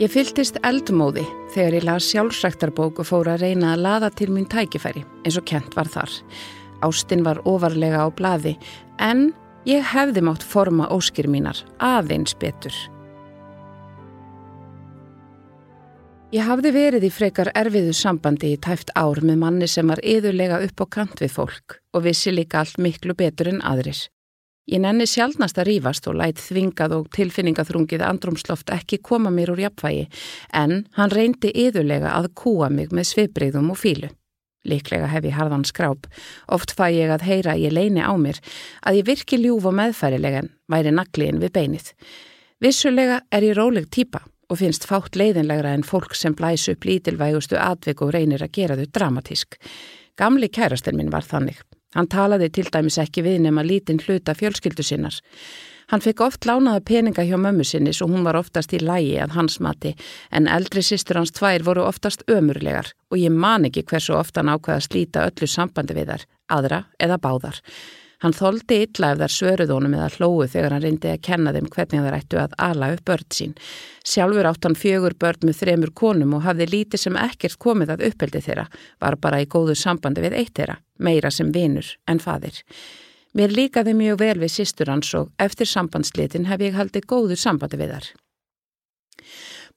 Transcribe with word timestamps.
Ég 0.00 0.08
fyltist 0.08 0.56
eldmóði 0.64 1.22
þegar 1.52 1.74
ég 1.76 1.84
las 1.84 2.06
sjálfsræktarbók 2.08 3.02
og 3.02 3.06
fór 3.10 3.28
að 3.28 3.42
reyna 3.44 3.74
að 3.74 3.82
laða 3.84 4.08
til 4.16 4.30
mín 4.32 4.46
tækifæri 4.48 5.02
eins 5.26 5.36
og 5.36 5.44
kent 5.50 5.76
var 5.76 5.90
þar. 5.92 6.14
Ástinn 6.82 7.24
var 7.26 7.42
ofarlega 7.44 8.00
á 8.00 8.08
blaði 8.08 8.54
en 8.96 9.28
ég 9.68 9.84
hefði 9.92 10.24
mátt 10.24 10.46
forma 10.48 10.88
óskir 10.88 11.28
mínar 11.28 11.60
aðeins 11.76 12.32
betur. 12.40 12.72
Ég 16.32 16.48
hafði 16.48 16.72
verið 16.72 17.04
í 17.04 17.12
frekar 17.12 17.52
erfiðu 17.52 17.92
sambandi 17.92 18.54
í 18.54 18.60
tæft 18.64 18.94
ár 18.96 19.20
með 19.20 19.42
manni 19.44 19.68
sem 19.68 19.92
var 19.92 20.00
yðurlega 20.00 20.62
upp 20.64 20.80
á 20.80 20.86
kant 20.96 21.20
við 21.20 21.36
fólk 21.36 21.76
og 21.92 22.06
vissi 22.08 22.32
líka 22.32 22.64
allt 22.64 22.80
miklu 22.80 23.12
betur 23.12 23.52
en 23.52 23.60
aðris. 23.60 24.06
Ég 24.70 24.78
nenni 24.78 25.08
sjálfnast 25.10 25.58
að 25.58 25.66
rýfast 25.72 26.06
og 26.06 26.20
læt 26.20 26.38
þvingað 26.38 26.92
og 26.94 27.06
tilfinningaþrungið 27.16 28.02
andrumsloft 28.06 28.70
ekki 28.70 29.00
koma 29.02 29.32
mér 29.34 29.50
úr 29.56 29.64
jafnvægi 29.64 30.04
en 30.54 30.84
hann 30.94 31.10
reyndi 31.10 31.50
yðurlega 31.64 32.12
að 32.14 32.28
kúa 32.38 32.68
mig 32.70 32.94
með 32.94 33.08
svipriðum 33.10 33.72
og 33.74 33.80
fílu. 33.80 34.12
Liklega 34.62 35.08
hef 35.10 35.26
ég 35.26 35.34
harðan 35.34 35.66
skráp. 35.66 36.06
Oft 36.46 36.76
fæ 36.78 36.86
ég 36.94 37.10
að 37.10 37.26
heyra 37.26 37.56
ég 37.58 37.74
leini 37.74 38.06
á 38.06 38.14
mér 38.14 38.38
að 38.86 39.00
ég 39.00 39.08
virki 39.10 39.40
ljúf 39.42 39.66
og 39.66 39.74
meðfærilegan 39.80 40.52
væri 40.70 40.94
nagliðin 40.94 41.42
við 41.42 41.54
beinið. 41.58 41.90
Vissulega 42.62 43.18
er 43.34 43.42
ég 43.42 43.58
róleg 43.58 43.90
týpa 43.90 44.22
og 44.46 44.60
finnst 44.62 44.86
fátt 44.86 45.18
leiðinlegra 45.18 45.74
en 45.74 45.82
fólk 45.82 46.14
sem 46.14 46.38
blæs 46.38 46.68
upp 46.70 46.86
lítilvægustu 46.86 47.58
atvik 47.58 48.06
og 48.06 48.14
reynir 48.14 48.46
að 48.46 48.54
gera 48.60 48.78
þau 48.78 48.86
dramatísk. 48.94 49.58
Gamli 50.14 50.52
kærastinn 50.52 51.00
minn 51.00 51.10
var 51.10 51.26
þannig. 51.26 51.58
Hann 51.96 52.08
talaði 52.08 52.48
til 52.52 52.68
dæmis 52.72 52.98
ekki 53.02 53.24
við 53.26 53.42
nema 53.46 53.64
lítinn 53.66 54.00
hluta 54.00 54.34
fjölskyldu 54.38 54.84
sinnar. 54.86 55.18
Hann 55.92 56.00
fekk 56.00 56.22
oft 56.24 56.46
lánaða 56.48 56.80
peninga 56.88 57.24
hjá 57.28 57.34
mömmu 57.36 57.64
sinni 57.68 57.92
svo 57.92 58.06
hún 58.08 58.24
var 58.24 58.38
oftast 58.38 58.72
í 58.72 58.78
lægi 58.80 59.18
að 59.20 59.34
hans 59.36 59.58
mati 59.60 59.90
en 60.32 60.46
eldri 60.48 60.80
sýstur 60.80 61.18
hans 61.20 61.34
tvær 61.36 61.66
voru 61.66 61.82
oftast 61.84 62.24
ömurlegar 62.32 62.94
og 63.10 63.18
ég 63.20 63.34
man 63.44 63.68
ekki 63.68 63.84
hversu 63.90 64.14
ofta 64.16 64.40
hann 64.40 64.54
ákvaða 64.54 64.78
að 64.80 64.86
slíta 64.86 65.26
öllu 65.28 65.48
sambandi 65.50 65.98
við 65.98 66.14
þar, 66.14 66.24
aðra 66.48 66.78
eða 66.96 67.20
báðar. 67.20 67.60
Hann 68.22 68.34
þóldi 68.38 68.76
illa 68.84 69.08
ef 69.12 69.18
þær 69.18 69.32
svöruðónum 69.34 69.94
eða 69.98 70.10
hlóðu 70.14 70.46
þegar 70.52 70.74
hann 70.76 70.84
reyndi 70.84 71.10
að 71.10 71.22
kenna 71.26 71.52
þeim 71.56 71.70
hvernig 71.74 72.04
þær 72.04 72.16
ættu 72.20 72.38
að 72.38 72.52
ala 72.68 72.90
upp 72.94 73.02
börn 73.10 73.28
sín. 73.34 73.56
Sjálfur 74.06 74.46
átt 74.46 74.68
hann 74.68 74.78
fjögur 74.78 75.16
börn 75.18 75.48
með 75.48 75.58
þremur 75.58 75.92
konum 75.98 76.36
og 76.38 76.44
hafði 76.46 76.68
lítið 76.70 77.02
sem 77.02 77.18
ekkert 77.18 77.58
komið 77.58 77.96
að 77.96 78.04
uppeldi 78.12 78.44
þeirra, 78.46 78.68
var 79.02 79.18
bara 79.18 79.42
í 79.42 79.48
góðu 79.50 79.74
sambandi 79.78 80.22
við 80.22 80.38
eitt 80.38 80.54
þeirra, 80.54 80.78
meira 81.02 81.30
sem 81.30 81.52
vinur 81.52 81.86
en 82.08 82.20
fadir. 82.22 82.62
Mér 83.32 83.54
líkaði 83.56 83.94
mjög 83.96 84.18
vel 84.20 84.38
við 84.42 84.52
sýstur 84.56 84.90
hans 84.92 85.12
og 85.16 85.30
eftir 85.40 85.68
sambandslitin 85.68 86.50
hef 86.50 86.60
ég 86.60 86.76
haldið 86.76 87.08
góðu 87.08 87.38
sambandi 87.40 87.80
við 87.80 87.94
þar. 87.94 88.10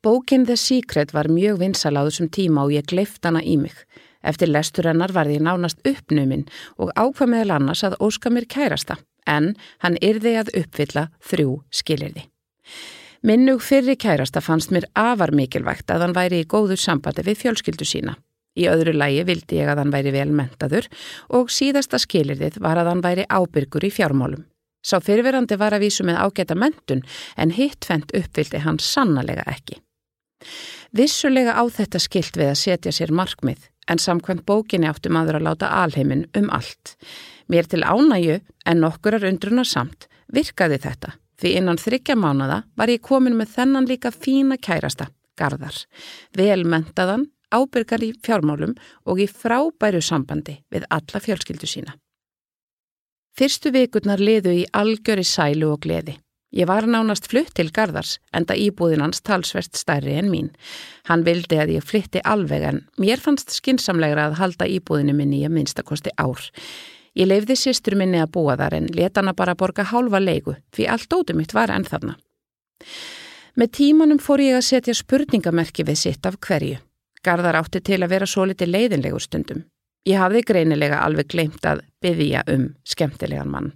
Bókin 0.03 0.45
The 0.45 0.57
Secret 0.59 1.13
var 1.15 1.31
mjög 1.31 1.61
vinsal 1.63 1.95
á 1.97 2.05
þessum 2.05 2.27
tíma 2.29 2.65
og 2.67 2.75
ég 2.75 2.85
gleift 2.85 3.23
hana 3.25 3.41
í 3.41 3.55
mig. 3.57 3.73
Eftir 4.21 4.51
lestur 4.51 4.89
hennar 4.89 5.13
var 5.15 5.29
því 5.29 5.39
nánast 5.45 5.81
uppnuminn 5.87 6.45
og 6.77 6.91
ákvað 6.97 7.31
meðal 7.31 7.55
annars 7.55 7.83
að 7.85 7.97
óska 8.03 8.29
mér 8.33 8.45
kærasta, 8.49 8.97
en 9.25 9.53
hann 9.81 9.97
yrði 10.01 10.35
að 10.41 10.51
uppfylla 10.61 11.07
þrjú 11.25 11.59
skilirði. 11.71 12.27
Minnug 13.25 13.63
fyrri 13.65 13.95
kærasta 13.97 14.41
fannst 14.45 14.73
mér 14.73 14.85
afar 14.93 15.31
mikilvægt 15.33 15.89
að 15.89 16.05
hann 16.05 16.17
væri 16.17 16.43
í 16.43 16.49
góðu 16.49 16.77
sambandi 16.77 17.25
við 17.25 17.39
fjölskyldu 17.41 17.87
sína. 17.87 18.17
Í 18.55 18.67
öðru 18.71 18.95
lægi 18.95 19.25
vildi 19.27 19.59
ég 19.59 19.71
að 19.71 19.81
hann 19.83 19.93
væri 19.93 20.13
vel 20.15 20.29
mentaður 20.31 20.87
og 21.35 21.51
síðasta 21.51 21.99
skilirðið 21.99 22.59
var 22.63 22.79
að 22.79 22.91
hann 22.91 23.03
væri 23.03 23.25
ábyrgur 23.27 23.87
í 23.87 23.91
fjármálum. 23.91 24.45
Sá 24.85 24.99
fyrirverandi 25.01 25.57
var 25.57 25.73
að 25.73 25.87
vísu 25.87 26.05
með 26.05 26.21
ágæta 26.21 26.55
mentun 26.55 27.01
en 27.41 27.55
hitt 27.57 27.87
fendt 27.87 28.13
uppfyldi 28.15 28.61
hann 28.63 28.79
sannlega 28.79 29.43
ekki. 29.49 29.81
Vissulega 30.95 31.57
á 31.57 31.63
þetta 31.67 31.99
skilt 31.99 32.37
við 32.37 32.53
að 32.53 32.61
setja 32.61 32.93
sér 32.93 33.11
markmið 33.11 33.67
en 33.89 34.01
samkvæmt 34.01 34.45
bókinni 34.45 34.87
átti 34.89 35.11
maður 35.11 35.39
að 35.39 35.47
láta 35.49 35.73
alheimin 35.83 36.25
um 36.37 36.49
allt. 36.53 36.95
Mér 37.49 37.67
til 37.69 37.83
ánægu 37.83 38.39
en 38.65 38.81
nokkurar 38.81 39.25
undrunar 39.27 39.67
samt 39.67 40.07
virkaði 40.33 40.79
þetta 40.85 41.15
því 41.41 41.51
innan 41.59 41.79
þryggja 41.81 42.15
mánada 42.17 42.63
var 42.79 42.91
ég 42.91 43.03
komin 43.03 43.35
með 43.37 43.53
þennan 43.57 43.89
líka 43.89 44.11
fína 44.13 44.57
kærasta, 44.57 45.09
Garðar, 45.35 45.75
velmentaðan, 46.37 47.25
ábyrgar 47.55 48.03
í 48.03 48.11
fjármálum 48.25 48.75
og 49.07 49.21
í 49.23 49.29
frábæru 49.31 50.03
sambandi 50.03 50.59
við 50.73 50.87
alla 50.89 51.23
fjölskyldu 51.23 51.69
sína. 51.69 51.95
Fyrstu 53.35 53.71
vikurnar 53.75 54.21
liðu 54.21 54.53
í 54.61 54.67
algjöri 54.71 55.25
sælu 55.27 55.73
og 55.73 55.81
gleði. 55.83 56.19
Ég 56.55 56.69
var 56.69 56.85
nánast 56.87 57.25
flutt 57.27 57.51
til 57.57 57.67
Garðars 57.75 58.13
enda 58.31 58.55
íbúðin 58.55 59.01
hans 59.03 59.19
talsvert 59.27 59.75
stærri 59.75 60.13
en 60.15 60.29
mín. 60.31 60.53
Hann 61.09 61.25
vildi 61.27 61.57
að 61.59 61.73
ég 61.75 61.83
flytti 61.83 62.21
alveg 62.23 62.63
en 62.63 62.79
mér 63.01 63.19
fannst 63.19 63.51
skinsamlegra 63.51 64.29
að 64.29 64.37
halda 64.39 64.69
íbúðinu 64.71 65.17
minni 65.17 65.41
í 65.41 65.47
að 65.49 65.57
minnstakosti 65.57 66.13
ár. 66.15 66.39
Ég 67.15 67.27
leifði 67.27 67.57
sýstur 67.59 67.97
minni 67.99 68.21
að 68.23 68.31
búa 68.37 68.55
þar 68.59 68.77
en 68.79 68.87
leta 68.95 69.19
hana 69.19 69.35
bara 69.35 69.55
borga 69.59 69.83
hálfa 69.91 70.23
leiku 70.23 70.55
því 70.75 70.87
allt 70.95 71.19
ótum 71.19 71.43
mitt 71.43 71.55
var 71.55 71.75
enn 71.75 71.87
þarna. 71.87 72.15
Með 73.59 73.75
tímanum 73.75 74.19
fór 74.19 74.43
ég 74.43 74.55
að 74.55 74.67
setja 74.69 74.95
spurningamerki 74.95 75.83
við 75.87 75.99
sitt 75.99 76.27
af 76.27 76.39
hverju. 76.39 76.79
Garðar 77.25 77.57
átti 77.61 77.81
til 77.81 78.03
að 78.03 78.11
vera 78.13 78.27
svo 78.29 78.45
litið 78.45 78.71
leiðinlegur 78.71 79.23
stundum. 79.23 79.63
Ég 80.05 80.21
hafði 80.21 80.43
greinilega 80.45 81.01
alveg 81.01 81.31
gleimt 81.33 81.65
að 81.65 81.81
byggja 82.03 82.43
um 82.53 82.67
skemmtilegan 82.85 83.49
mann. 83.49 83.71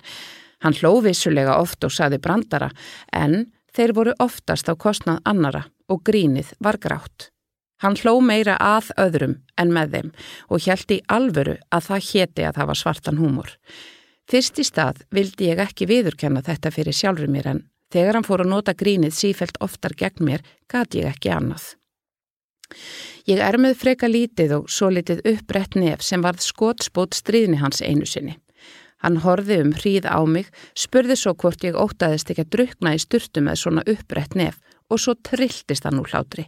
Hann 0.62 0.76
hló 0.78 1.00
vissulega 1.02 1.58
oft 1.58 1.84
og 1.88 1.94
saði 1.96 2.20
brandara 2.22 2.70
en 3.16 3.48
þeir 3.74 3.96
voru 3.98 4.14
oftast 4.22 4.70
á 4.70 4.74
kostnað 4.78 5.24
annara 5.26 5.66
og 5.90 6.04
grínið 6.06 6.54
var 6.62 6.78
grátt. 6.78 7.32
Hann 7.80 7.96
hló 7.96 8.20
meira 8.22 8.58
að 8.60 8.92
öðrum 9.00 9.38
en 9.58 9.72
með 9.74 9.96
þeim 9.96 10.10
og 10.52 10.66
hjælti 10.66 11.00
í 11.00 11.06
alvöru 11.16 11.56
að 11.72 11.86
það 11.88 12.08
héti 12.10 12.46
að 12.46 12.58
það 12.60 12.70
var 12.72 12.80
svartan 12.84 13.22
húmor. 13.22 13.54
Fyrst 14.30 14.60
í 14.60 14.66
stað 14.68 15.04
vildi 15.16 15.48
ég 15.50 15.62
ekki 15.64 15.88
viðurkenna 15.90 16.44
þetta 16.46 16.74
fyrir 16.76 16.94
sjálfur 16.94 17.32
mér 17.32 17.48
en 17.54 17.62
þegar 17.90 18.20
hann 18.20 18.28
fór 18.28 18.44
að 18.44 18.52
nota 18.52 18.76
grínið 18.78 19.16
sífelt 19.16 19.58
oftar 19.64 19.96
gegn 19.98 20.28
mér 20.28 20.44
gati 20.70 21.02
ég 21.02 21.16
ekki 21.16 21.32
annað. 21.34 21.72
Ég 23.30 23.38
er 23.46 23.60
með 23.62 23.76
freka 23.78 24.08
lítið 24.10 24.56
og 24.56 24.70
svo 24.74 24.88
litið 24.90 25.20
uppbrett 25.30 25.76
nef 25.78 26.02
sem 26.02 26.24
varð 26.26 26.42
skotspót 26.42 27.14
stríðni 27.14 27.60
hans 27.62 27.84
einu 27.86 28.08
sinni. 28.10 28.40
Hann 29.04 29.20
horfi 29.22 29.60
um 29.62 29.70
hríð 29.76 30.08
á 30.10 30.18
mig, 30.26 30.48
spurði 30.74 31.14
svo 31.20 31.36
hvort 31.38 31.62
ég 31.64 31.78
ótaðist 31.78 32.32
ekki 32.34 32.48
að 32.48 32.56
drukna 32.56 32.96
í 32.98 33.02
styrtu 33.04 33.44
með 33.46 33.60
svona 33.62 33.84
upprætt 33.86 34.34
nef 34.40 34.58
og 34.90 35.04
svo 35.04 35.14
trilltist 35.22 35.86
hann 35.86 36.02
úr 36.02 36.10
hlátri. 36.10 36.48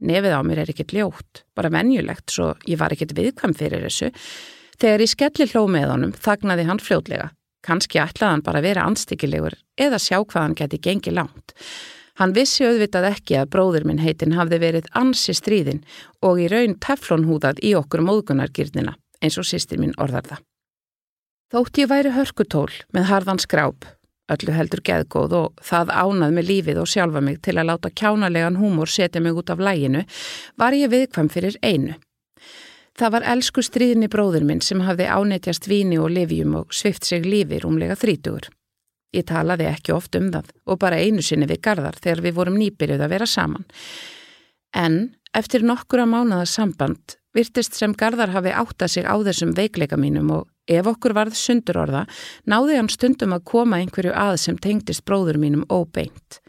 Nefið 0.00 0.32
á 0.32 0.40
mér 0.40 0.62
er 0.62 0.72
ekkert 0.72 0.94
ljótt, 0.96 1.42
bara 1.52 1.72
venjulegt, 1.74 2.32
svo 2.32 2.54
ég 2.64 2.80
var 2.80 2.96
ekkert 2.96 3.12
viðkvæm 3.16 3.52
fyrir 3.56 3.84
þessu. 3.84 4.08
Þegar 4.80 5.04
ég 5.04 5.12
skelli 5.12 5.48
hló 5.52 5.66
með 5.68 5.92
honum, 5.92 6.16
þagnaði 6.16 6.66
hann 6.70 6.80
fljótlega. 6.80 7.28
Kanski 7.60 8.00
ætlaði 8.00 8.38
hann 8.38 8.46
bara 8.46 8.64
að 8.64 8.70
vera 8.70 8.88
anstíkilegur 8.88 9.60
eða 9.76 10.00
sjá 10.00 10.22
hvað 10.22 10.42
hann 10.42 10.56
geti 10.56 10.80
gengið 10.80 11.20
langt. 11.20 11.56
Hann 12.16 12.32
vissi 12.32 12.64
auðvitað 12.64 13.10
ekki 13.10 13.36
að 13.36 13.50
bróður 13.52 13.84
minn 13.88 14.00
heitin 14.00 14.36
hafði 14.36 14.60
verið 14.62 14.86
ansi 14.96 15.34
stríðin 15.36 15.82
og 16.24 16.40
í 16.40 16.48
raun 16.48 16.78
teflonhúðað 16.80 17.60
í 17.60 17.74
okkur 17.76 18.04
móðgunargirnina, 18.06 18.96
eins 19.20 19.36
og 19.36 19.44
sýstir 19.48 19.82
minn 19.82 19.92
orðar 20.00 20.24
það. 20.30 20.40
Þótt 21.52 21.82
ég 21.82 21.92
væri 21.92 22.14
hörkutól 22.16 22.72
með 22.96 23.08
harðan 23.10 23.42
skráp, 23.42 23.84
öllu 24.32 24.56
heldur 24.56 24.82
geðgóð 24.88 25.36
og 25.38 25.62
það 25.62 25.92
ánað 25.92 26.34
með 26.38 26.48
lífið 26.50 26.80
og 26.82 26.90
sjálfa 26.90 27.22
mig 27.22 27.38
til 27.44 27.58
að 27.60 27.68
láta 27.68 27.92
kjánalegan 27.92 28.58
húmor 28.58 28.90
setja 28.90 29.22
mig 29.22 29.36
út 29.36 29.52
af 29.52 29.62
læginu, 29.62 30.02
var 30.56 30.74
ég 30.74 30.90
viðkvæm 30.90 31.30
fyrir 31.30 31.60
einu. 31.62 32.00
Það 32.96 33.12
var 33.12 33.26
elsku 33.28 33.60
stríðni 33.60 34.08
bróður 34.08 34.46
minn 34.48 34.64
sem 34.64 34.80
hafði 34.80 35.06
ánetjast 35.12 35.68
víni 35.68 36.00
og 36.00 36.14
livjum 36.16 36.62
og 36.62 36.72
svift 36.72 37.04
sig 37.04 37.28
lífi 37.28 37.60
rúmlega 37.60 37.92
þrítugur. 37.92 38.48
Ég 39.16 39.24
talaði 39.28 39.68
ekki 39.70 39.94
oft 39.96 40.16
um 40.18 40.28
það 40.34 40.50
og 40.66 40.80
bara 40.82 41.00
einu 41.00 41.24
sinni 41.24 41.48
við 41.48 41.62
gardar 41.64 41.96
þegar 41.96 42.24
við 42.26 42.36
vorum 42.36 42.58
nýbyrjuð 42.60 43.06
að 43.06 43.14
vera 43.14 43.28
saman. 43.30 43.64
En 44.76 44.98
eftir 45.36 45.64
nokkura 45.64 46.04
mánada 46.08 46.44
samband 46.48 47.16
virtist 47.36 47.76
sem 47.76 47.94
gardar 47.96 48.32
hafi 48.32 48.52
átta 48.52 48.88
sig 48.88 49.08
á 49.08 49.16
þessum 49.24 49.56
veikleika 49.56 49.96
mínum 50.00 50.30
og 50.36 50.44
Ef 50.66 50.88
okkur 50.90 51.14
varð 51.14 51.36
sundur 51.38 51.78
orða, 51.78 52.02
náði 52.50 52.80
hann 52.80 52.90
stundum 52.90 53.36
að 53.36 53.44
koma 53.46 53.78
einhverju 53.78 54.10
að 54.18 54.36
sem 54.42 54.56
tengdist 54.58 55.04
bróður 55.06 55.38
mínum 55.38 55.62
óbeint. 55.70 56.40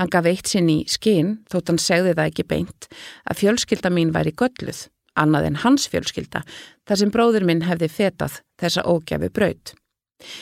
Hann 0.00 0.12
gaf 0.12 0.28
eitt 0.28 0.48
sinn 0.48 0.70
í 0.72 0.78
skinn, 0.88 1.42
þótt 1.52 1.72
hann 1.72 1.80
segði 1.80 2.14
það 2.16 2.30
ekki 2.30 2.46
beint, 2.48 2.88
að 3.28 3.42
fjölskylda 3.42 3.92
mín 3.92 4.12
væri 4.16 4.32
gölluð, 4.32 4.86
annað 5.20 5.50
en 5.50 5.60
hans 5.64 5.84
fjölskylda, 5.92 6.46
þar 6.88 7.00
sem 7.02 7.12
bróður 7.12 7.44
minn 7.48 7.64
hefði 7.68 7.90
fetað 7.92 8.40
þessa 8.60 8.84
ógjafi 8.88 9.32
braut. 9.32 9.76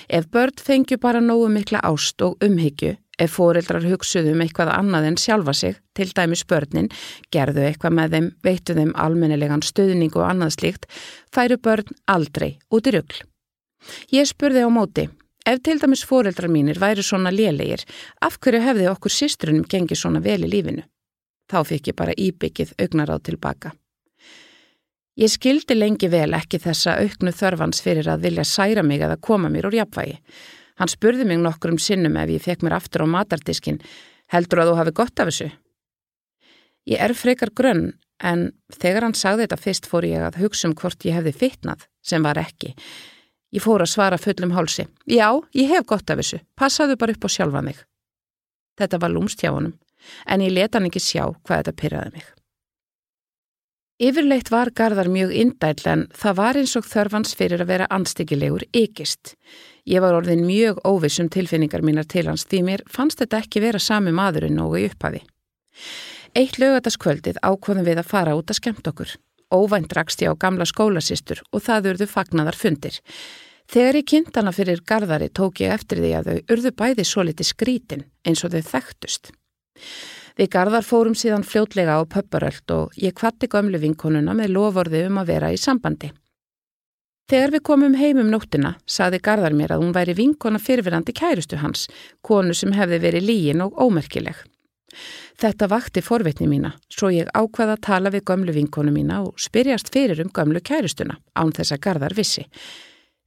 Ef 0.09 0.29
börn 0.31 0.61
fengju 0.67 0.99
bara 1.03 1.21
nógu 1.21 1.49
mikla 1.51 1.81
ást 1.83 2.23
og 2.23 2.39
umhyggju, 2.45 2.95
ef 3.19 3.35
fóreldrar 3.39 3.87
hugsuðum 3.89 4.39
um 4.39 4.45
eitthvað 4.45 4.71
annað 4.75 5.09
en 5.11 5.19
sjálfa 5.19 5.55
sig, 5.55 5.81
til 5.95 6.11
dæmis 6.15 6.45
börnin, 6.47 6.93
gerðu 7.35 7.67
eitthvað 7.67 7.99
með 7.99 8.17
þeim, 8.17 8.31
veittu 8.47 8.79
þeim 8.79 8.95
almennilegan 8.95 9.67
stöðning 9.67 10.15
og 10.15 10.29
annað 10.29 10.57
slíkt, 10.59 10.89
færu 11.35 11.59
börn 11.59 11.95
aldrei 12.07 12.57
út 12.71 12.87
í 12.87 12.95
rugl. 12.95 13.21
Ég 14.15 14.31
spurði 14.31 14.65
á 14.65 14.71
móti, 14.71 15.09
Ef 15.45 15.59
til 15.61 15.77
dæmis 15.77 16.01
fóreldrar 16.09 16.49
mínir 16.49 16.79
væri 16.81 17.03
svona 17.05 17.29
lélegir, 17.29 17.83
af 18.25 18.39
hverju 18.41 18.63
hefði 18.65 18.87
okkur 18.89 19.13
sýstrunum 19.13 19.67
gengið 19.69 20.01
svona 20.01 20.23
vel 20.25 20.47
í 20.47 20.49
lífinu? 20.49 20.87
Þá 21.53 21.59
fikk 21.69 21.91
ég 21.91 21.97
bara 21.99 22.17
íbyggið 22.17 22.73
augnaráð 22.81 23.27
tilbaka. 23.29 23.75
Ég 25.15 25.31
skildi 25.31 25.77
lengi 25.77 26.09
vel 26.11 26.35
ekki 26.35 26.59
þessa 26.59 26.97
auknu 26.99 27.31
þörfans 27.31 27.79
fyrir 27.85 28.09
að 28.11 28.25
vilja 28.27 28.45
særa 28.51 28.83
mig 28.83 29.03
eða 29.05 29.21
koma 29.23 29.47
mér 29.53 29.69
úr 29.69 29.77
jafnvægi. 29.79 30.17
Hann 30.83 30.91
spurði 30.91 31.27
mig 31.29 31.39
nokkur 31.39 31.71
um 31.71 31.79
sinnum 31.79 32.17
ef 32.19 32.33
ég 32.35 32.43
fekk 32.43 32.65
mér 32.67 32.75
aftur 32.81 33.07
á 33.07 33.13
matardiskin, 33.13 33.79
heldur 34.35 34.65
að 34.65 34.73
þú 34.73 34.75
hafi 34.81 34.95
gott 34.99 35.23
af 35.23 35.31
þessu? 35.31 35.49
Ég 36.91 36.99
er 37.07 37.15
frekar 37.15 37.55
grönn, 37.55 37.93
en 38.19 38.49
þegar 38.75 39.07
hann 39.07 39.15
sagði 39.15 39.47
þetta 39.47 39.63
fyrst 39.63 39.87
fór 39.87 40.09
ég 40.09 40.27
að 40.27 40.41
hugsa 40.43 40.67
um 40.69 40.75
hvort 40.75 41.07
ég 41.07 41.15
hefði 41.15 41.37
fitnað, 41.45 41.87
sem 42.03 42.27
var 42.27 42.43
ekki. 42.43 42.75
Ég 43.55 43.63
fór 43.63 43.87
að 43.87 43.95
svara 43.95 44.19
fullum 44.19 44.51
hálsi. 44.51 44.89
Já, 45.07 45.31
ég 45.55 45.71
hef 45.71 45.87
gott 45.87 46.11
af 46.11 46.19
þessu. 46.19 46.43
Passaðu 46.59 46.99
bara 46.99 47.15
upp 47.15 47.23
á 47.23 47.31
sjálfa 47.31 47.63
mig. 47.63 47.79
Þetta 48.75 48.99
var 48.99 49.15
lúmst 49.15 49.39
hjá 49.39 49.55
honum, 49.55 49.79
en 50.27 50.43
ég 50.43 50.51
leta 50.51 50.81
hann 50.81 50.91
ekki 50.91 51.07
sjá 51.07 51.29
hvað 51.31 51.61
þetta 51.63 51.79
pyrraði 51.79 52.19
mig. 52.19 52.34
Yfirleitt 54.05 54.51
var 54.53 54.69
Garðar 54.77 55.09
mjög 55.09 55.31
indæll 55.33 55.87
en 55.89 56.01
það 56.13 56.35
var 56.37 56.57
eins 56.61 56.75
og 56.77 56.85
þörfans 56.85 57.31
fyrir 57.39 57.63
að 57.63 57.71
vera 57.71 57.87
anstíkilegur 57.95 58.67
ykist. 58.77 59.31
Ég 59.89 60.03
var 60.05 60.17
orðin 60.19 60.43
mjög 60.45 60.83
óvissum 60.85 61.31
tilfinningar 61.33 61.81
mínar 61.81 62.05
til 62.11 62.27
hans 62.29 62.45
því 62.51 62.61
mér 62.67 62.83
fannst 62.91 63.23
þetta 63.23 63.41
ekki 63.41 63.63
vera 63.65 63.81
sami 63.81 64.13
maðurinn 64.13 64.61
og 64.61 64.77
í 64.77 64.83
upphafi. 64.91 65.23
Eitt 66.37 66.59
lögataskvöldið 66.61 67.41
ákvöðum 67.41 67.87
við 67.87 68.03
að 68.03 68.11
fara 68.11 68.35
út 68.37 68.53
að 68.53 68.59
skemmt 68.61 68.91
okkur. 68.93 69.15
Óvænt 69.55 69.97
rakst 69.97 70.21
ég 70.21 70.37
á 70.37 70.43
gamla 70.43 70.69
skólasýstur 70.69 71.41
og 71.55 71.65
það 71.65 71.95
urðu 71.95 72.11
fagnaðar 72.11 72.61
fundir. 72.61 73.01
Þegar 73.73 74.01
ég 74.03 74.09
kynnt 74.11 74.37
hana 74.37 74.53
fyrir 74.53 74.85
gardari 74.85 75.31
tók 75.33 75.65
ég 75.65 75.73
eftir 75.79 76.03
því 76.05 76.13
að 76.19 76.29
þau 76.29 76.57
urðu 76.57 76.75
bæði 76.77 77.09
svo 77.09 77.25
liti 77.25 77.47
skrítin 77.49 78.05
eins 78.27 78.45
og 78.45 78.53
þau 78.53 78.69
þekktust. 78.75 79.33
Við 80.35 80.51
gardar 80.51 80.83
fórum 80.83 81.15
síðan 81.15 81.45
fljótlega 81.47 81.95
á 81.95 82.03
pöpparöld 82.11 82.73
og 82.75 82.95
ég 82.99 83.15
kvatti 83.15 83.47
gömlu 83.47 83.79
vinkonuna 83.79 84.35
með 84.35 84.55
lovorði 84.57 85.05
um 85.07 85.21
að 85.21 85.29
vera 85.31 85.51
í 85.55 85.59
sambandi. 85.61 86.11
Þegar 87.31 87.53
við 87.55 87.63
komum 87.65 87.95
heim 87.97 88.19
um 88.21 88.33
nóttina 88.33 88.75
saði 88.85 89.21
gardar 89.23 89.55
mér 89.57 89.77
að 89.77 89.85
hún 89.85 89.95
væri 89.95 90.17
vinkona 90.19 90.59
fyrirverandi 90.61 91.15
kærustu 91.17 91.57
hans, 91.63 91.87
konu 92.21 92.53
sem 92.53 92.75
hefði 92.75 92.99
verið 93.01 93.29
lígin 93.29 93.63
og 93.65 93.79
ómerkileg. 93.81 94.43
Þetta 95.41 95.69
vakti 95.71 96.03
forvitni 96.05 96.49
mína, 96.51 96.75
svo 96.91 97.09
ég 97.15 97.31
ákvaða 97.33 97.79
að 97.79 97.85
tala 97.87 98.13
við 98.15 98.27
gömlu 98.29 98.55
vinkonu 98.55 98.93
mína 98.95 99.23
og 99.25 99.39
spyrjast 99.41 99.91
fyrir 99.95 100.21
um 100.23 100.33
gömlu 100.35 100.61
kærustuna, 100.61 101.17
án 101.35 101.55
þess 101.55 101.75
að 101.75 101.83
gardar 101.87 102.15
vissi. 102.15 102.45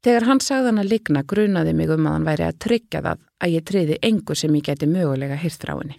Þegar 0.03 0.27
hann 0.27 0.43
sagði 0.43 0.71
hann 0.71 0.83
að 0.83 0.91
ligna 0.91 1.23
grunaði 1.23 1.73
mig 1.73 1.89
um 1.89 2.05
að 2.05 2.17
hann 2.17 2.27
væri 2.27 2.45
að 2.47 2.59
tryggja 2.67 3.01
það 3.01 3.23
að 3.41 3.55
ég 3.55 3.65
triði 3.71 3.97
engu 4.11 4.35
sem 4.35 4.59
ég 4.59 4.67
geti 4.69 4.91
mögulega 4.91 5.39
henni. 5.39 5.97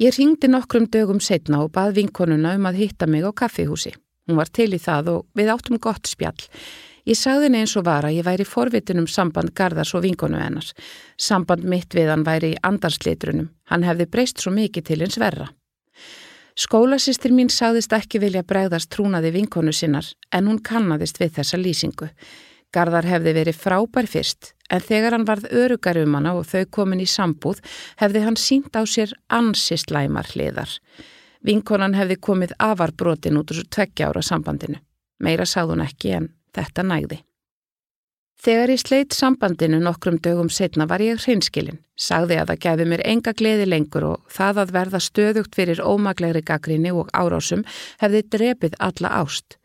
Ég 0.00 0.14
ringdi 0.16 0.48
nokkrum 0.48 0.86
dögum 0.88 1.18
setna 1.20 1.58
og 1.60 1.74
bað 1.74 1.98
vinkonuna 1.98 2.54
um 2.56 2.68
að 2.70 2.78
hitta 2.80 3.04
mig 3.06 3.20
á 3.20 3.36
kaffihúsi. 3.36 3.92
Hún 4.24 4.38
var 4.38 4.48
til 4.48 4.70
í 4.72 4.78
það 4.80 5.10
og 5.12 5.26
við 5.36 5.50
áttum 5.52 5.76
gott 5.76 6.08
spjall. 6.08 6.40
Ég 7.04 7.18
sagði 7.20 7.50
henni 7.50 7.60
eins 7.60 7.76
og 7.76 7.84
var 7.84 8.06
að 8.08 8.16
ég 8.16 8.24
væri 8.24 8.46
forvitin 8.48 9.02
um 9.02 9.08
samband 9.08 9.52
Garðars 9.52 9.92
og 9.92 10.06
vinkonu 10.06 10.40
hennars. 10.40 10.72
Samband 11.20 11.68
mitt 11.68 11.92
við 11.92 12.08
hann 12.14 12.24
væri 12.24 12.54
í 12.54 12.60
andarslitrunum. 12.64 13.50
Hann 13.68 13.84
hefði 13.84 14.08
breyst 14.08 14.40
svo 14.40 14.54
mikið 14.56 14.88
til 14.88 15.00
eins 15.04 15.20
verra. 15.20 15.50
Skólasistir 16.56 17.36
mín 17.36 17.52
sagðist 17.52 17.92
ekki 17.92 18.22
vilja 18.24 18.40
bregðast 18.40 18.88
trúnaði 18.92 19.34
vinkonu 19.36 19.72
sinnar 19.72 20.08
en 20.32 20.48
hún 20.48 20.62
kannadist 20.64 21.20
við 21.20 21.36
þessa 21.36 21.60
lýsingu. 21.60 22.08
Garðar 22.74 23.06
hefði 23.08 23.32
verið 23.34 23.56
frábær 23.58 24.06
fyrst 24.10 24.52
en 24.70 24.82
þegar 24.84 25.16
hann 25.16 25.26
varð 25.26 25.48
örugar 25.50 25.98
um 25.98 26.14
hana 26.14 26.36
og 26.38 26.46
þau 26.46 26.66
komin 26.70 27.02
í 27.02 27.08
sambúð 27.10 27.62
hefði 28.02 28.22
hann 28.26 28.38
sínt 28.38 28.76
á 28.78 28.86
sér 28.86 29.14
ansist 29.26 29.90
læmar 29.90 30.30
hliðar. 30.30 30.70
Vinkonan 31.42 31.96
hefði 31.96 32.20
komið 32.20 32.54
afarbrotin 32.62 33.40
út 33.40 33.50
úr 33.50 33.64
tveggja 33.66 34.10
ára 34.10 34.22
sambandinu. 34.22 34.78
Meira 35.18 35.48
sáð 35.48 35.74
hún 35.74 35.84
ekki 35.84 36.14
en 36.16 36.30
þetta 36.54 36.86
nægði. 36.86 37.20
Þegar 38.40 38.70
ég 38.72 38.80
sleitt 38.80 39.12
sambandinu 39.12 39.82
nokkrum 39.84 40.16
dögum 40.24 40.48
setna 40.48 40.86
var 40.88 41.02
ég 41.04 41.18
hreinskilin, 41.20 41.82
sagði 41.92 42.38
að 42.40 42.52
það 42.52 42.62
gæfi 42.64 42.86
mér 42.88 43.02
enga 43.12 43.34
gleði 43.36 43.66
lengur 43.68 44.06
og 44.14 44.30
það 44.32 44.60
að 44.62 44.72
verða 44.76 45.00
stöðugt 45.04 45.58
fyrir 45.58 45.82
ómaglegri 45.84 46.40
gaggrinni 46.48 46.92
og 46.96 47.10
árásum 47.12 47.66
hefði 48.00 48.22
drepið 48.32 48.78
alla 48.80 49.12
ást. 49.20 49.58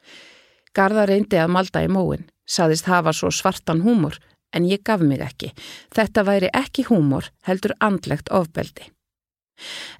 Garða 0.76 1.06
reyndi 1.08 1.40
að 1.40 1.54
malda 1.56 1.86
í 1.86 1.88
móin, 1.88 2.28
saðist 2.46 2.90
hafa 2.90 3.14
svo 3.14 3.32
svartan 3.34 3.84
húmor, 3.86 4.18
en 4.56 4.68
ég 4.70 4.84
gaf 4.86 5.02
mig 5.04 5.22
ekki. 5.22 5.52
Þetta 5.96 6.24
væri 6.28 6.52
ekki 6.56 6.88
húmor, 6.90 7.32
heldur 7.48 7.76
andlegt 7.84 8.32
ofbeldi. 8.32 8.92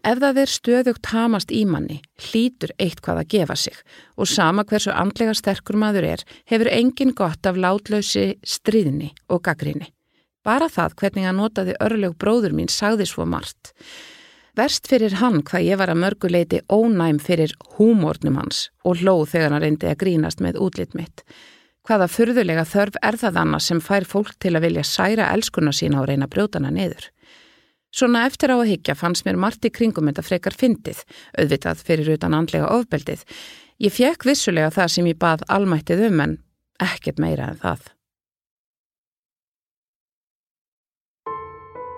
Ef 0.04 0.20
það 0.20 0.40
er 0.42 0.52
stöðugt 0.52 1.10
hamast 1.14 1.52
í 1.56 1.62
manni, 1.68 2.02
hlýtur 2.20 2.74
eitt 2.82 3.00
hvað 3.04 3.22
að 3.22 3.30
gefa 3.32 3.56
sig 3.56 3.78
og 4.20 4.28
sama 4.28 4.66
hversu 4.68 4.92
andlega 4.92 5.36
sterkur 5.38 5.80
maður 5.80 6.10
er, 6.10 6.24
hefur 6.52 6.70
engin 6.72 7.14
gott 7.16 7.48
af 7.48 7.56
látlausi 7.56 8.34
stríðni 8.44 9.14
og 9.32 9.46
gaggrinni. 9.48 9.88
Bara 10.46 10.68
það 10.70 10.98
hvernig 11.00 11.30
að 11.30 11.40
notaði 11.40 11.78
örlög 11.82 12.20
bróður 12.22 12.54
mín 12.54 12.70
sagði 12.70 13.08
svo 13.10 13.26
margt. 13.26 13.72
Verst 14.56 14.88
fyrir 14.88 15.18
hann 15.20 15.42
hvað 15.44 15.66
ég 15.68 15.80
var 15.80 15.92
að 15.92 16.02
mörguleiti 16.04 16.62
ónæm 16.72 17.18
fyrir 17.24 17.56
húmórnum 17.76 18.38
hans 18.40 18.70
og 18.84 19.02
hlóð 19.02 19.34
þegar 19.34 19.56
hann 19.56 19.64
reyndi 19.64 19.90
að 19.90 20.00
grínast 20.04 20.44
með 20.44 20.60
útlitt 20.64 20.96
mitt. 20.96 21.26
Hvaða 21.86 22.08
furðulega 22.10 22.64
þörf 22.66 22.96
er 23.06 23.18
það 23.22 23.36
annars 23.44 23.68
sem 23.70 23.80
fær 23.84 24.08
fólk 24.10 24.32
til 24.42 24.56
að 24.58 24.64
vilja 24.66 24.84
særa 24.90 25.28
elskuna 25.36 25.74
sína 25.76 26.00
og 26.02 26.08
reyna 26.10 26.26
brjótana 26.26 26.72
niður? 26.74 27.12
Svona 27.94 28.26
eftir 28.26 28.52
á 28.52 28.58
að 28.58 28.72
higgja 28.72 28.96
fannst 28.98 29.28
mér 29.28 29.38
margt 29.40 29.68
í 29.68 29.72
kringum 29.72 30.10
þetta 30.10 30.26
frekar 30.26 30.58
fyndið, 30.58 31.04
auðvitað 31.38 31.84
fyrir 31.86 32.10
utan 32.18 32.34
andlega 32.34 32.72
ofbeldið. 32.74 33.22
Ég 33.86 33.94
fjekk 33.94 34.26
vissulega 34.26 34.74
það 34.74 34.92
sem 34.96 35.12
ég 35.14 35.22
bað 35.22 35.46
almættið 35.48 36.08
um 36.10 36.26
en 36.26 36.38
ekkert 36.82 37.22
meira 37.22 37.54
en 37.54 37.62
það. 37.62 37.92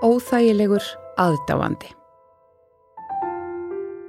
Óþægilegur 0.06 0.84
aðdáandi 1.18 1.96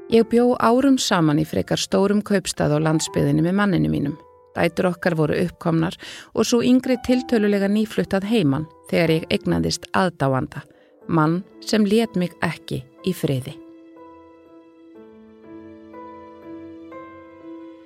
Ég 0.08 0.24
bjó 0.28 0.54
árum 0.60 0.96
saman 0.96 1.40
í 1.40 1.44
frekar 1.48 1.80
stórum 1.80 2.20
kaupstað 2.24 2.76
á 2.76 2.78
landsbyðinni 2.80 3.44
með 3.44 3.60
manninu 3.60 3.92
mínum. 3.92 4.14
Dætur 4.58 4.90
okkar 4.90 5.14
voru 5.18 5.38
uppkomnar 5.44 5.94
og 6.34 6.48
svo 6.48 6.58
yngri 6.66 6.98
tiltölulega 7.06 7.70
nýfluttað 7.70 8.26
heiman 8.32 8.66
þegar 8.90 9.14
ég 9.14 9.30
egnaðist 9.38 9.86
aðdáanda, 9.94 10.64
mann 11.06 11.42
sem 11.62 11.86
let 11.86 12.18
mig 12.18 12.34
ekki 12.42 12.82
í 13.06 13.14
friði. 13.14 13.54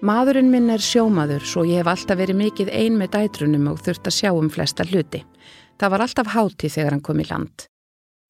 Maðurinn 0.03 0.49
minn 0.51 0.73
er 0.75 0.83
sjómaður 0.83 1.45
svo 1.47 1.63
ég 1.69 1.79
hef 1.79 1.93
alltaf 1.93 2.19
verið 2.19 2.41
mikið 2.41 2.73
ein 2.75 2.97
með 2.99 3.13
dætrunum 3.15 3.69
og 3.71 3.85
þurft 3.87 4.09
að 4.11 4.17
sjá 4.17 4.33
um 4.35 4.49
flesta 4.51 4.87
hluti. 4.89 5.21
Það 5.79 5.93
var 5.95 6.03
alltaf 6.09 6.33
háti 6.33 6.73
þegar 6.73 6.97
hann 6.97 7.05
kom 7.07 7.23
í 7.23 7.29
land. 7.29 7.69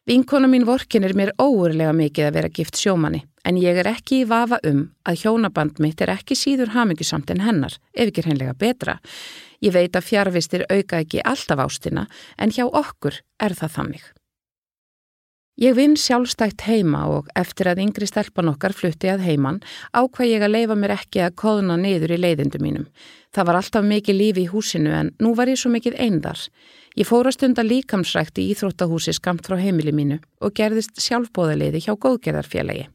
Vinkona 0.06 0.48
mín 0.50 0.64
vorkin 0.66 1.04
er 1.06 1.12
mér 1.14 1.30
óurlega 1.38 1.92
mikið 1.94 2.26
að 2.26 2.34
vera 2.34 2.48
gift 2.50 2.78
sjómanni, 2.80 3.20
en 3.46 3.58
ég 3.62 3.76
er 3.78 3.86
ekki 3.86 4.24
í 4.24 4.26
vafa 4.26 4.58
um 4.66 4.80
að 5.06 5.20
hjónaband 5.20 5.78
mitt 5.78 6.02
er 6.02 6.10
ekki 6.10 6.34
síður 6.34 6.72
hamingisamt 6.74 7.30
en 7.30 7.44
hennar, 7.44 7.76
ef 7.94 8.10
ekki 8.10 8.24
hreinlega 8.26 8.56
betra. 8.58 8.96
Ég 9.62 9.70
veit 9.76 9.94
að 9.94 10.08
fjárvistir 10.08 10.66
auka 10.66 11.04
ekki 11.04 11.22
alltaf 11.22 11.62
ástina, 11.62 12.08
en 12.34 12.50
hjá 12.50 12.66
okkur 12.66 13.20
er 13.38 13.54
það 13.54 13.74
þannig. 13.76 14.10
Ég 15.62 15.78
vinn 15.78 15.94
sjálfstækt 15.94 16.64
heima 16.66 17.04
og 17.12 17.30
eftir 17.38 17.68
að 17.70 17.84
yngri 17.84 18.06
stelpan 18.10 18.50
okkar 18.50 18.72
flutti 18.74 19.10
að 19.12 19.22
heiman 19.28 19.60
ákvað 19.94 20.32
ég 20.32 20.42
að 20.42 20.54
leifa 20.56 20.76
mér 20.80 20.96
ekki 20.96 21.22
að 21.22 21.36
kóðuna 21.38 21.76
niður 21.78 22.16
í 22.16 22.22
leiðindu 22.24 22.58
mínum. 22.58 22.86
Það 23.30 23.46
var 23.46 23.58
alltaf 23.60 23.84
mikið 23.86 24.18
lífi 24.18 24.48
í 24.48 24.50
húsinu 24.50 24.94
en 24.96 25.12
nú 25.22 25.36
var 25.38 25.52
ég 25.52 25.60
svo 25.60 25.70
mikið 25.70 26.00
eindar. 26.02 26.40
Ég 26.98 27.08
fór 27.08 27.28
að 27.28 27.36
stunda 27.38 27.64
líkamsrækt 27.64 28.40
í 28.42 28.50
Íþróttahúsi 28.52 29.14
skamt 29.16 29.46
frá 29.46 29.56
heimili 29.60 29.94
mínu 29.96 30.18
og 30.44 30.52
gerðist 30.58 31.00
sjálfbóðaliði 31.00 31.80
hjá 31.86 31.94
góðgerðarfélagi. 31.96 32.88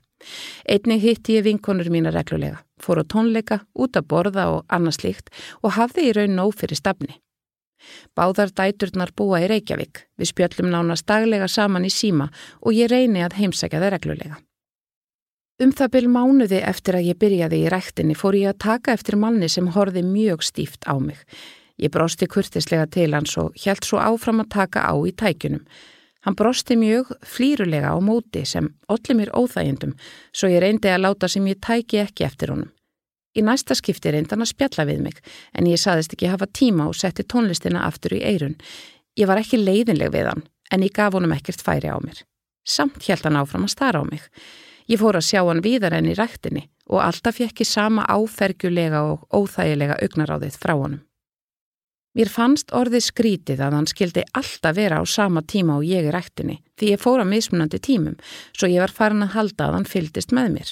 Einnig 0.69 1.01
hitti 1.01 1.37
ég 1.37 1.45
vinkonur 1.45 1.89
mína 1.93 2.11
reglulega, 2.13 2.63
fór 2.81 3.01
á 3.01 3.03
tónleika, 3.05 3.61
út 3.73 3.97
að 3.97 4.09
borða 4.11 4.49
og 4.53 4.65
annað 4.69 4.99
slíkt 4.99 5.31
og 5.61 5.77
hafði 5.77 6.09
í 6.09 6.13
raun 6.17 6.37
nóg 6.37 6.53
fyrir 6.57 6.77
stafni. 6.77 7.17
Báðar 8.17 8.51
dæturnar 8.51 9.13
búa 9.15 9.39
í 9.43 9.47
Reykjavík. 9.49 10.03
Við 10.17 10.31
spjöllum 10.31 10.71
nánast 10.73 11.05
daglega 11.07 11.47
saman 11.47 11.85
í 11.85 11.93
síma 11.93 12.29
og 12.61 12.73
ég 12.75 12.89
reyni 12.91 13.23
að 13.23 13.37
heimsækja 13.39 13.81
það 13.81 13.93
reglulega. 13.95 14.39
Um 15.57 15.71
það 15.73 15.93
byrj 15.93 16.09
mánuði 16.13 16.57
eftir 16.61 16.97
að 16.97 17.07
ég 17.09 17.17
byrjaði 17.21 17.61
í 17.63 17.69
rættinni 17.73 18.17
fór 18.17 18.35
ég 18.37 18.51
að 18.51 18.59
taka 18.65 18.93
eftir 18.93 19.17
manni 19.17 19.49
sem 19.49 19.69
horfi 19.73 20.03
mjög 20.05 20.43
stíft 20.45 20.85
á 20.85 20.93
mig. 21.01 21.17
Ég 21.77 21.93
brosti 21.93 22.25
kurtislega 22.25 22.87
til 22.89 23.13
hans 23.13 23.35
og 23.37 23.53
helt 23.65 23.85
svo 23.85 23.99
áfram 24.01 24.41
að 24.41 24.49
taka 24.55 24.81
á 24.89 24.93
í 25.05 25.13
tækunum. 25.13 25.61
Hann 26.25 26.35
brosti 26.35 26.75
mjög 26.75 27.11
flýrulega 27.23 27.93
á 27.93 27.97
móti 28.01 28.41
sem 28.45 28.71
allir 28.89 29.15
mér 29.15 29.31
óþægindum 29.37 29.93
svo 30.33 30.49
ég 30.49 30.63
reyndi 30.63 30.89
að 30.89 31.05
láta 31.05 31.29
sem 31.29 31.45
ég 31.47 31.61
tæki 31.61 32.01
ekki 32.01 32.25
eftir 32.25 32.51
honum. 32.51 32.71
Í 33.37 33.45
næsta 33.45 33.77
skipti 33.77 34.11
reyndi 34.11 34.33
hann 34.33 34.43
að 34.43 34.51
spjalla 34.51 34.87
við 34.89 35.03
mig 35.05 35.21
en 35.53 35.69
ég 35.69 35.79
saðist 35.79 36.17
ekki 36.17 36.31
hafa 36.31 36.49
tíma 36.49 36.89
og 36.89 36.97
setti 36.97 37.23
tónlistina 37.23 37.85
aftur 37.85 38.17
í 38.17 38.23
eirun. 38.25 38.57
Ég 39.15 39.29
var 39.29 39.37
ekki 39.37 39.61
leiðinleg 39.61 40.11
við 40.11 40.31
hann 40.33 40.43
en 40.73 40.83
ég 40.83 40.95
gaf 40.97 41.13
honum 41.13 41.35
ekkert 41.37 41.61
færi 41.61 41.93
á 41.93 41.97
mér. 42.01 42.25
Samt 42.67 43.05
held 43.07 43.23
hann 43.23 43.37
áfram 43.39 43.69
að 43.69 43.75
stara 43.77 44.01
á 44.01 44.05
mig. 44.09 44.25
Ég 44.89 44.99
fór 44.99 45.15
að 45.19 45.29
sjá 45.29 45.45
hann 45.45 45.63
víðar 45.63 45.93
enn 45.95 46.09
í 46.09 46.17
rættinni 46.17 46.65
og 46.89 47.03
alltaf 47.03 47.39
ég 47.39 47.63
sama 47.63 48.03
áfergjulega 48.09 49.05
og 49.13 49.27
óþægilega 49.31 50.01
augnaráðið 50.01 50.57
frá 50.57 50.73
honum. 50.73 51.06
Mér 52.17 52.31
fannst 52.33 52.71
orðið 52.73 53.03
skrítið 53.11 53.59
að 53.61 53.75
hann 53.77 53.87
skildi 53.89 54.23
alltaf 54.39 54.73
vera 54.73 54.97
á 54.97 55.05
sama 55.05 55.43
tíma 55.45 55.75
og 55.77 55.83
ég 55.85 56.07
er 56.07 56.15
rættinni 56.15 56.55
því 56.79 56.87
ég 56.95 57.01
fór 57.03 57.21
að 57.21 57.29
mismunandi 57.29 57.77
tímum 57.77 58.15
svo 58.57 58.69
ég 58.71 58.81
var 58.81 58.93
farin 58.95 59.21
að 59.21 59.35
halda 59.35 59.67
að 59.67 59.75
hann 59.75 59.85
fyldist 59.85 60.33
með 60.33 60.49
mér. 60.55 60.71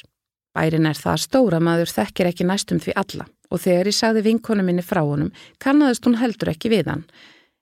Bærin 0.58 0.90
er 0.90 0.98
það 0.98 1.22
stóra 1.22 1.60
maður 1.62 1.92
þekkir 1.94 2.32
ekki 2.32 2.48
næstum 2.50 2.80
því 2.82 2.96
alla 2.98 3.28
og 3.54 3.62
þegar 3.62 3.92
ég 3.92 3.98
sagði 4.00 4.24
vinkonu 4.26 4.66
minni 4.66 4.82
frá 4.82 5.04
honum 5.06 5.30
kannadist 5.62 6.10
hún 6.10 6.18
heldur 6.18 6.50
ekki 6.50 6.74
við 6.74 6.90
hann. 6.90 7.06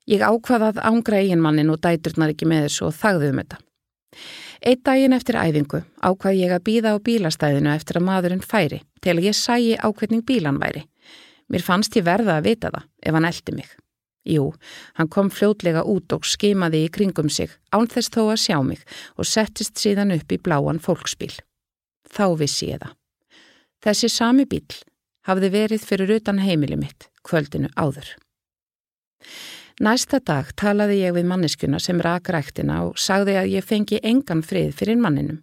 Ég 0.07 0.23
ákvaðað 0.23 0.79
ángra 0.79 1.19
eiginmannin 1.19 1.75
og 1.75 1.83
dæturnar 1.83 2.31
ekki 2.31 2.47
með 2.47 2.69
þessu 2.69 2.87
og 2.87 2.95
þagði 3.01 3.33
um 3.33 3.43
þetta. 3.43 3.59
Eitt 4.63 4.85
daginn 4.87 5.17
eftir 5.19 5.41
æfingu 5.43 5.83
ákvað 5.99 6.39
ég 6.39 6.55
að 6.55 6.65
býða 6.71 6.95
á 6.95 7.03
bílastæðinu 7.03 7.75
eftir 7.75 7.99
að 7.99 8.07
maðurinn 8.07 8.47
færi 8.47 8.79
til 9.03 9.17
að 9.17 9.25
ég 9.27 9.35
sæi 9.35 9.75
ákveðning 9.75 10.23
bílan 10.23 10.63
væri. 10.63 10.87
Mér 11.51 11.65
fannst 11.65 11.95
ég 11.99 12.05
verða 12.07 12.37
að 12.39 12.49
vita 12.49 12.71
það 12.73 12.89
ef 13.03 13.17
hann 13.17 13.29
eldi 13.29 13.55
mig. 13.57 13.71
Jú, 14.23 14.53
hann 14.95 15.09
kom 15.11 15.29
fljótlega 15.33 15.83
út 15.83 16.13
og 16.15 16.23
skimaði 16.23 16.85
í 16.85 16.91
kringum 16.95 17.27
sig 17.29 17.51
án 17.75 17.89
þess 17.91 18.13
þó 18.13 18.21
að 18.29 18.43
sjá 18.45 18.57
mig 18.63 18.83
og 19.19 19.27
settist 19.27 19.81
síðan 19.81 20.15
upp 20.15 20.31
í 20.31 20.39
bláan 20.39 20.79
fólksbíl 20.79 21.33
þá 22.13 22.25
vissi 22.39 22.69
ég 22.71 22.79
það. 22.83 22.93
Þessi 23.83 24.09
sami 24.11 24.45
bíl 24.47 24.63
hafði 25.27 25.49
verið 25.51 25.87
fyrir 25.87 26.15
utan 26.17 26.39
heimili 26.43 26.77
mitt 26.79 27.09
kvöldinu 27.27 27.71
áður. 27.75 28.07
Næsta 29.83 30.19
dag 30.21 30.51
talaði 30.59 30.99
ég 31.01 31.15
við 31.15 31.25
manneskuna 31.27 31.79
sem 31.81 31.99
rak 32.03 32.29
ræktina 32.31 32.83
og 32.85 32.99
sagði 33.01 33.39
að 33.39 33.49
ég 33.55 33.65
fengi 33.65 33.99
engan 34.05 34.43
frið 34.45 34.75
fyrir 34.77 34.99
manninum. 35.01 35.41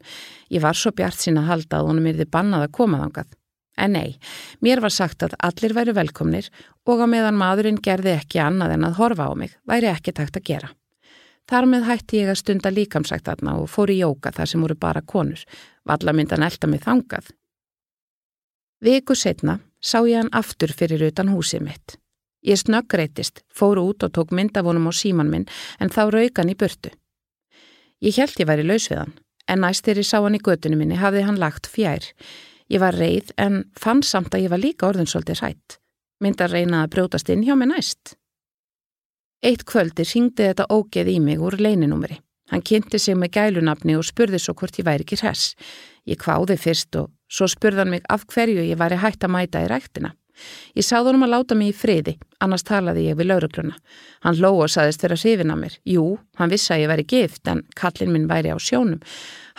Ég 0.49 0.62
var 0.62 0.78
svo 0.78 0.92
bjart 0.95 1.19
sín 1.19 1.40
að 1.40 1.50
halda 1.50 1.80
að 1.80 1.90
honum 1.90 2.07
erði 2.12 2.28
bannað 2.30 2.69
að 2.69 2.75
koma 2.78 3.00
þangað. 3.02 3.35
En 3.79 3.95
nei, 3.95 4.19
mér 4.61 4.83
var 4.83 4.93
sagt 4.93 5.23
að 5.23 5.37
allir 5.39 5.75
væri 5.77 5.95
velkomnir 5.97 6.50
og 6.87 7.00
að 7.00 7.12
meðan 7.15 7.39
maðurinn 7.39 7.81
gerði 7.83 8.17
ekki 8.19 8.43
annað 8.43 8.77
en 8.77 8.87
að 8.89 8.99
horfa 8.99 9.31
á 9.31 9.35
mig 9.39 9.57
væri 9.69 9.91
ekki 9.93 10.15
takt 10.17 10.37
að 10.37 10.47
gera. 10.50 10.71
Þar 11.50 11.67
með 11.67 11.87
hætti 11.89 12.21
ég 12.21 12.31
að 12.31 12.39
stunda 12.39 12.71
líkamsagt 12.71 13.29
aðna 13.31 13.57
og 13.59 13.71
fór 13.71 13.91
í 13.91 14.00
jóka 14.03 14.31
þar 14.35 14.50
sem 14.50 14.62
voru 14.62 14.77
bara 14.79 15.03
konur. 15.03 15.41
Valla 15.87 16.12
myndan 16.15 16.45
elda 16.47 16.69
mig 16.71 16.85
þangað. 16.85 17.33
Viku 18.81 19.17
setna 19.19 19.59
sá 19.81 19.99
ég 20.07 20.21
hann 20.21 20.31
aftur 20.37 20.73
fyrir 20.73 21.03
utan 21.09 21.33
húsið 21.33 21.65
mitt. 21.67 21.97
Ég 22.47 22.57
snöggreitist, 22.57 23.43
fór 23.53 23.81
út 23.83 24.05
og 24.07 24.12
tók 24.17 24.31
myndavonum 24.33 24.89
á 24.89 24.93
síman 24.95 25.29
minn 25.29 25.49
en 25.81 25.91
þá 25.93 26.07
rauk 26.15 26.39
hann 26.39 26.53
í 26.53 26.57
burtu. 26.57 26.93
Ég 28.00 28.17
held 28.17 28.39
ég 28.41 28.49
væri 28.49 28.65
laus 28.65 28.87
við 28.89 29.03
hann, 29.03 29.12
en 29.45 29.61
næst 29.61 29.85
þegar 29.85 30.00
ég 30.00 30.09
sá 30.09 30.19
hann 30.23 30.39
í 30.39 30.41
götunum 30.41 30.81
minni 30.81 30.97
hafði 30.97 31.27
hann 31.27 31.41
lagt 31.41 31.69
fjær. 31.69 32.07
Ég 32.71 32.81
var 32.83 32.95
reið 32.95 33.33
en 33.41 33.65
fann 33.79 34.03
samt 34.07 34.35
að 34.35 34.47
ég 34.47 34.53
var 34.53 34.62
líka 34.62 34.89
orðin 34.89 35.09
svolítið 35.11 35.43
rætt. 35.43 35.79
Myndar 36.21 36.53
reyna 36.53 36.85
að 36.85 36.93
brjótast 36.95 37.31
inn 37.33 37.43
hjá 37.47 37.57
mig 37.59 37.71
næst. 37.73 38.15
Eitt 39.43 39.65
kvöldi 39.67 40.05
ringdi 40.05 40.50
þetta 40.50 40.69
ógeð 40.71 41.09
í 41.09 41.17
mig 41.25 41.41
úr 41.41 41.57
leininúmeri. 41.59 42.21
Hann 42.50 42.62
kynnti 42.67 42.99
sig 42.99 43.17
með 43.17 43.35
gælunafni 43.39 43.97
og 43.97 44.07
spurði 44.07 44.41
svo 44.43 44.55
hvort 44.59 44.79
ég 44.79 44.87
væri 44.87 45.07
ekki 45.07 45.19
hress. 45.23 45.55
Ég 46.07 46.19
kváði 46.21 46.59
fyrst 46.61 46.97
og 47.00 47.11
svo 47.31 47.49
spurði 47.50 47.85
hann 47.85 47.95
mig 47.95 48.03
af 48.11 48.27
hverju 48.31 48.67
ég 48.67 48.79
væri 48.79 48.99
hægt 49.00 49.25
að 49.25 49.35
mæta 49.35 49.62
í 49.65 49.71
ræktina. 49.71 50.12
Ég 50.77 50.87
sáði 50.87 51.11
honum 51.11 51.27
að 51.27 51.33
láta 51.35 51.57
mig 51.59 51.73
í 51.73 51.77
friði, 51.77 52.15
annars 52.41 52.65
talaði 52.67 53.07
ég 53.09 53.19
við 53.19 53.31
laurugluna. 53.31 53.77
Hann 54.25 54.41
ló 54.41 54.53
og 54.65 54.71
saðist 54.73 55.05
hrifin 55.05 55.53
að 55.53 55.62
mér. 55.65 55.77
Jú, 55.85 56.05
hann 56.41 56.53
vissi 56.53 56.73
að 56.75 56.85
ég 56.85 56.93
væri 56.93 57.07
gift 57.12 57.50
en 57.50 57.62
kallin 57.77 58.12
minn 58.15 58.29
væri 58.31 58.53
á 58.55 58.59
sjónum. 58.59 59.03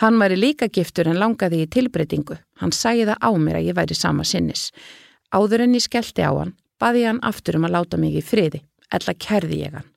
Hann 0.02 0.18
væri 0.18 0.36
líka 0.36 0.66
giftur 0.66 1.06
en 1.08 1.20
langaði 1.22 1.62
í 1.62 1.70
tilbreytingu. 1.70 2.36
Hann 2.58 2.74
sæði 2.74 3.06
það 3.12 3.22
á 3.22 3.30
mér 3.38 3.60
að 3.60 3.68
ég 3.70 3.78
væri 3.78 3.94
sama 3.94 4.26
sinnis. 4.26 4.68
Áður 5.30 5.64
en 5.68 5.78
ég 5.78 5.86
skellti 5.86 6.26
á 6.26 6.32
hann, 6.34 6.56
baði 6.82 7.06
hann 7.06 7.22
aftur 7.22 7.56
um 7.56 7.68
að 7.68 7.76
láta 7.78 8.00
mig 8.02 8.18
í 8.18 8.24
friði 8.26 8.64
ella 8.92 9.14
kærði 9.14 9.60
ég 9.62 9.76
hann. 9.76 9.88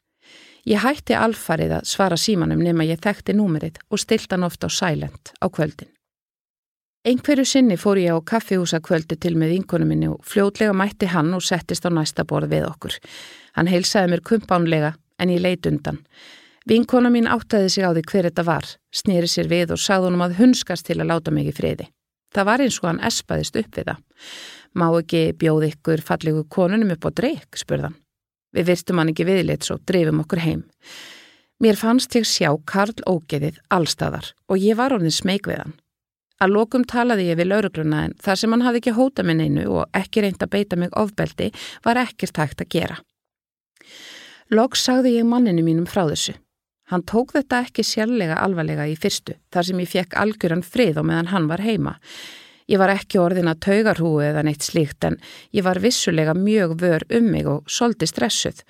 Ég 0.66 0.82
hætti 0.82 1.14
alfarið 1.14 1.76
að 1.78 1.90
svara 1.90 2.18
símanum 2.18 2.64
nema 2.66 2.88
ég 2.88 3.02
þekkti 3.04 3.36
númerið 3.38 3.78
og 3.90 4.02
stilt 4.02 4.32
hann 4.34 4.48
ofta 4.48 4.70
á 4.70 4.72
silent 4.74 5.34
á 5.38 5.46
kvöldin. 5.46 5.92
Einhverju 7.06 7.46
sinni 7.46 7.78
fór 7.78 8.02
ég 8.02 8.18
á 8.18 8.20
kaffihúsa 8.26 8.80
kvöldi 8.82 9.20
til 9.22 9.36
með 9.38 9.54
vinkonu 9.54 9.86
minni 9.86 10.08
og 10.10 10.24
fljótlega 10.26 10.74
mætti 10.74 11.12
hann 11.14 11.36
og 11.38 11.44
settist 11.46 11.86
á 11.86 11.94
næsta 11.94 12.26
borð 12.26 12.50
við 12.56 12.66
okkur. 12.66 12.98
Hann 13.54 13.70
heilsaði 13.70 14.16
mér 14.16 14.26
kumpánlega 14.26 14.96
en 15.22 15.30
ég 15.30 15.44
leit 15.44 15.70
undan. 15.70 16.02
Vinkona 16.66 17.12
mín 17.14 17.28
áttaði 17.30 17.70
sig 17.70 17.86
á 17.86 17.94
því 17.94 18.02
hver 18.10 18.28
þetta 18.30 18.46
var, 18.48 18.70
snýri 18.90 19.28
sér 19.30 19.50
við 19.52 19.76
og 19.76 19.82
sagði 19.82 20.10
honum 20.10 20.24
að 20.26 20.40
hunskast 20.40 20.88
til 20.88 20.98
að 20.98 21.12
láta 21.12 21.34
mig 21.34 21.52
í 21.52 21.54
friði. 21.54 21.86
Það 22.34 22.48
var 22.50 22.64
eins 22.64 22.80
og 22.82 22.88
hann 22.90 23.04
espaðist 23.06 23.60
upp 23.60 23.78
við 23.78 23.92
það. 23.92 24.00
Má 24.76 24.88
ekki 24.90 25.22
bjóð 25.40 25.68
ykkur 25.70 26.02
fallegu 26.04 26.42
konunum 26.50 26.96
upp 26.96 27.06
á 27.06 27.10
dreik, 27.22 27.54
spurðan. 27.56 27.94
Við 28.56 28.72
virstum 28.72 28.98
hann 29.00 29.12
ekki 29.12 29.28
viðleitt 29.28 29.68
svo 29.68 29.78
drefum 29.78 30.24
okkur 30.24 30.42
heim. 30.42 30.64
Mér 31.62 31.78
fannst 31.80 32.16
ég 32.18 32.26
sjá 32.28 32.50
Karl 32.68 32.98
ógeðið 33.08 33.62
allstaðar 33.72 34.34
og 34.50 34.60
ég 34.60 34.76
var 34.80 34.96
orðin 34.96 35.14
smeg 35.14 35.46
við 35.48 35.62
hann. 35.62 35.76
Að 36.42 36.52
lokum 36.52 36.84
talaði 36.84 37.30
ég 37.30 37.38
við 37.40 37.52
laurugluna 37.52 38.02
en 38.08 38.16
þar 38.20 38.40
sem 38.42 38.52
hann 38.52 38.66
hafði 38.66 38.82
ekki 38.82 38.96
hóta 38.98 39.24
minn 39.24 39.40
einu 39.40 39.68
og 39.72 39.86
ekki 39.96 40.26
reynd 40.26 40.42
að 40.44 40.52
beita 40.58 40.80
mig 40.80 40.98
ofbeldi 40.98 41.52
var 41.86 42.02
ekkert 42.02 42.42
hægt 42.42 42.66
að 42.66 42.74
gera. 42.76 42.98
Loks 44.52 44.84
sagði 44.84 45.16
ég 45.16 45.30
manninu 45.30 45.64
mínum 45.64 45.88
frá 45.88 46.04
þessu. 46.10 46.36
Hann 46.92 47.02
tók 47.02 47.34
þetta 47.34 47.64
ekki 47.66 47.84
sérlega 47.86 48.38
alvarlega 48.38 48.86
í 48.86 48.96
fyrstu 49.00 49.40
þar 49.54 49.68
sem 49.70 49.80
ég 49.82 49.90
fekk 49.90 50.18
algjöran 50.22 50.66
frið 50.66 51.00
og 51.02 51.08
meðan 51.10 51.32
hann 51.32 51.48
var 51.50 51.64
heima. 51.66 51.96
Ég 52.70 52.82
var 52.82 52.94
ekki 52.94 53.20
orðin 53.22 53.50
að 53.50 53.62
taugarhúu 53.66 54.22
eða 54.26 54.44
neitt 54.46 54.66
slíkt 54.66 55.06
en 55.06 55.18
ég 55.54 55.66
var 55.66 55.82
vissulega 55.82 56.34
mjög 56.38 56.78
vör 56.82 57.06
um 57.18 57.32
mig 57.34 57.50
og 57.50 57.66
soldi 57.70 58.10
stressuð. 58.10 58.62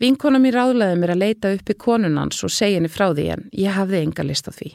Vinkona 0.00 0.40
mér 0.40 0.56
ráðlaði 0.56 0.96
mér 0.96 1.14
að 1.14 1.22
leita 1.22 1.52
upp 1.52 1.68
í 1.68 1.76
konunans 1.76 2.40
og 2.44 2.52
segja 2.52 2.80
henni 2.80 2.92
frá 2.92 3.10
því 3.12 3.26
en 3.36 3.48
ég 3.52 3.76
hafði 3.76 4.04
enga 4.06 4.24
list 4.24 4.48
á 4.48 4.52
því. 4.56 4.74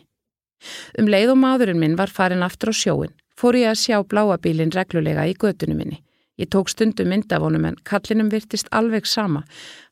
Um 1.01 1.09
leið 1.09 1.33
og 1.33 1.41
maðurinn 1.41 1.81
minn 1.81 1.97
var 1.97 2.13
farin 2.13 2.45
aftur 2.45 2.69
á 2.69 2.75
sjóin, 2.77 3.13
fór 3.33 3.57
ég 3.57 3.73
að 3.73 3.81
sjá 3.81 3.97
bláabílinn 4.05 4.73
reglulega 4.73 5.25
í 5.25 5.33
götunum 5.33 5.81
minni. 5.81 6.04
Ég 6.35 6.49
tók 6.51 6.67
stundum 6.67 7.07
myndavonum 7.07 7.65
en 7.69 7.77
kallinum 7.87 8.29
virtist 8.29 8.67
alveg 8.75 9.05
sama. 9.07 9.45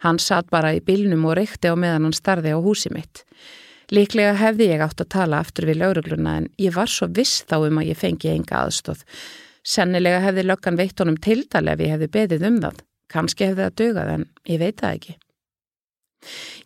Hann 0.03 0.19
satt 0.19 0.49
bara 0.51 0.73
í 0.75 0.81
bílnum 0.83 1.23
og 1.29 1.37
reykti 1.39 1.71
á 1.71 1.75
meðan 1.79 2.09
hann 2.09 2.17
starði 2.17 2.51
á 2.51 2.59
húsi 2.59 2.91
mitt. 2.91 3.23
Líklega 3.93 4.35
hefði 4.39 4.67
ég 4.73 4.83
átt 4.83 5.01
að 5.03 5.11
tala 5.15 5.39
aftur 5.39 5.69
við 5.69 5.79
laurugluna 5.83 6.37
en 6.41 6.49
ég 6.59 6.75
var 6.75 6.91
svo 6.91 7.07
viss 7.07 7.45
þá 7.47 7.57
um 7.69 7.79
að 7.79 7.93
ég 7.93 7.99
fengi 7.99 8.31
enga 8.33 8.63
aðstóð. 8.65 9.03
Sennilega 9.63 10.19
hefði 10.23 10.47
löggan 10.49 10.79
veitt 10.79 10.99
honum 10.99 11.19
tildal 11.19 11.67
ef 11.71 11.83
ég 11.83 11.95
hefði 11.95 12.11
beðið 12.17 12.47
um 12.49 12.61
það. 12.65 12.81
Kanski 13.13 13.47
hefði 13.47 13.63
það 13.63 13.77
dögað 13.79 14.15
en 14.17 14.25
ég 14.49 14.59
veit 14.59 14.81
það 14.81 14.97
ekki. 14.97 15.15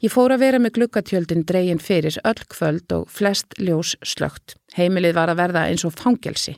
Ég 0.04 0.14
fór 0.14 0.34
að 0.34 0.44
vera 0.46 0.62
með 0.62 0.76
glukkatjöldin 0.78 1.46
dregin 1.50 1.82
fyrir 1.82 2.18
öll 2.28 2.44
kvöld 2.52 2.94
og 2.96 3.12
flest 3.12 3.58
ljós 3.60 3.96
slögt. 4.06 4.56
Heimilið 4.78 5.16
var 5.18 5.32
að 5.32 5.40
verða 5.42 5.66
eins 5.70 5.86
og 5.88 5.96
fangelsi. 5.98 6.56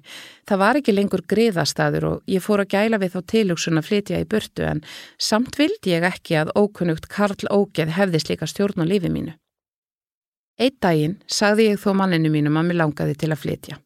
Það 0.49 0.61
var 0.63 0.79
ekki 0.79 0.95
lengur 0.95 1.25
griðastaður 1.29 2.07
og 2.11 2.31
ég 2.31 2.43
fór 2.43 2.63
að 2.63 2.73
gæla 2.75 3.01
við 3.01 3.15
þá 3.15 3.19
tilugsun 3.33 3.81
að 3.81 3.89
flytja 3.89 4.21
í 4.21 4.29
burtu 4.29 4.65
en 4.67 4.81
samt 5.17 5.59
vildi 5.59 5.95
ég 5.95 6.07
ekki 6.09 6.39
að 6.41 6.53
ókunnugt 6.57 7.07
Karl 7.11 7.47
Ógeð 7.49 7.93
hefði 7.97 8.23
slíka 8.25 8.49
stjórn 8.49 8.83
á 8.83 8.85
lífi 8.89 9.13
mínu. 9.13 9.35
Eitt 10.59 10.81
daginn 10.83 11.21
sagði 11.27 11.69
ég 11.69 11.79
þó 11.79 11.93
manninu 11.95 12.33
mínum 12.33 12.57
að 12.59 12.71
mér 12.71 12.83
langaði 12.83 13.15
til 13.15 13.31
að 13.31 13.45
flytja. 13.45 13.79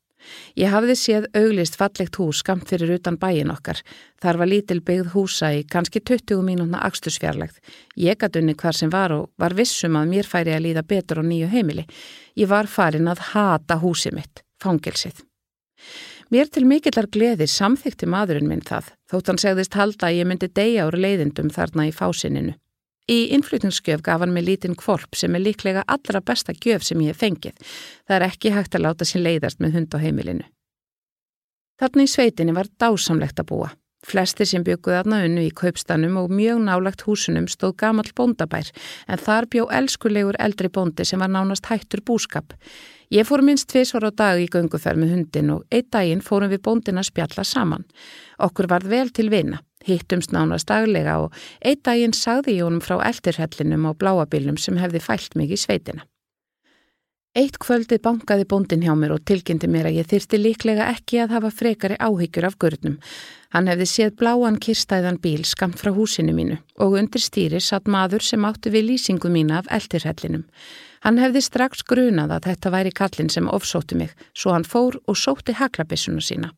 Ég 0.59 0.71
hafði 0.73 0.95
séð 0.99 1.27
auglist 1.37 1.77
fallegt 1.79 2.17
hús 2.21 2.43
skamt 2.43 2.69
fyrir 2.69 2.95
utan 2.97 3.17
bæin 3.21 3.51
okkar. 3.53 3.81
Þar 4.21 4.39
var 4.41 4.51
lítil 4.51 4.79
byggð 4.85 5.11
húsa 5.15 5.51
í 5.57 5.63
kannski 5.67 6.01
20 6.01 6.45
mínúna 6.45 6.81
axtusfjarlægð. 6.87 7.59
Ég 7.97 8.19
gæti 8.21 8.41
unni 8.41 8.55
hvar 8.55 8.77
sem 8.77 8.93
var 8.93 9.13
og 9.15 9.29
var 9.37 9.57
vissum 9.57 9.97
að 9.99 10.09
mér 10.15 10.29
færi 10.29 10.55
að 10.55 10.65
líða 10.67 10.87
betur 10.87 11.21
á 11.21 11.23
nýju 11.25 11.51
heimili. 11.53 11.85
Ég 12.37 12.49
var 12.49 12.67
farin 12.67 13.11
að 13.11 13.27
hata 13.33 13.79
húsið 13.83 14.17
mitt, 14.19 14.43
fangelsið. 14.63 15.23
Mér 16.33 16.49
til 16.49 16.63
mikillar 16.65 17.05
gleði 17.13 17.45
samþykti 17.51 18.07
maðurinn 18.09 18.47
minn 18.49 18.63
það, 18.65 18.87
þótt 19.11 19.27
hann 19.29 19.41
segðist 19.43 19.75
halda 19.77 20.07
að 20.07 20.21
ég 20.21 20.29
myndi 20.29 20.47
deyja 20.49 20.87
úr 20.89 20.97
leiðindum 20.97 21.51
þarna 21.53 21.85
í 21.89 21.91
fásinninu. 21.93 22.55
Í 23.11 23.33
innflutningsgjöf 23.35 24.01
gaf 24.03 24.21
hann 24.23 24.31
mig 24.31 24.45
lítinn 24.47 24.77
kvolp 24.79 25.17
sem 25.19 25.35
er 25.35 25.43
líklega 25.43 25.83
allra 25.91 26.21
besta 26.23 26.53
gjöf 26.55 26.85
sem 26.87 27.01
ég 27.03 27.11
hef 27.11 27.19
fengið. 27.19 27.55
Það 28.07 28.15
er 28.15 28.27
ekki 28.29 28.53
hægt 28.55 28.75
að 28.77 28.85
láta 28.85 29.07
sín 29.07 29.25
leiðast 29.25 29.59
með 29.59 29.75
hund 29.77 29.95
á 29.95 29.97
heimilinu. 29.99 30.45
Þarna 31.81 32.05
í 32.05 32.11
sveitinni 32.11 32.55
var 32.55 32.69
dásamlegt 32.79 33.41
að 33.43 33.49
búa. 33.49 33.73
Flestir 34.03 34.47
sem 34.47 34.63
bygguði 34.67 34.97
aðna 34.99 35.21
unnu 35.25 35.45
í 35.47 35.51
kaupstanum 35.55 36.17
og 36.19 36.31
mjög 36.31 36.59
nálagt 36.63 37.05
húsunum 37.07 37.45
stóð 37.51 37.77
gamall 37.79 38.11
bóndabær 38.15 38.71
en 39.07 39.19
þar 39.19 39.47
bjó 39.51 39.67
elskulegur 39.71 40.39
eldri 40.43 40.71
bóndi 40.71 41.05
sem 41.07 41.23
var 41.23 41.31
nánast 41.31 41.69
hættur 41.71 42.03
búskap. 42.03 42.55
Ég 43.13 43.27
fór 43.27 43.43
minst 43.45 43.69
tviðsvar 43.71 44.09
á 44.09 44.11
dag 44.11 44.41
í 44.41 44.49
gönguferð 44.51 44.99
með 44.99 45.15
hundin 45.15 45.53
og 45.55 45.63
einn 45.71 45.87
daginn 45.91 46.23
fórum 46.23 46.51
við 46.51 46.63
bóndin 46.67 46.99
að 46.99 47.11
spjalla 47.11 47.47
saman. 47.47 47.87
Okkur 48.43 48.67
varð 48.71 48.91
vel 48.91 49.11
til 49.15 49.29
vina, 49.31 49.61
hittumst 49.87 50.33
nánast 50.35 50.69
daglega 50.71 51.19
og 51.25 51.35
einn 51.61 51.83
daginn 51.83 52.17
sagði 52.17 52.57
ég 52.59 52.67
honum 52.67 52.83
frá 52.83 52.97
eldirhellinum 53.03 53.89
og 53.91 53.99
bláabilnum 54.01 54.57
sem 54.57 54.79
hefði 54.81 55.03
fælt 55.03 55.37
mig 55.39 55.53
í 55.53 55.59
sveitina. 55.59 56.05
Eitt 57.33 57.55
kvöldið 57.57 57.97
bankaði 58.05 58.43
bóndin 58.45 58.83
hjá 58.85 58.93
mér 58.93 59.15
og 59.15 59.23
tilkynnti 59.25 59.65
mér 59.65 59.87
að 59.89 59.95
ég 59.97 60.09
þyrsti 60.11 60.37
líklega 60.37 60.91
ekki 60.91 61.23
að 61.23 61.31
hafa 61.33 61.49
frekari 61.49 61.95
áhyggjur 61.97 62.45
af 62.45 62.59
gurnum. 62.61 62.99
Hann 63.49 63.69
hefði 63.71 63.87
séð 63.89 64.11
bláan 64.19 64.59
kirstæðan 64.61 65.17
bíl 65.23 65.41
skamt 65.49 65.81
frá 65.81 65.89
húsinu 65.95 66.35
mínu 66.37 66.59
og 66.77 66.93
undir 66.99 67.25
stýri 67.25 67.57
satt 67.57 67.89
maður 67.89 68.21
sem 68.21 68.45
átti 68.45 68.69
við 68.75 68.91
lýsingu 68.91 69.33
mína 69.33 69.63
af 69.63 69.71
eldirhellinum. 69.73 70.45
Hann 71.03 71.19
hefði 71.19 71.41
strax 71.43 71.83
grunað 71.83 72.31
að 72.37 72.45
þetta 72.47 72.71
væri 72.71 72.93
kallin 72.95 73.29
sem 73.31 73.49
ofsótti 73.51 73.97
mig, 73.99 74.13
svo 74.31 74.53
hann 74.55 74.63
fór 74.63 74.95
og 75.03 75.17
sótti 75.19 75.55
haglabissuna 75.59 76.23
sína. 76.23 76.53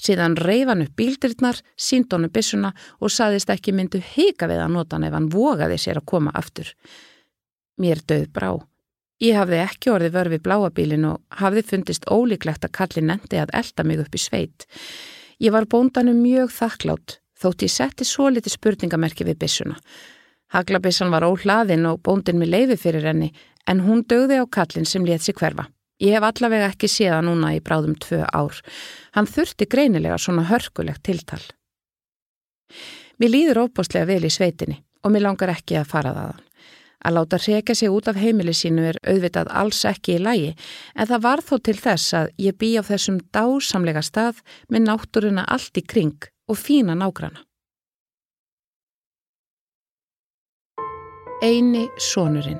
Síðan 0.00 0.38
reyf 0.40 0.70
hann 0.70 0.86
upp 0.86 0.96
bíldirinnar, 0.96 1.60
sínd 1.76 2.08
honu 2.12 2.30
bissuna 2.32 2.72
og 3.00 3.12
saðist 3.12 3.52
ekki 3.52 3.76
myndu 3.76 4.00
hika 4.00 4.48
við 4.48 4.64
að 4.64 4.74
nota 4.78 4.96
hann 4.96 5.06
ef 5.10 5.16
hann 5.18 5.30
vogaði 5.32 5.78
sér 5.78 6.00
að 6.00 6.08
koma 6.14 6.32
aftur. 6.34 6.72
Mér 7.80 8.00
döð 8.08 8.26
brá. 8.32 8.50
Ég 9.20 9.36
hafði 9.36 9.60
ekki 9.66 9.92
orðið 9.92 10.16
vörfi 10.16 10.42
bláabílin 10.48 11.08
og 11.10 11.40
hafði 11.42 11.66
fundist 11.68 12.08
ólíklegt 12.08 12.64
að 12.64 12.76
kalli 12.78 13.04
nendi 13.04 13.36
að 13.36 13.52
elda 13.52 13.84
mig 13.84 14.00
upp 14.00 14.16
í 14.16 14.20
sveit. 14.20 14.64
Ég 15.40 15.52
var 15.52 15.68
bóndanum 15.68 16.22
mjög 16.24 16.54
þakklátt 16.56 17.20
þótt 17.40 17.64
ég 17.64 17.72
setti 17.72 18.04
svo 18.04 18.28
liti 18.32 18.52
spurningamerki 18.52 19.24
við 19.28 19.38
bissuna. 19.40 19.76
Haglabissan 20.50 21.12
var 21.14 21.26
óhlaðin 21.26 21.86
og 21.86 22.00
bóndin 22.06 22.40
með 22.40 22.54
leiði 22.54 22.78
fyrir 22.80 23.06
henni 23.06 23.30
en 23.70 23.84
hún 23.86 24.02
dögði 24.02 24.40
á 24.42 24.44
kallin 24.50 24.88
sem 24.88 25.04
létt 25.06 25.22
sér 25.22 25.38
hverfa. 25.38 25.68
Ég 26.00 26.16
hef 26.16 26.24
allavega 26.24 26.70
ekki 26.72 26.88
séða 26.88 27.20
núna 27.22 27.52
í 27.54 27.60
bráðum 27.62 27.94
tvö 28.00 28.24
ár. 28.24 28.56
Hann 29.14 29.28
þurfti 29.28 29.68
greinilega 29.68 30.16
svona 30.18 30.46
hörkulegt 30.48 31.04
tiltal. 31.04 31.42
Mér 33.20 33.34
líður 33.34 33.66
óbúslega 33.66 34.08
vel 34.08 34.24
í 34.24 34.32
sveitinni 34.32 34.80
og 35.04 35.12
mér 35.12 35.26
langar 35.28 35.52
ekki 35.52 35.76
að 35.80 35.90
fara 35.92 36.14
þaðan. 36.16 36.46
Að 37.00 37.14
láta 37.16 37.38
reyka 37.40 37.74
sig 37.74 37.88
út 37.88 38.08
af 38.10 38.18
heimili 38.20 38.52
sínu 38.56 38.82
er 38.90 38.98
auðvitað 39.08 39.52
alls 39.56 39.84
ekki 39.88 40.18
í 40.18 40.24
lægi 40.24 40.50
en 40.94 41.08
það 41.08 41.22
var 41.26 41.42
þó 41.44 41.54
til 41.64 41.76
þess 41.78 42.16
að 42.16 42.32
ég 42.44 42.58
bý 42.60 42.74
á 42.76 42.82
þessum 42.84 43.20
dásamlega 43.32 44.02
stað 44.04 44.42
með 44.68 44.84
náttúruna 44.88 45.46
allt 45.48 45.80
í 45.80 45.84
kring 45.84 46.28
og 46.48 46.60
fína 46.60 46.96
nágrana. 46.96 47.44
Eini 51.40 51.86
sonurinn 51.96 52.58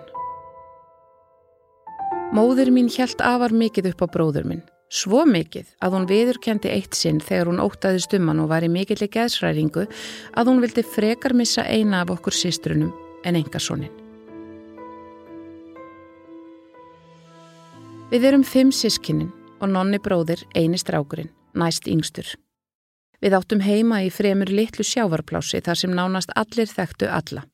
Móður 2.32 2.70
mín 2.72 2.86
hjælt 2.88 3.20
afar 3.20 3.52
mikið 3.52 3.90
upp 3.90 4.04
á 4.04 4.12
bróður 4.14 4.46
minn. 4.48 4.62
Svo 4.88 5.26
mikið 5.28 5.68
að 5.84 5.96
hún 5.98 6.06
viðurkendi 6.08 6.72
eitt 6.72 6.96
sinn 6.96 7.18
þegar 7.20 7.50
hún 7.50 7.60
ótaði 7.60 8.00
stumman 8.00 8.40
og 8.40 8.48
var 8.54 8.64
í 8.64 8.70
mikillig 8.72 9.12
geðsræringu 9.18 9.84
að 9.84 10.48
hún 10.48 10.64
vildi 10.64 10.86
frekar 10.94 11.36
missa 11.36 11.66
eina 11.68 12.00
af 12.06 12.14
okkur 12.16 12.38
sístrunum 12.38 12.96
en 13.28 13.36
enga 13.42 13.60
sonin. 13.60 13.92
Við 18.08 18.30
erum 18.32 18.48
fimm 18.48 18.72
sískinin 18.72 19.28
og 19.60 19.68
nonni 19.76 20.00
bróðir 20.00 20.48
eini 20.56 20.80
strákurinn, 20.80 21.28
næst 21.52 21.84
yngstur. 21.84 22.32
Við 23.20 23.36
áttum 23.36 23.60
heima 23.60 24.00
í 24.08 24.08
fremur 24.08 24.48
litlu 24.48 24.88
sjávarplási 24.88 25.60
þar 25.68 25.84
sem 25.84 25.92
nánast 25.92 26.32
allir 26.32 26.72
þekktu 26.72 27.12
alla. 27.12 27.44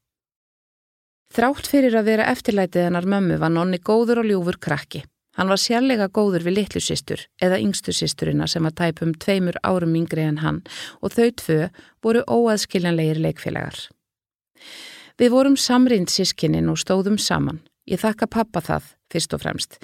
Þrátt 1.35 1.67
fyrir 1.69 1.97
að 1.99 2.09
vera 2.13 2.31
eftirlætið 2.31 2.87
hennar 2.87 3.07
mömmu 3.09 3.37
var 3.43 3.53
nonni 3.53 3.79
góður 3.83 4.23
og 4.23 4.31
ljúfur 4.31 4.59
krakki. 4.63 5.03
Hann 5.37 5.51
var 5.53 5.61
sérlega 5.61 6.09
góður 6.09 6.47
við 6.47 6.57
litlu 6.57 6.81
sístur 6.81 7.27
eða 7.43 7.59
yngstu 7.61 7.93
sísturina 7.93 8.47
sem 8.49 8.65
var 8.65 8.73
tæpum 8.73 9.13
tveimur 9.21 9.59
árum 9.67 9.93
yngri 9.99 10.25
en 10.25 10.41
hann 10.41 10.63
og 11.05 11.13
þau 11.13 11.29
tvö 11.43 11.59
voru 12.05 12.23
óaðskiljanlegir 12.25 13.21
leikfélagar. 13.21 13.77
Við 15.21 15.33
vorum 15.33 15.59
samrind 15.61 16.13
sískinin 16.13 16.71
og 16.73 16.81
stóðum 16.81 17.19
saman. 17.21 17.61
Ég 17.87 18.01
þakka 18.01 18.27
pappa 18.33 18.63
það, 18.65 18.89
fyrst 19.13 19.37
og 19.37 19.45
fremst. 19.45 19.79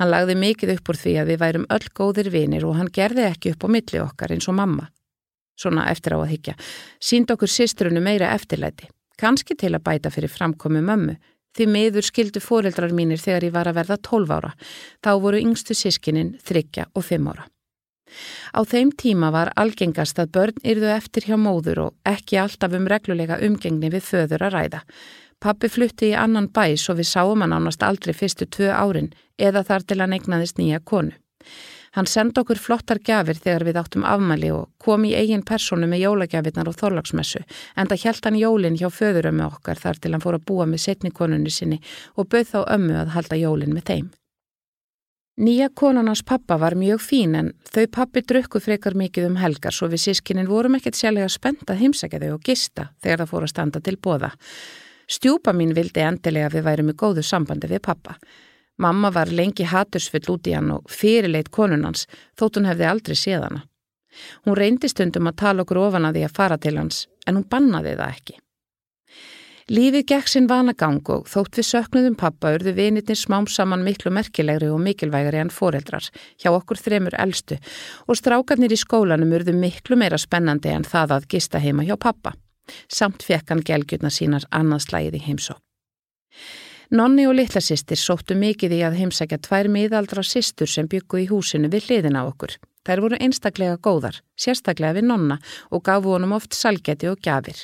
Hann 0.00 0.10
lagði 0.10 0.34
mikið 0.40 0.74
upp 0.78 0.90
úr 0.90 0.98
því 0.98 1.14
að 1.20 1.30
við 1.30 1.40
værum 1.44 1.68
öll 1.76 1.88
góðir 2.00 2.32
vinir 2.34 2.66
og 2.66 2.78
hann 2.80 2.90
gerði 2.92 3.28
ekki 3.28 3.54
upp 3.54 3.64
á 3.64 3.68
milli 3.76 4.02
okkar 4.02 4.34
eins 4.34 4.48
og 4.50 4.56
mamma. 4.58 4.88
Svona 5.60 5.86
eftir 5.92 6.16
á 6.16 6.18
að 6.18 6.32
higgja. 6.32 6.56
Sínd 6.98 7.30
okkur 7.30 7.52
sýstrunu 7.52 8.02
meira 8.02 8.32
eftirlæti. 8.34 8.88
Kanski 9.20 9.56
til 9.58 9.74
að 9.74 9.84
bæta 9.86 10.10
fyrir 10.10 10.32
framkomi 10.32 10.82
mömmu. 10.84 11.16
Því 11.54 11.66
miður 11.70 12.06
skildu 12.06 12.40
fóreldrar 12.42 12.92
mínir 12.92 13.20
þegar 13.22 13.46
ég 13.46 13.54
var 13.54 13.70
að 13.70 13.78
verða 13.78 13.98
12 14.02 14.32
ára. 14.34 14.54
Þá 15.04 15.10
voru 15.22 15.42
yngstu 15.42 15.76
sískinin 15.78 16.34
þryggja 16.42 16.88
og 16.94 17.06
5 17.06 17.28
ára. 17.30 17.46
Á 18.54 18.60
þeim 18.66 18.90
tíma 18.94 19.30
var 19.34 19.52
algengast 19.58 20.18
að 20.22 20.32
börn 20.36 20.64
yrðu 20.66 20.90
eftir 20.94 21.26
hjá 21.28 21.36
móður 21.40 21.80
og 21.86 21.94
ekki 22.10 22.38
alltaf 22.42 22.74
um 22.76 22.88
reglulega 22.90 23.40
umgengni 23.46 23.90
við 23.90 24.06
föður 24.10 24.46
að 24.46 24.56
ræða. 24.56 24.80
Pappi 25.42 25.68
flutti 25.68 26.10
í 26.12 26.18
annan 26.18 26.48
bæs 26.54 26.88
og 26.90 27.00
við 27.00 27.10
sáum 27.10 27.42
hann 27.44 27.54
ánast 27.54 27.82
aldrei 27.86 28.14
fyrstu 28.16 28.46
tvö 28.46 28.70
árin 28.72 29.12
eða 29.38 29.64
þar 29.66 29.86
til 29.86 30.00
hann 30.00 30.14
eignaðist 30.16 30.58
nýja 30.58 30.80
konu. 30.84 31.12
Hann 31.94 32.08
sendi 32.10 32.40
okkur 32.42 32.58
flottar 32.58 32.98
gafir 32.98 33.38
þegar 33.38 33.64
við 33.68 33.78
áttum 33.78 34.04
afmæli 34.08 34.50
og 34.50 34.66
kom 34.82 35.04
í 35.06 35.12
eigin 35.14 35.44
personu 35.46 35.86
með 35.86 36.04
jólagjafirnar 36.08 36.70
og 36.70 36.78
þorlagsmessu 36.80 37.44
en 37.78 37.90
það 37.90 38.02
hjælt 38.02 38.26
hann 38.26 38.40
jólinn 38.40 38.78
hjá 38.80 38.88
föðurömmu 38.90 39.46
okkar 39.46 39.78
þar 39.78 40.00
til 40.02 40.12
hann 40.14 40.24
fór 40.24 40.40
að 40.40 40.46
búa 40.50 40.66
með 40.66 40.82
setnikonunni 40.88 41.54
sinni 41.54 41.78
og 42.18 42.28
bauð 42.34 42.50
þá 42.50 42.60
ömmu 42.76 42.98
að 42.98 43.14
halda 43.14 43.38
jólinn 43.38 43.76
með 43.76 43.90
þeim. 43.92 44.12
Nýja 45.34 45.66
konunars 45.74 46.22
pappa 46.22 46.56
var 46.62 46.76
mjög 46.78 47.00
fín 47.02 47.32
en 47.34 47.52
þau 47.66 47.86
pappi 47.90 48.22
drukku 48.22 48.60
frekar 48.62 48.94
mikið 48.94 49.24
um 49.32 49.38
helgar 49.42 49.74
svo 49.74 49.88
við 49.90 50.04
sískinin 50.04 50.46
vorum 50.46 50.76
ekkert 50.78 50.98
sérlega 50.98 51.30
spennt 51.30 51.70
að 51.70 51.80
heimsækja 51.80 52.20
þau 52.22 52.34
og 52.36 52.44
gista 52.46 52.84
þegar 53.02 53.22
það 53.22 53.30
fór 53.32 53.46
að 53.46 53.50
standa 53.50 53.82
til 53.82 53.96
bóða. 53.98 54.30
Stjúpa 55.10 55.52
mín 55.52 55.74
vildi 55.74 56.02
endilega 56.06 56.46
að 56.50 56.58
við 56.58 56.66
værum 56.68 56.92
í 56.92 56.96
góðu 57.02 57.26
sambandi 57.26 57.70
við 57.70 57.82
pappa. 57.82 58.14
Mamma 58.78 59.10
var 59.14 59.30
lengi 59.30 59.66
hatursfull 59.70 60.30
út 60.34 60.48
í 60.50 60.54
hann 60.56 60.72
og 60.74 60.88
fyrirleit 60.90 61.50
konunans 61.54 62.08
þótt 62.38 62.58
hún 62.58 62.70
hefði 62.70 62.88
aldrei 62.90 63.18
séð 63.18 63.46
hana. 63.46 63.66
Hún 64.46 64.58
reyndi 64.58 64.90
stundum 64.90 65.30
að 65.30 65.38
tala 65.42 65.62
okkur 65.62 65.82
ofan 65.88 66.08
að 66.08 66.18
því 66.18 66.24
að 66.26 66.38
fara 66.38 66.58
til 66.58 66.78
hans 66.78 67.04
en 67.26 67.38
hún 67.38 67.46
bannaði 67.50 67.94
það 67.98 68.16
ekki. 68.16 68.40
Lífið 69.72 70.02
gekk 70.10 70.28
sinn 70.28 70.48
vanagang 70.50 70.98
og 71.08 71.28
þótt 71.30 71.56
við 71.56 71.66
söknuðum 71.70 72.16
pappa 72.20 72.50
urðu 72.52 72.74
vinitinn 72.76 73.16
smám 73.16 73.46
saman 73.48 73.84
miklu 73.86 74.10
merkilegri 74.12 74.68
og 74.68 74.82
mikilvægari 74.84 75.40
en 75.40 75.52
foreldrar 75.54 76.10
hjá 76.36 76.50
okkur 76.50 76.82
þremur 76.82 77.16
eldstu 77.16 77.56
og 78.04 78.18
strákarnir 78.20 78.74
í 78.76 78.80
skólanum 78.82 79.32
urðu 79.38 79.54
miklu 79.56 79.96
meira 79.96 80.20
spennandi 80.20 80.68
en 80.74 80.84
það 80.84 81.16
að 81.16 81.28
gista 81.32 81.62
heima 81.64 81.86
hjá 81.86 81.96
pappa. 81.96 82.34
Samt 82.92 83.24
fekk 83.24 83.54
hann 83.54 83.64
gelgjurna 83.64 84.12
sínar 84.12 84.44
annarslægið 84.52 85.16
í 85.16 85.24
heimsó. 85.30 85.56
Nonni 86.90 87.24
og 87.28 87.36
litla 87.38 87.62
sýstir 87.64 87.96
sóttu 87.96 88.36
mikið 88.36 88.76
í 88.76 88.80
að 88.84 88.98
heimsækja 89.00 89.38
tvær 89.46 89.70
miðaldra 89.72 90.24
sýstur 90.26 90.68
sem 90.68 90.88
byggu 90.90 91.22
í 91.22 91.28
húsinu 91.30 91.70
við 91.72 91.88
hliðina 91.88 92.24
á 92.24 92.28
okkur. 92.28 92.58
Þær 92.84 93.00
voru 93.00 93.20
einstaklega 93.24 93.78
góðar, 93.80 94.18
sérstaklega 94.36 94.98
við 94.98 95.08
nonna 95.08 95.38
og 95.72 95.84
gafu 95.86 96.12
honum 96.12 96.34
oft 96.36 96.52
salgeti 96.52 97.08
og 97.08 97.22
gjafir. 97.24 97.56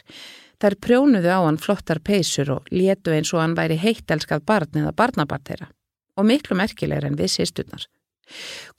Þær 0.60 0.76
prjónuðu 0.80 1.28
á 1.28 1.40
hann 1.44 1.60
flottar 1.60 2.00
peysur 2.00 2.56
og 2.56 2.72
létu 2.72 3.12
eins 3.12 3.32
og 3.34 3.42
hann 3.42 3.56
væri 3.56 3.76
heittelskað 3.80 4.44
barn 4.48 4.80
eða 4.82 4.96
barnabart 4.96 5.44
þeirra 5.48 5.70
og 6.20 6.26
miklu 6.28 6.56
merkilegur 6.56 7.06
en 7.08 7.16
við 7.16 7.32
sýsturnar. 7.32 7.86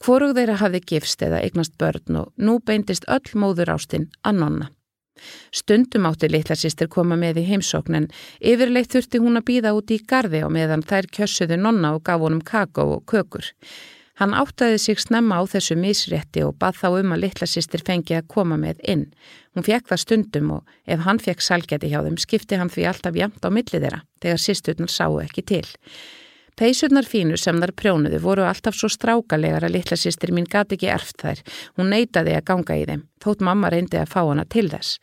Hvorug 0.02 0.36
þeirra 0.38 0.60
hafði 0.62 0.82
gifst 0.94 1.24
eða 1.26 1.42
eignast 1.46 1.78
börn 1.82 2.20
og 2.22 2.34
nú 2.38 2.60
beindist 2.66 3.08
öll 3.10 3.34
móður 3.34 3.74
ástinn 3.76 4.10
að 4.24 4.38
nonna. 4.44 4.70
Stundum 5.52 6.06
átti 6.10 6.30
litla 6.32 6.56
sýstir 6.58 6.90
koma 6.92 7.18
með 7.20 7.42
í 7.42 7.48
heimsókn 7.52 7.98
en 8.00 8.10
yfirleitt 8.40 8.94
þurfti 8.96 9.22
hún 9.24 9.40
að 9.40 9.48
býða 9.50 9.74
út 9.78 9.92
í 9.94 10.00
gardi 10.08 10.44
og 10.46 10.54
meðan 10.56 10.86
þær 10.88 11.10
kjössuðu 11.18 11.58
nonna 11.60 11.96
og 11.96 12.06
gaf 12.08 12.22
honum 12.24 12.44
kakó 12.46 12.88
og 12.98 13.04
kökur. 13.12 13.52
Hann 14.22 14.36
áttaði 14.38 14.78
sig 14.78 15.00
snemma 15.02 15.40
á 15.42 15.44
þessu 15.50 15.76
misrétti 15.80 16.44
og 16.46 16.54
bað 16.62 16.78
þá 16.78 16.88
um 17.00 17.14
að 17.16 17.24
litla 17.24 17.48
sýstir 17.50 17.82
fengi 17.88 18.18
að 18.20 18.28
koma 18.30 18.58
með 18.60 18.84
inn. 18.94 19.08
Hún 19.56 19.66
fekk 19.66 19.90
það 19.90 20.02
stundum 20.04 20.52
og 20.58 20.76
ef 20.86 21.02
hann 21.08 21.20
fekk 21.20 21.42
salgeti 21.42 21.90
hjá 21.90 22.04
þeim 22.06 22.20
skipti 22.22 22.60
hann 22.62 22.70
því 22.70 22.86
alltaf 22.92 23.18
jamt 23.18 23.42
á 23.42 23.50
millið 23.50 23.88
þeirra 23.88 24.04
þegar 24.22 24.44
sýsturnar 24.46 24.94
sáu 24.94 25.18
ekki 25.24 25.46
til. 25.54 25.66
Peisurnar 26.60 27.08
fínu 27.08 27.38
sem 27.40 27.58
þar 27.62 27.74
prjónuðu 27.78 28.20
voru 28.22 28.46
alltaf 28.46 28.76
svo 28.78 28.90
strákalegar 28.92 29.66
að 29.66 29.76
litla 29.78 29.98
sýstir 29.98 30.34
mín 30.36 30.50
gati 30.50 30.78
ekki 30.78 30.92
erft 30.92 31.24
þær. 31.24 31.42
Hún 31.80 31.92
neytaði 31.94 32.36
að 32.38 32.48
ganga 32.50 32.78
í 32.78 32.86
þeim, 32.90 33.04
þótt 33.24 33.46
mamma 33.48 33.72
reyndi 33.72 34.00
að 34.02 34.12
fá 34.12 34.22
hana 34.22 34.46
til 34.46 34.68
þess. 34.70 35.00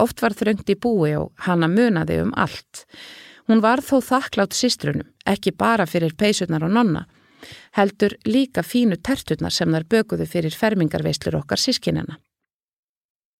Oft 0.00 0.22
var 0.22 0.34
þröngt 0.34 0.70
í 0.70 0.78
búi 0.78 1.12
og 1.18 1.32
hana 1.46 1.68
munaði 1.70 2.20
um 2.24 2.32
allt. 2.34 2.84
Hún 3.50 3.60
var 3.60 3.82
þó 3.84 3.98
þakklátt 4.02 4.56
sístrunum, 4.56 5.10
ekki 5.28 5.52
bara 5.52 5.86
fyrir 5.86 6.16
peysurnar 6.18 6.64
og 6.64 6.72
nonna, 6.72 7.04
heldur 7.76 8.16
líka 8.24 8.64
fínu 8.64 8.96
terturnar 8.96 9.52
sem 9.52 9.70
þar 9.70 9.84
bökuðu 9.90 10.26
fyrir 10.30 10.56
fermingarveislur 10.56 11.36
okkar 11.42 11.60
sískinina. 11.60 12.18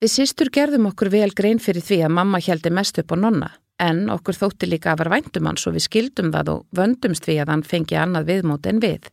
Við 0.03 0.13
sístur 0.13 0.51
gerðum 0.53 0.91
okkur 0.91 1.09
vel 1.09 1.31
grein 1.33 1.63
fyrir 1.63 1.85
því 1.85 2.03
að 2.05 2.17
mamma 2.19 2.43
heldi 2.45 2.71
mest 2.75 2.99
upp 3.01 3.15
á 3.15 3.17
nonna, 3.17 3.51
en 3.85 4.05
okkur 4.15 4.39
þótti 4.39 4.69
líka 4.71 4.93
að 4.93 5.03
var 5.05 5.13
væntum 5.17 5.49
hans 5.51 5.67
og 5.69 5.77
við 5.77 5.87
skildum 5.89 6.31
það 6.35 6.53
og 6.55 6.63
vöndumst 6.79 7.29
við 7.29 7.43
að 7.45 7.53
hann 7.53 7.67
fengi 7.69 7.99
annað 8.01 8.31
viðmót 8.33 8.69
en 8.71 8.83
við. 8.83 9.11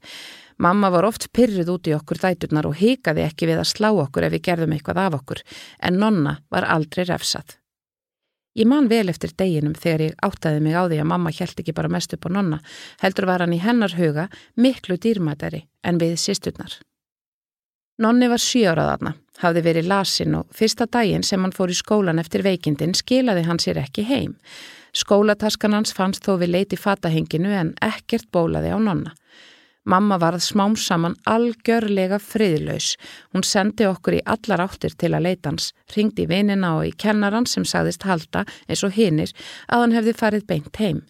Mamma 0.61 0.91
var 0.93 1.07
oft 1.07 1.31
pyrruð 1.33 1.71
út 1.73 1.89
í 1.89 1.95
okkur 1.97 2.19
dæturnar 2.21 2.67
og 2.69 2.77
hikaði 2.77 3.25
ekki 3.25 3.49
við 3.49 3.63
að 3.63 3.71
slá 3.71 3.89
okkur 3.91 4.27
ef 4.27 4.35
við 4.35 4.45
gerðum 4.45 4.75
eitthvað 4.75 5.01
af 5.05 5.17
okkur, 5.17 5.41
en 5.81 5.97
nonna 5.97 6.35
var 6.53 6.67
aldrei 6.69 7.07
refsað. 7.09 7.57
Ég 8.59 8.67
man 8.67 8.89
vel 8.91 9.07
eftir 9.07 9.31
deginum 9.39 9.73
þegar 9.79 10.05
ég 10.09 10.15
áttaði 10.27 10.59
mig 10.61 10.75
á 10.75 10.83
því 10.83 10.99
að 10.99 11.09
mamma 11.13 11.31
held 11.31 11.63
ekki 11.63 11.75
bara 11.75 11.91
mest 11.91 12.13
upp 12.13 12.27
á 12.27 12.29
nonna, 12.35 12.59
heldur 12.99 13.29
var 13.31 13.45
hann 13.45 13.55
í 13.55 13.61
hennar 13.63 13.95
huga 13.95 14.27
miklu 14.59 14.99
dýrmætari 14.99 15.63
en 15.87 16.01
við 16.01 16.17
sýsturnar. 16.19 16.75
Nonni 18.01 18.25
var 18.31 18.41
sjóraðarna, 18.41 19.11
hafði 19.43 19.61
verið 19.61 19.89
lasin 19.91 20.33
og 20.39 20.47
fyrsta 20.57 20.87
daginn 20.89 21.21
sem 21.21 21.43
hann 21.43 21.53
fór 21.53 21.69
í 21.69 21.75
skólan 21.77 22.17
eftir 22.17 22.41
veikindin 22.41 22.95
skilaði 22.97 23.43
hann 23.45 23.59
sér 23.61 23.77
ekki 23.83 24.07
heim. 24.09 24.31
Skólataskan 24.97 25.75
hans 25.77 25.93
fannst 25.93 26.25
þó 26.25 26.39
við 26.41 26.55
leiti 26.55 26.79
fatahenginu 26.81 27.51
en 27.53 27.75
ekkert 27.85 28.25
bólaði 28.33 28.71
á 28.73 28.79
nonna. 28.81 29.13
Mamma 29.85 30.17
varð 30.21 30.41
smám 30.45 30.73
saman 30.77 31.13
algjörlega 31.29 32.17
friðlaus. 32.21 32.95
Hún 33.33 33.45
sendi 33.45 33.85
okkur 33.89 34.17
í 34.17 34.21
allar 34.33 34.63
áttir 34.65 34.93
til 34.97 35.11
að 35.13 35.27
leita 35.27 35.51
hans, 35.51 35.71
ringdi 35.93 36.25
vinina 36.29 36.75
og 36.79 36.87
í 36.89 36.93
kennaran 37.03 37.45
sem 37.49 37.65
sagðist 37.65 38.05
halda 38.05 38.47
eins 38.67 38.81
og 38.85 38.95
hinnir 38.97 39.33
að 39.67 39.83
hann 39.83 39.95
hefði 39.97 40.15
farið 40.17 40.47
beint 40.49 40.81
heim. 40.81 41.03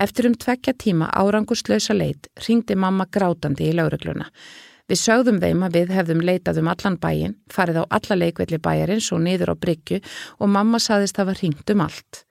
Eftir 0.00 0.28
um 0.28 0.36
tvekja 0.36 0.72
tíma 0.76 1.10
árangurslösa 1.12 1.96
leit 1.96 2.28
ringdi 2.48 2.76
mamma 2.76 3.04
grátandi 3.12 3.68
í 3.68 3.76
laurugluna. 3.76 4.30
Við 4.86 5.00
sögðum 5.00 5.40
þeim 5.42 5.64
að 5.66 5.76
við 5.80 5.92
hefðum 5.96 6.20
leitað 6.22 6.60
um 6.60 6.68
allan 6.70 6.96
bæin, 7.02 7.34
farið 7.50 7.80
á 7.82 7.84
alla 7.98 8.16
leikvelli 8.20 8.60
bæjarins 8.62 9.08
og 9.12 9.24
niður 9.24 9.50
á 9.50 9.54
bryggju 9.58 9.98
og 10.38 10.52
mamma 10.54 10.78
saðist 10.78 11.18
að 11.18 11.32
var 11.32 11.40
ringt 11.42 11.72
um 11.74 11.82
allt. 11.82 12.22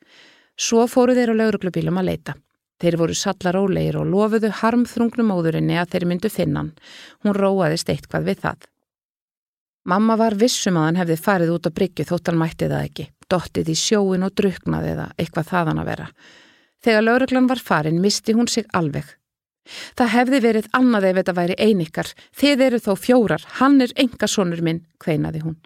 Svo 0.56 0.86
fóru 0.88 1.18
þeir 1.18 1.34
á 1.36 1.40
lauruglubílum 1.42 2.00
að 2.00 2.08
leita. 2.14 2.36
Þeir 2.80 2.98
voru 3.00 3.16
sallar 3.16 3.58
óleir 3.60 3.98
og 4.00 4.08
lofuðu 4.08 4.54
harmþrungnum 4.62 5.30
móðurinni 5.32 5.76
að 5.80 5.92
þeir 5.96 6.08
myndu 6.12 6.32
finnan. 6.32 6.72
Hún 7.24 7.36
róaðist 7.36 7.92
eitthvað 7.92 8.32
við 8.32 8.42
það. 8.48 8.66
Mamma 9.86 10.16
var 10.18 10.36
vissum 10.40 10.80
að 10.80 10.88
hann 10.88 11.02
hefði 11.04 11.20
farið 11.28 11.54
út 11.58 11.68
á 11.68 11.76
bryggju 11.76 12.08
þótt 12.08 12.32
hann 12.32 12.40
mætti 12.40 12.72
það 12.72 12.88
ekki, 12.88 13.06
dottið 13.30 13.68
í 13.70 13.76
sjóin 13.78 14.26
og 14.26 14.34
druknaði 14.34 14.96
það 14.96 15.12
eitthvað 15.20 15.52
þaðan 15.52 15.84
að 15.84 15.92
vera. 15.92 16.08
Þegar 16.86 17.06
lauruglan 17.06 17.52
var 17.52 17.62
farin 17.68 18.02
misti 18.02 18.34
hún 18.34 18.50
sig 18.50 18.66
alveg. 18.74 19.06
Það 19.98 20.14
hefði 20.14 20.42
verið 20.46 20.70
annað 20.78 21.10
ef 21.10 21.18
þetta 21.20 21.36
væri 21.40 21.58
einikar. 21.58 22.12
Þið 22.38 22.64
eru 22.68 22.82
þó 22.86 22.92
fjórar, 23.02 23.48
hann 23.60 23.82
er 23.82 23.94
engasonur 23.98 24.62
minn, 24.66 24.86
kveinaði 25.02 25.42
hún. 25.46 25.58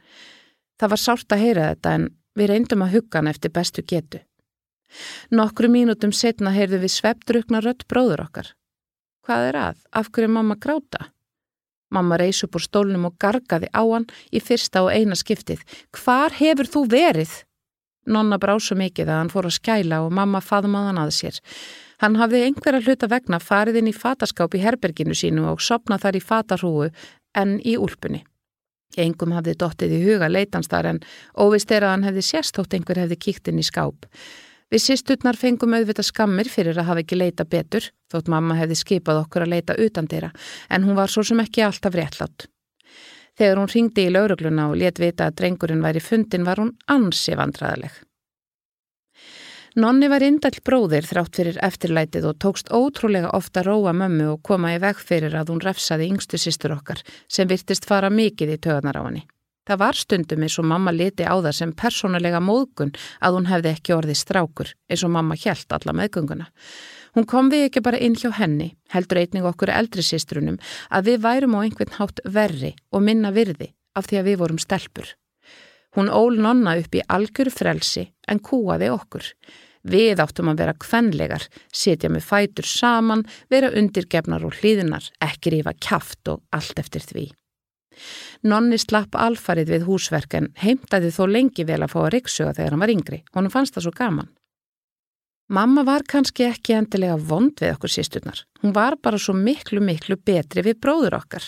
Það 0.80 0.94
var 0.94 1.04
sárt 1.04 1.36
að 1.36 1.44
heyra 1.44 1.70
þetta 1.74 1.96
en 1.98 2.10
við 2.40 2.52
reyndum 2.54 2.86
að 2.86 2.96
hugga 2.96 3.20
hann 3.20 3.32
eftir 3.32 3.52
bestu 3.52 3.84
getu. 3.84 4.22
Nokkru 5.36 5.70
mínutum 5.70 6.14
setna 6.16 6.54
heyrðu 6.56 6.82
við 6.86 6.96
sveptrukna 6.96 7.62
rött 7.62 7.86
bróður 7.92 8.24
okkar. 8.26 8.54
Hvað 9.28 9.50
er 9.50 9.60
að? 9.62 9.82
Af 9.94 10.10
hverju 10.16 10.32
mamma 10.34 10.56
gráta? 10.58 11.12
Mamma 11.94 12.18
reys 12.22 12.44
upp 12.46 12.56
úr 12.58 12.64
stólnum 12.64 13.08
og 13.10 13.18
gargaði 13.22 13.70
á 13.74 13.82
hann 13.82 14.08
í 14.32 14.42
fyrsta 14.42 14.86
og 14.86 14.94
eina 14.94 15.18
skiptið. 15.18 15.62
Hvar 15.94 16.34
hefur 16.38 16.70
þú 16.70 16.86
verið? 16.90 17.32
Nonna 18.10 18.40
brá 18.42 18.56
svo 18.62 18.78
mikið 18.80 19.10
að 19.10 19.20
hann 19.20 19.32
fór 19.34 19.50
að 19.50 19.58
skæla 19.58 20.02
og 20.06 20.14
mamma 20.16 20.42
faðmaðan 20.42 21.02
að 21.02 21.14
sér. 21.18 21.40
Hann 22.00 22.16
hafði 22.16 22.46
einhverja 22.48 22.80
hluta 22.86 23.10
vegna 23.12 23.42
farið 23.44 23.82
inn 23.82 23.92
í 23.92 23.96
fataskáp 23.96 24.56
í 24.56 24.64
herberginu 24.64 25.16
sínu 25.16 25.48
og 25.52 25.64
sopnað 25.64 26.06
þar 26.06 26.18
í 26.20 26.22
fatarhúu 26.24 26.90
en 27.36 27.58
í 27.60 27.76
úlpunni. 27.76 28.22
Engum 28.98 29.36
hafði 29.36 29.58
dottið 29.60 29.96
í 29.98 30.04
huga 30.08 30.30
leitanstar 30.32 30.88
en 30.90 31.02
óvist 31.38 31.72
er 31.72 31.86
að 31.86 31.94
hann 31.94 32.06
hefði 32.08 32.24
sérstótt 32.26 32.74
einhver 32.74 33.02
hefði 33.04 33.20
kíkt 33.28 33.52
inn 33.52 33.60
í 33.62 33.68
skáp. 33.68 34.08
Við 34.70 34.84
sýstutnar 34.86 35.38
fengum 35.38 35.74
auðvita 35.74 36.06
skammir 36.06 36.50
fyrir 36.50 36.78
að 36.78 36.90
hafa 36.92 37.04
ekki 37.04 37.18
leita 37.18 37.46
betur, 37.46 37.88
þótt 38.14 38.30
mamma 38.30 38.58
hefði 38.58 38.78
skipað 38.78 39.24
okkur 39.24 39.46
að 39.46 39.54
leita 39.56 39.78
utan 39.82 40.10
þeirra, 40.10 40.30
en 40.70 40.86
hún 40.86 40.98
var 40.98 41.10
svo 41.10 41.26
sem 41.26 41.42
ekki 41.42 41.66
alltaf 41.66 41.98
réttlátt. 41.98 42.46
Þegar 43.40 43.62
hún 43.62 43.72
ringdi 43.74 44.06
í 44.06 44.12
laurugluna 44.14 44.68
og 44.70 44.78
let 44.78 45.02
vita 45.02 45.30
að 45.30 45.40
drengurinn 45.42 45.82
væri 45.82 46.04
fundin 46.04 46.46
var 46.46 46.62
hún 46.62 46.76
ansi 46.92 47.38
vandraðaleg. 47.40 47.92
Nonni 49.78 50.08
var 50.10 50.24
indall 50.26 50.58
bróðir 50.66 51.06
þrátt 51.06 51.36
fyrir 51.38 51.58
eftirlætið 51.62 52.24
og 52.32 52.38
tókst 52.42 52.72
ótrúlega 52.74 53.30
ofta 53.38 53.62
róa 53.62 53.92
mömmu 53.94 54.32
og 54.32 54.40
koma 54.42 54.72
í 54.74 54.80
veg 54.82 54.98
fyrir 54.98 55.36
að 55.38 55.52
hún 55.54 55.62
refsaði 55.62 56.08
yngstu 56.10 56.40
sýstur 56.42 56.74
okkar 56.74 57.04
sem 57.30 57.48
virtist 57.48 57.86
fara 57.86 58.10
mikið 58.10 58.56
í 58.56 58.58
töðanar 58.66 58.98
á 58.98 59.04
henni. 59.06 59.28
Það 59.70 59.82
var 59.84 60.00
stundum 60.00 60.42
eins 60.42 60.58
og 60.58 60.66
mamma 60.66 60.90
liti 60.90 61.22
á 61.22 61.38
það 61.38 61.54
sem 61.54 61.76
persónulega 61.78 62.42
móðgun 62.42 62.96
að 63.22 63.38
hún 63.38 63.50
hefði 63.52 63.74
ekki 63.76 63.94
orðið 63.94 64.18
strákur 64.24 64.74
eins 64.90 65.06
og 65.06 65.14
mamma 65.14 65.38
hjælt 65.38 65.78
alla 65.78 65.94
meðgönguna. 65.94 66.50
Hún 67.14 67.30
kom 67.30 67.54
við 67.54 67.68
ekki 67.68 67.86
bara 67.86 68.02
inn 68.02 68.18
hjá 68.18 68.32
henni, 68.34 68.72
heldur 68.90 69.22
einning 69.22 69.46
okkur 69.46 69.70
eldri 69.70 70.02
sístrunum, 70.06 70.58
að 70.90 71.14
við 71.14 71.24
værum 71.26 71.58
á 71.58 71.60
einhvern 71.62 71.98
hátt 72.02 72.22
verri 72.26 72.74
og 72.90 73.06
minna 73.06 73.30
virði 73.30 73.70
af 73.94 74.10
því 74.10 74.22
að 74.22 74.30
við 74.32 74.42
vorum 74.42 74.62
stelpur. 74.62 75.14
Hún 75.98 76.12
ól 76.14 76.38
nonna 76.38 76.76
upp 76.78 76.96
í 76.96 77.02
algjör 77.08 77.50
frelsi 77.54 78.06
en 78.30 78.42
kúaði 78.46 78.92
okkur. 78.94 79.26
Við 79.90 80.20
áttum 80.20 80.52
að 80.52 80.62
vera 80.62 80.76
kvenlegar, 80.76 81.46
setja 81.72 82.12
með 82.12 82.26
fætur 82.28 82.68
saman, 82.68 83.24
vera 83.50 83.72
undirgefnar 83.72 84.44
og 84.46 84.58
hlýðinar, 84.60 85.06
ekki 85.24 85.56
rífa 85.56 85.74
kæft 85.80 86.28
og 86.28 86.44
allt 86.52 86.82
eftir 86.82 87.06
því. 87.06 87.30
Nonni 88.48 88.78
slapp 88.80 89.16
alfarið 89.16 89.72
við 89.74 89.88
húsverk 89.88 90.36
en 90.38 90.52
heimtaði 90.60 91.12
þó 91.16 91.24
lengi 91.28 91.66
vel 91.68 91.82
að 91.84 91.94
fá 91.96 92.00
að 92.04 92.12
riksuga 92.16 92.54
þegar 92.58 92.76
hann 92.76 92.84
var 92.84 92.94
yngri. 92.94 93.22
Honum 93.36 93.54
fannst 93.54 93.76
það 93.76 93.88
svo 93.88 93.96
gaman. 93.98 94.30
Mamma 95.50 95.82
var 95.82 96.06
kannski 96.06 96.46
ekki 96.46 96.76
endilega 96.78 97.16
vond 97.18 97.58
við 97.58 97.74
okkur 97.74 97.90
sísturnar. 97.90 98.44
Hún 98.62 98.76
var 98.76 99.00
bara 99.02 99.18
svo 99.18 99.34
miklu, 99.34 99.82
miklu 99.82 100.20
betri 100.22 100.62
við 100.68 100.78
bróður 100.84 101.18
okkar. 101.18 101.48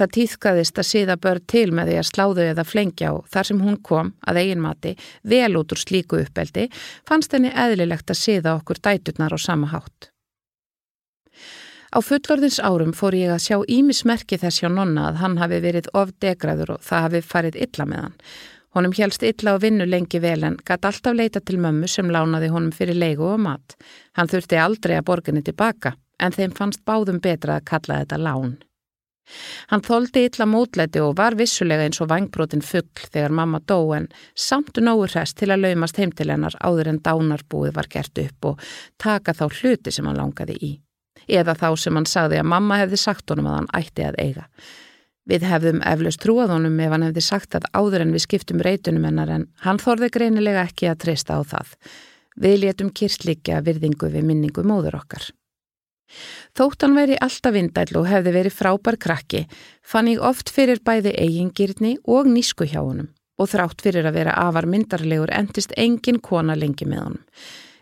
Það 0.00 0.12
týðkaðist 0.16 0.78
að 0.80 0.86
síða 0.88 1.14
börn 1.20 1.42
til 1.52 1.66
með 1.76 1.90
því 1.90 1.96
að 2.00 2.06
sláðu 2.08 2.44
eða 2.48 2.62
flengja 2.64 3.08
og 3.12 3.26
þar 3.28 3.48
sem 3.50 3.58
hún 3.60 3.74
kom, 3.84 4.14
að 4.24 4.38
eigin 4.40 4.62
mati, 4.64 4.92
vel 5.28 5.58
út 5.60 5.74
úr 5.74 5.80
slíku 5.82 6.22
uppeldi, 6.22 6.70
fannst 7.04 7.34
henni 7.36 7.50
eðlilegt 7.52 8.08
að 8.08 8.20
síða 8.22 8.54
okkur 8.56 8.80
dæturnar 8.80 9.36
á 9.36 9.38
sama 9.38 9.68
hátt. 9.74 10.08
Á 11.92 11.98
fullorðins 12.00 12.60
árum 12.62 12.94
fór 12.96 13.16
ég 13.18 13.34
að 13.34 13.44
sjá 13.44 13.58
ímismerki 13.68 14.38
þess 14.40 14.62
hjá 14.62 14.70
nonna 14.72 15.10
að 15.10 15.20
hann 15.20 15.36
hafi 15.42 15.58
verið 15.66 15.90
of 15.92 16.14
degraður 16.22 16.76
og 16.76 16.86
það 16.86 17.04
hafi 17.06 17.22
farið 17.34 17.60
illa 17.66 17.88
með 17.92 18.04
hann. 18.06 18.16
Honum 18.78 18.96
helst 18.96 19.26
illa 19.26 19.56
á 19.58 19.60
vinnu 19.60 19.84
lengi 19.84 20.22
vel 20.22 20.46
en 20.46 20.56
gæti 20.64 20.86
alltaf 20.86 21.18
leita 21.18 21.44
til 21.44 21.58
mömmu 21.60 21.90
sem 21.90 22.08
lánaði 22.08 22.48
honum 22.54 22.72
fyrir 22.72 22.96
leigu 22.96 23.26
og 23.34 23.42
mat. 23.42 23.76
Hann 24.16 24.32
þurfti 24.32 24.62
aldrei 24.62 24.96
að 24.96 25.08
borginni 25.12 25.44
tilbaka 25.44 25.96
en 26.22 26.32
þeim 26.32 26.56
fannst 26.56 26.86
báðum 26.88 27.20
betra 27.20 27.58
að 27.58 27.66
kalla 27.74 28.00
þetta 28.04 28.22
lán. 28.22 28.58
Hann 29.70 29.84
þóldi 29.86 30.24
illa 30.26 30.46
mótlæti 30.48 31.02
og 31.04 31.16
var 31.20 31.36
vissulega 31.38 31.86
eins 31.86 32.00
og 32.02 32.10
vangbrotin 32.10 32.64
fuggl 32.66 33.06
þegar 33.12 33.34
mamma 33.38 33.60
dó 33.62 33.78
en 33.94 34.08
samt 34.34 34.80
nógur 34.82 35.12
hræst 35.14 35.38
til 35.38 35.52
að 35.54 35.66
laumast 35.66 36.00
heim 36.00 36.12
til 36.12 36.30
hennar 36.32 36.56
áður 36.58 36.90
en 36.90 37.02
dánarbúið 37.04 37.74
var 37.76 37.90
gert 37.92 38.18
upp 38.24 38.52
og 38.52 38.70
taka 38.98 39.36
þá 39.36 39.46
hluti 39.48 39.94
sem 39.94 40.08
hann 40.08 40.18
langaði 40.18 40.58
í 40.58 40.72
eða 41.30 41.54
þá 41.54 41.68
sem 41.78 41.96
hann 41.96 42.08
sagði 42.08 42.40
að 42.40 42.48
mamma 42.52 42.78
hefði 42.80 43.00
sagt 43.00 43.30
honum 43.30 43.50
að 43.50 43.58
hann 43.58 43.72
ætti 43.80 44.06
að 44.06 44.18
eiga. 44.18 44.46
Við 45.30 45.44
hefðum 45.46 45.82
eflaust 45.86 46.22
trúað 46.24 46.54
honum 46.56 46.78
ef 46.82 46.94
hann 46.94 47.04
hefði 47.06 47.22
sagt 47.22 47.56
að 47.58 47.68
áður 47.76 48.06
en 48.06 48.14
við 48.14 48.24
skiptum 48.24 48.62
reytunum 48.66 49.04
hennar 49.06 49.30
en 49.30 49.48
hann 49.64 49.78
þorði 49.82 50.10
greinilega 50.16 50.64
ekki 50.66 50.88
að 50.90 51.02
treysta 51.04 51.38
á 51.38 51.40
það. 51.52 51.74
Við 52.40 52.56
létum 52.64 52.90
kirslíkja 52.94 53.60
virðingu 53.66 54.10
við 54.10 54.26
minningu 54.26 54.64
móður 54.66 54.98
okkar. 55.02 55.28
Þótt 56.58 56.84
hann 56.84 56.98
veri 56.98 57.16
alltaf 57.20 57.54
vindæl 57.54 57.88
og 58.00 58.10
hefði 58.10 58.34
verið 58.36 58.56
frábær 58.56 58.98
krakki, 59.00 59.46
fann 59.82 60.10
ég 60.10 60.20
oft 60.20 60.52
fyrir 60.52 60.82
bæði 60.84 61.14
eigingirni 61.16 61.96
og 62.04 62.30
nísku 62.30 62.68
hjá 62.68 62.82
honum 62.82 63.10
og 63.40 63.48
þrátt 63.48 63.80
fyrir 63.80 64.04
að 64.04 64.18
vera 64.18 64.36
afar 64.36 64.68
myndarlegur 64.68 65.32
endist 65.32 65.72
engin 65.80 66.20
kona 66.20 66.56
lengi 66.58 66.84
með 66.84 67.06
honum. 67.06 67.22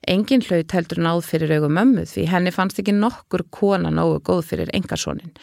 Engin 0.09 0.45
hlaut 0.47 0.73
heldur 0.73 1.01
náð 1.03 1.25
fyrir 1.27 1.57
augum 1.59 1.75
mömmu 1.77 2.05
því 2.09 2.29
henni 2.31 2.53
fannst 2.55 2.79
ekki 2.81 2.95
nokkur 2.95 3.45
kona 3.53 3.91
nógu 3.93 4.23
góð 4.25 4.45
fyrir 4.53 4.71
engarsónin. 4.77 5.35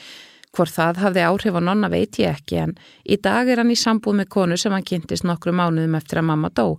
Hvor 0.56 0.72
það 0.72 1.02
hafði 1.04 1.26
áhrif 1.28 1.58
á 1.60 1.62
nonna 1.62 1.92
veit 1.92 2.16
ég 2.22 2.32
ekki 2.32 2.62
en 2.64 2.78
í 3.04 3.20
dag 3.20 3.50
er 3.52 3.60
hann 3.60 3.74
í 3.74 3.78
sambúð 3.78 4.22
með 4.22 4.32
konu 4.38 4.58
sem 4.58 4.72
hann 4.72 4.88
kynntist 4.88 5.28
nokkru 5.28 5.52
mánuðum 5.52 6.00
eftir 6.00 6.22
að 6.22 6.30
mamma 6.32 6.50
dó. 6.56 6.78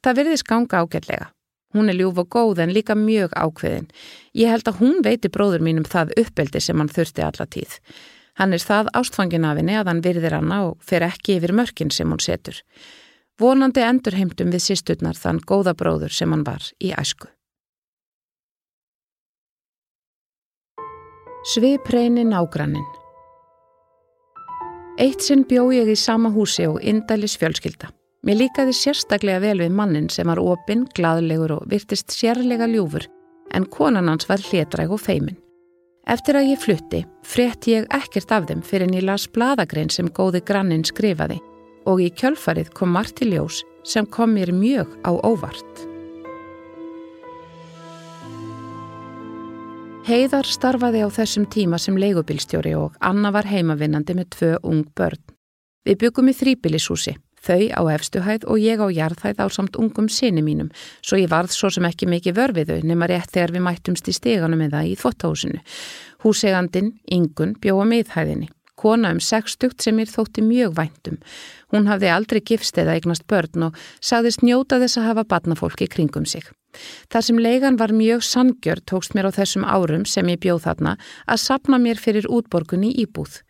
Það 0.00 0.22
virðist 0.22 0.48
ganga 0.48 0.80
ágætlega. 0.80 1.28
Hún 1.74 1.90
er 1.92 1.98
ljúf 1.98 2.18
og 2.22 2.28
góð 2.32 2.62
en 2.64 2.72
líka 2.72 2.94
mjög 2.96 3.34
ákveðin. 3.36 3.90
Ég 4.32 4.48
held 4.48 4.68
að 4.70 4.78
hún 4.80 5.02
veiti 5.04 5.28
bróður 5.28 5.64
mínum 5.64 5.84
það 5.84 6.14
uppeldi 6.22 6.62
sem 6.64 6.78
hann 6.80 6.88
þurfti 6.88 7.24
alla 7.24 7.46
tíð. 7.46 7.74
Hann 8.38 8.54
er 8.54 8.62
það 8.62 8.92
ástfangin 8.96 9.44
af 9.44 9.58
henni 9.58 9.74
að 9.76 9.90
hann 9.90 10.04
virðir 10.04 10.36
hanna 10.38 10.60
og 10.68 10.78
fer 10.80 11.04
ekki 11.04 11.36
yfir 11.36 11.52
mörkin 11.52 11.90
sem 11.90 12.08
hún 12.08 12.22
setur. 12.22 12.62
Vonandi 13.38 13.82
endur 13.84 14.16
heimtum 14.16 14.54
við 14.54 14.64
sýsturnar 14.64 15.18
þann 15.18 15.42
góða 15.42 15.74
bróður 15.78 16.14
sem 16.14 16.32
hann 16.32 16.46
var 16.46 16.64
í 16.80 16.94
æsku. 16.94 17.28
Svipreini 21.48 22.24
nágrannin 22.26 22.86
Eitt 24.98 25.22
sinn 25.22 25.44
bjó 25.46 25.68
ég 25.70 25.92
í 25.92 25.94
sama 25.94 26.32
húsi 26.34 26.66
og 26.66 26.82
indælis 26.82 27.36
fjölskylda. 27.38 27.92
Mér 28.26 28.40
líkaði 28.40 28.72
sérstaklega 28.74 29.38
vel 29.44 29.60
við 29.62 29.74
mannin 29.78 30.08
sem 30.10 30.26
var 30.26 30.40
opinn, 30.42 30.86
gladlegur 30.96 31.54
og 31.60 31.68
virtist 31.70 32.10
sérlega 32.10 32.66
ljúfur 32.66 33.06
en 33.54 33.66
konan 33.70 34.10
hans 34.10 34.26
var 34.28 34.42
hlétræg 34.42 34.90
og 34.92 35.00
feimin. 35.00 35.38
Eftir 36.08 36.38
að 36.40 36.50
ég 36.50 36.60
flutti, 36.60 37.02
frétti 37.22 37.76
ég 37.76 37.86
ekkert 37.94 38.32
af 38.32 38.48
þeim 38.48 38.64
fyrir 38.64 38.88
en 38.88 38.96
ég 38.96 39.04
las 39.04 39.28
bladagrein 39.28 39.92
sem 39.92 40.08
góði 40.08 40.40
grannin 40.44 40.84
skrifaði 40.84 41.38
og 41.88 42.02
í 42.02 42.08
kjölfarið 42.10 42.72
kom 42.76 42.90
Marti 42.96 43.28
Ljós 43.28 43.62
sem 43.86 44.08
kom 44.08 44.34
mér 44.34 44.52
mjög 44.52 44.90
á 45.06 45.12
óvart. 45.14 45.84
Heiðar 50.08 50.48
starfaði 50.48 51.04
á 51.04 51.08
þessum 51.12 51.44
tíma 51.52 51.78
sem 51.78 51.96
leigubilstjóri 52.00 52.72
og 52.80 52.96
Anna 53.04 53.30
var 53.30 53.44
heimavinnandi 53.44 54.16
með 54.16 54.30
tvö 54.36 54.52
ung 54.64 54.86
börn. 54.96 55.20
Við 55.84 55.98
byggum 56.00 56.30
í 56.32 56.36
þrýbilishúsi, 56.36 57.12
þau 57.44 57.62
á 57.74 57.82
efstuhæð 57.94 58.46
og 58.48 58.60
ég 58.62 58.82
á 58.82 58.86
jarðhæð 58.88 59.42
á 59.42 59.46
samt 59.52 59.78
ungum 59.80 60.08
sinni 60.08 60.42
mínum, 60.44 60.70
svo 61.02 61.18
ég 61.20 61.30
varð 61.30 61.54
svo 61.54 61.70
sem 61.70 61.86
ekki 61.88 62.08
mikið 62.10 62.38
vörfiðu 62.38 62.82
nema 62.84 63.08
rétt 63.10 63.32
þegar 63.34 63.54
við 63.56 63.66
mættumst 63.68 64.08
í 64.08 64.16
steganum 64.16 64.62
eða 64.68 64.84
í 64.88 64.94
þottahúsinu. 64.98 65.62
Húsegandin, 66.24 66.94
Ingun, 67.10 67.56
bjóða 67.62 67.88
miðhæðinni. 67.92 68.48
Kona 68.78 69.10
um 69.10 69.18
sextugt 69.18 69.82
sem 69.82 69.96
mér 69.98 70.10
þótti 70.10 70.42
mjög 70.46 70.76
væntum. 70.76 71.16
Hún 71.74 71.88
hafði 71.90 72.12
aldrei 72.14 72.40
gifst 72.46 72.78
eða 72.78 72.94
eignast 72.94 73.26
börn 73.30 73.68
og 73.68 73.80
sagðist 73.98 74.44
njóta 74.46 74.78
þess 74.78 75.00
að 75.00 75.08
hafa 75.10 75.24
barnafólki 75.32 75.88
kringum 75.90 76.28
sig. 76.30 76.46
Þar 77.10 77.24
sem 77.26 77.40
leigan 77.42 77.78
var 77.80 77.94
mjög 77.96 78.22
sangjör 78.22 78.82
tókst 78.86 79.16
mér 79.16 79.30
á 79.32 79.36
þessum 79.38 79.66
árum 79.66 80.04
sem 80.06 80.28
ég 80.30 80.38
bjóð 80.44 80.62
þarna 80.68 80.94
að 81.26 81.42
sapna 81.46 81.80
mér 81.82 81.98
fyrir 81.98 82.28
útborgunni 82.30 82.92
íbúð. 83.02 83.40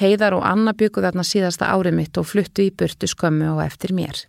Heiðar 0.00 0.38
og 0.38 0.44
Anna 0.48 0.72
bygguð 0.72 1.10
þarna 1.10 1.24
síðasta 1.28 1.70
árið 1.74 1.96
mitt 1.98 2.20
og 2.20 2.28
fluttu 2.30 2.64
í 2.64 2.70
burtu 2.72 3.08
skömmu 3.10 3.50
og 3.54 3.64
eftir 3.66 3.92
mér. 3.92 4.22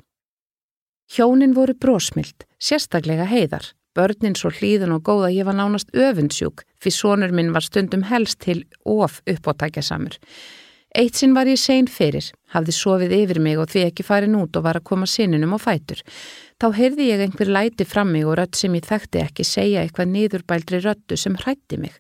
Hjónin 1.11 1.55
voru 1.55 1.75
brósmild, 1.75 2.45
sérstaklega 2.59 3.27
heiðar. 3.27 3.71
Börnin 3.95 4.37
svo 4.39 4.51
hlýðun 4.55 4.95
og 4.95 5.03
góða 5.03 5.29
ég 5.35 5.47
var 5.47 5.57
nánast 5.57 5.91
öfundsjúk 5.91 6.63
fyrir 6.79 6.95
sonur 6.95 7.33
minn 7.35 7.51
var 7.51 7.65
stundum 7.65 8.05
helst 8.07 8.39
til 8.39 8.63
of 8.87 9.19
uppáttækja 9.27 9.83
samur. 9.83 10.15
Eitt 10.95 11.15
sinn 11.15 11.35
var 11.35 11.47
ég 11.47 11.59
sein 11.59 11.87
fyrir, 11.87 12.25
hafði 12.51 12.73
sofið 12.75 13.13
yfir 13.15 13.39
mig 13.43 13.59
og 13.59 13.69
því 13.71 13.85
ekki 13.87 14.03
farin 14.03 14.35
út 14.35 14.57
og 14.59 14.65
var 14.65 14.79
að 14.79 14.87
koma 14.89 15.07
sininum 15.07 15.55
á 15.55 15.59
fætur. 15.59 16.01
Þá 16.59 16.67
heyrði 16.75 17.07
ég 17.11 17.23
einhver 17.23 17.51
læti 17.51 17.87
fram 17.87 18.11
mig 18.11 18.27
og 18.27 18.35
rött 18.39 18.59
sem 18.59 18.75
ég 18.75 18.87
þekkti 18.87 19.21
ekki 19.23 19.47
segja 19.47 19.85
eitthvað 19.85 20.11
niðurbældri 20.11 20.81
röttu 20.83 21.19
sem 21.19 21.35
hrætti 21.39 21.79
mig. 21.79 21.95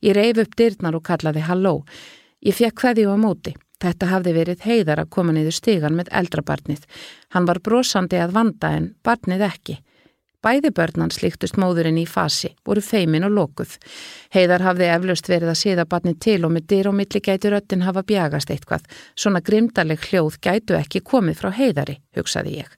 Ég 0.00 0.16
reyf 0.16 0.40
upp 0.40 0.56
dyrnar 0.56 0.96
og 0.96 1.04
kallaði 1.04 1.44
halló. 1.44 1.74
Ég 2.40 2.56
fekk 2.56 2.86
hveði 2.86 3.04
á 3.08 3.16
móti. 3.20 3.52
Þetta 3.80 4.10
hafði 4.10 4.32
verið 4.36 4.64
heiðar 4.66 5.00
að 5.00 5.12
koma 5.16 5.32
niður 5.32 5.56
stigan 5.56 5.96
með 5.96 6.10
eldrabarnið. 6.20 6.82
Hann 7.32 7.46
var 7.48 7.60
brosandi 7.64 8.20
að 8.20 8.34
vanda 8.36 8.74
en 8.76 8.90
barnið 9.04 9.46
ekki. 9.46 9.76
Bæði 10.40 10.70
börnan 10.72 11.10
slíktust 11.12 11.58
móðurinn 11.60 11.98
í 12.00 12.06
fasi, 12.08 12.54
voru 12.64 12.80
feimin 12.80 13.26
og 13.28 13.34
lókuð. 13.36 13.74
Heiðar 14.32 14.64
hafði 14.64 14.86
eflaust 14.88 15.28
verið 15.28 15.52
að 15.52 15.58
síða 15.60 15.84
barni 15.88 16.14
til 16.16 16.38
og 16.48 16.54
með 16.54 16.68
dyr 16.72 16.88
og 16.88 16.96
milli 16.96 17.20
gætu 17.20 17.52
röttin 17.52 17.84
hafa 17.84 18.04
bjagast 18.08 18.52
eitthvað. 18.52 18.86
Svona 19.12 19.44
grimdaleg 19.44 20.00
hljóð 20.08 20.40
gætu 20.40 20.78
ekki 20.80 21.04
komið 21.04 21.42
frá 21.42 21.52
heiðari, 21.58 21.98
hugsaði 22.16 22.56
ég. 22.62 22.72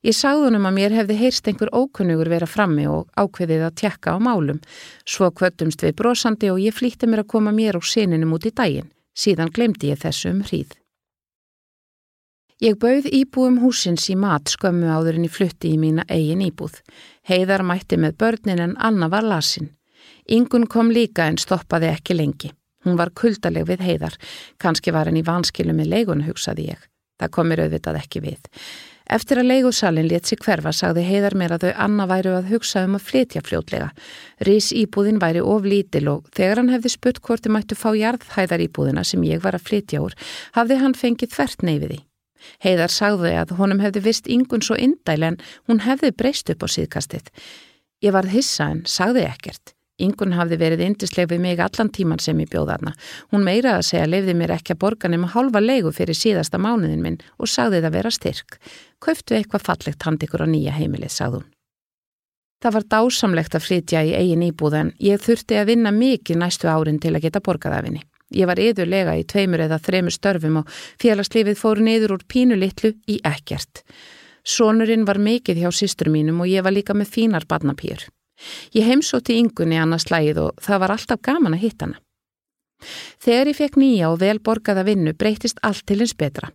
Ég 0.00 0.16
sagðunum 0.16 0.64
að 0.64 0.76
mér 0.78 0.94
hefði 0.96 1.16
heyrst 1.20 1.48
einhver 1.50 1.68
ókunnugur 1.76 2.30
vera 2.32 2.46
frammi 2.48 2.86
og 2.88 3.10
ákveðið 3.20 3.66
að 3.66 3.74
tjekka 3.82 4.14
á 4.16 4.18
málum. 4.22 4.60
Svo 5.04 5.28
kvötumst 5.28 5.82
við 5.84 5.98
brosandi 5.98 6.48
og 6.48 6.60
ég 6.62 6.72
flýtti 6.72 7.04
mér 7.04 7.26
að 7.26 7.32
koma 7.34 7.52
mér 7.52 7.76
og 7.76 7.84
sininum 7.84 8.32
út 8.32 8.46
í 8.48 8.52
daginn. 8.56 8.88
Síðan 9.12 9.52
glemdi 9.52 9.90
ég 9.90 10.00
þessu 10.00 10.30
um 10.32 10.40
hríð. 10.46 10.72
Ég 12.64 12.78
bauð 12.80 13.10
íbúum 13.12 13.58
húsins 13.60 14.06
í 14.12 14.16
mat 14.16 14.48
skömmu 14.52 14.88
áður 14.88 15.18
en 15.18 15.26
ég 15.28 15.32
flutti 15.32 15.74
í 15.74 15.78
mína 15.80 16.06
eigin 16.08 16.44
íbúð. 16.44 16.80
Heiðar 17.28 17.64
mætti 17.64 17.96
með 18.00 18.16
börnin 18.20 18.60
en 18.60 18.74
Anna 18.80 19.08
var 19.12 19.24
lasin. 19.24 19.68
Ingun 20.28 20.64
kom 20.68 20.92
líka 20.92 21.28
en 21.28 21.36
stoppaði 21.40 21.88
ekki 21.92 22.16
lengi. 22.16 22.50
Hún 22.84 22.96
var 22.96 23.12
kuldaleg 23.12 23.68
við 23.68 23.84
heiðar. 23.84 24.16
Kanski 24.56 24.92
var 24.96 25.08
henni 25.08 25.24
vanskilu 25.24 25.76
með 25.76 25.92
leigun, 25.92 26.24
hugsaði 26.24 26.70
ég. 26.70 26.84
Það 27.20 27.32
komir 27.36 27.60
auðvitað 27.64 28.00
ekki 28.00 28.24
við. 28.24 28.48
Eftir 29.10 29.40
að 29.40 29.48
leigusalinn 29.50 30.06
let 30.06 30.28
sig 30.28 30.38
hverfa 30.38 30.70
sagði 30.70 31.02
heiðar 31.02 31.34
mér 31.34 31.56
að 31.56 31.64
þau 31.64 31.80
Anna 31.84 32.04
væru 32.06 32.34
að 32.36 32.50
hugsa 32.52 32.84
um 32.86 32.92
að 32.94 33.08
flytja 33.08 33.40
fljótlega. 33.42 33.88
Rís 34.46 34.68
íbúðin 34.70 35.18
væri 35.18 35.42
of 35.42 35.66
lítil 35.66 36.04
og 36.12 36.28
þegar 36.36 36.60
hann 36.60 36.70
hefði 36.70 36.92
spurt 36.94 37.18
hvort 37.26 37.42
þið 37.42 37.54
mættu 37.56 37.78
fá 37.80 37.88
jarðhæðar 37.98 38.62
íbúðina 38.68 39.02
sem 39.06 39.24
ég 39.26 39.42
var 39.42 39.58
að 39.58 39.66
flytja 39.66 40.04
úr, 40.04 40.14
hafði 40.54 40.78
hann 40.84 40.94
fengið 40.94 41.34
þvert 41.34 41.66
neyfiði. 41.66 41.98
Heiðar 42.62 42.94
sagði 42.94 43.34
að 43.40 43.56
honum 43.58 43.82
hefði 43.82 44.04
vist 44.06 44.30
yngun 44.30 44.62
svo 44.62 44.78
indæl 44.78 45.26
en 45.32 45.40
hún 45.66 45.82
hefði 45.88 46.14
breyst 46.14 46.54
upp 46.54 46.62
á 46.62 46.68
síðkastið. 46.70 47.34
Ég 48.06 48.14
varð 48.14 48.38
hissa 48.38 48.70
en 48.76 48.84
sagði 48.86 49.26
ekkert. 49.26 49.74
Yngun 50.06 50.34
hafði 50.38 50.58
verið 50.60 50.84
indisleg 50.86 51.30
við 51.30 51.42
mig 51.44 51.60
allan 51.60 51.92
tíman 51.92 52.22
sem 52.22 52.40
ég 52.40 52.50
bjóð 52.52 52.74
aðna. 52.74 52.92
Hún 53.30 53.46
meira 53.46 53.76
að 53.78 53.86
segja 53.90 54.08
lefði 54.08 54.34
mér 54.38 54.56
ekki 54.56 54.74
að 54.74 54.82
borga 54.84 55.12
nema 55.12 55.30
hálfa 55.34 55.62
leigu 55.62 55.92
fyrir 55.94 56.18
síðasta 56.18 56.58
mánuðin 56.58 57.04
minn 57.04 57.22
og 57.38 57.48
sagði 57.48 57.82
það 57.84 57.96
vera 57.98 58.12
styrk. 58.16 58.60
Kauftu 59.00 59.36
eitthvað 59.38 59.66
fallegt 59.68 60.06
hand 60.06 60.26
ykkur 60.26 60.44
á 60.44 60.48
nýja 60.48 60.76
heimilið, 60.76 61.12
sagði 61.14 61.40
hún. 61.40 61.48
Það 62.60 62.74
var 62.76 62.84
dásamlegt 62.92 63.54
að 63.56 63.64
flytja 63.64 64.00
í 64.04 64.10
eigin 64.12 64.44
íbúð 64.44 64.74
en 64.76 64.88
ég 65.00 65.20
þurfti 65.24 65.56
að 65.56 65.70
vinna 65.72 65.92
mikið 65.96 66.42
næstu 66.42 66.68
árin 66.68 67.00
til 67.00 67.14
að 67.14 67.24
geta 67.24 67.40
borgað 67.40 67.76
af 67.78 67.86
henni. 67.88 68.02
Ég 68.36 68.46
var 68.46 68.60
yðurlega 68.62 69.16
í 69.18 69.24
tveimur 69.26 69.64
eða 69.64 69.80
þremur 69.82 70.14
störfum 70.14 70.60
og 70.60 70.74
félagslífið 71.02 71.56
fór 71.58 71.80
niður 71.82 72.18
úr 72.18 72.26
pínulitlu 72.28 72.92
í 73.08 73.16
ekkert. 73.26 73.80
Sónurinn 74.44 75.06
var 75.08 75.18
mikið 75.18 75.64
hjá 75.64 75.70
sístur 75.74 76.12
mínum 76.12 76.44
og 76.44 76.52
ég 76.52 76.64
var 76.64 76.76
líka 76.76 76.94
með 76.96 77.14
fínar 77.16 77.48
badnapýr. 77.48 78.06
Ég 78.76 78.86
heimsótti 78.86 79.36
yngunni 79.40 79.78
annars 79.80 80.08
slægið 80.08 80.40
og 80.44 80.62
það 80.64 80.80
var 80.84 80.94
alltaf 80.96 81.20
gaman 81.22 81.56
að 81.56 81.64
hitta 81.64 81.88
hana. 81.88 82.00
Þegar 83.20 83.50
ég 83.50 83.58
fekk 83.58 83.76
nýja 83.76 84.08
og 84.08 84.20
vel 84.22 84.38
borgaða 84.40 84.86
vinnu 84.88 85.12
breytist 85.12 85.60
allt 85.62 85.84
til 85.86 86.00
eins 86.00 86.16
betra. 86.16 86.48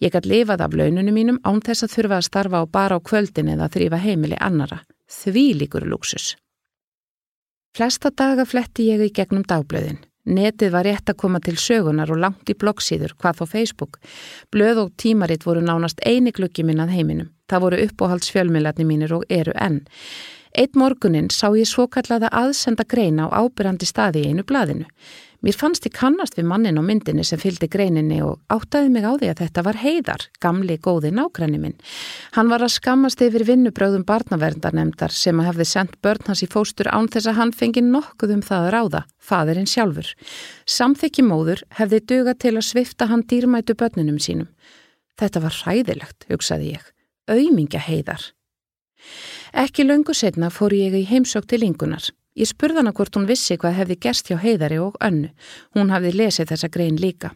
Ég 0.00 0.12
gætt 0.12 0.26
lifað 0.26 0.64
af 0.64 0.74
laununum 0.74 1.14
mínum 1.14 1.38
án 1.44 1.60
þess 1.64 1.84
að 1.84 1.94
þurfa 1.94 2.18
að 2.18 2.26
starfa 2.30 2.62
á 2.62 2.64
bara 2.66 2.96
á 2.96 3.00
kvöldin 3.00 3.52
eða 3.52 3.68
þrýfa 3.72 4.00
heimili 4.00 4.38
annara. 4.40 4.82
Því 5.06 5.46
líkur 5.60 5.86
luxus. 5.86 6.34
Flesta 7.76 8.10
daga 8.10 8.46
fletti 8.48 8.88
ég 8.88 9.04
í 9.04 9.12
gegnum 9.12 9.44
dagblöðin. 9.44 10.00
Netið 10.26 10.72
var 10.74 10.86
rétt 10.88 11.10
að 11.12 11.18
koma 11.20 11.38
til 11.38 11.54
sögunar 11.60 12.10
og 12.10 12.18
langt 12.18 12.48
í 12.50 12.56
bloggsíður, 12.58 13.12
hvað 13.20 13.42
þó 13.42 13.44
Facebook. 13.52 13.98
Blöð 14.50 14.80
og 14.82 14.94
tímaritt 14.98 15.44
voru 15.46 15.60
nánast 15.62 16.00
eini 16.02 16.32
glukki 16.34 16.64
minn 16.66 16.82
að 16.82 16.96
heiminum. 16.96 17.28
Það 17.46 17.62
voru 17.62 17.82
uppóhaldsfjölmiðlarni 17.84 18.86
mínir 18.88 19.14
og 19.14 19.28
eru 19.30 19.54
enn. 19.54 19.84
Eitt 20.56 20.72
morgunin 20.72 21.26
sá 21.28 21.50
ég 21.52 21.68
svo 21.68 21.84
kallaða 21.92 22.30
aðsenda 22.32 22.86
greina 22.88 23.26
á 23.28 23.44
ábyrrandi 23.44 23.84
staði 23.84 24.22
í 24.24 24.30
einu 24.30 24.44
blaðinu. 24.48 24.86
Mér 25.44 25.52
fannst 25.60 25.84
ég 25.84 25.92
kannast 25.92 26.38
við 26.38 26.46
mannin 26.48 26.80
á 26.80 26.82
myndinni 26.82 27.26
sem 27.28 27.36
fylgdi 27.36 27.68
greininni 27.68 28.22
og 28.24 28.38
áttaði 28.48 28.88
mig 28.94 29.04
á 29.04 29.12
því 29.20 29.28
að 29.28 29.42
þetta 29.42 29.64
var 29.66 29.78
heiðar, 29.82 30.24
gamli 30.40 30.78
góði 30.80 31.10
nákrenni 31.12 31.60
minn. 31.60 31.76
Hann 32.38 32.48
var 32.48 32.64
að 32.64 32.72
skammast 32.72 33.20
yfir 33.20 33.44
vinnubröðum 33.44 34.06
barnaverndarnemdar 34.08 35.12
sem 35.12 35.36
að 35.42 35.50
hefði 35.50 35.66
sendt 35.74 36.00
börn 36.00 36.24
hans 36.30 36.42
í 36.46 36.48
fóstur 36.48 36.88
án 36.88 37.10
þess 37.12 37.28
að 37.28 37.38
hann 37.42 37.52
fengi 37.52 37.84
nokkuð 37.84 38.32
um 38.38 38.42
það 38.48 38.64
að 38.64 38.72
ráða, 38.78 39.04
fadirinn 39.20 39.68
sjálfur. 39.68 40.08
Samþykki 40.64 41.26
móður 41.28 41.66
hefði 41.76 42.00
dögað 42.14 42.40
til 42.46 42.54
að 42.56 42.68
svifta 42.72 43.10
hann 43.12 43.28
dýrmætu 43.28 43.76
börnunum 43.76 44.16
sínum. 44.16 44.48
Þetta 45.20 45.44
var 45.44 45.60
hræðilegt, 45.60 46.30
hugsaði 46.32 46.78
ég. 46.78 46.92
Auðmingja 47.28 47.84
heiðar. 47.84 48.30
Ekki 49.56 49.86
löngu 49.86 50.12
setna 50.12 50.50
fór 50.52 50.74
ég 50.76 50.92
í 50.92 51.06
heimsók 51.08 51.46
til 51.48 51.62
yngunar. 51.64 52.04
Ég 52.36 52.50
spurði 52.50 52.82
hana 52.82 52.90
hvort 52.92 53.14
hún 53.16 53.24
vissi 53.24 53.56
hvað 53.56 53.78
hefði 53.78 53.94
gerst 54.04 54.26
hjá 54.28 54.36
heiðari 54.42 54.76
og 54.84 54.98
önnu. 55.00 55.30
Hún 55.72 55.92
hafði 55.94 56.10
lesið 56.12 56.50
þessa 56.50 56.68
grein 56.74 56.98
líka. 57.00 57.30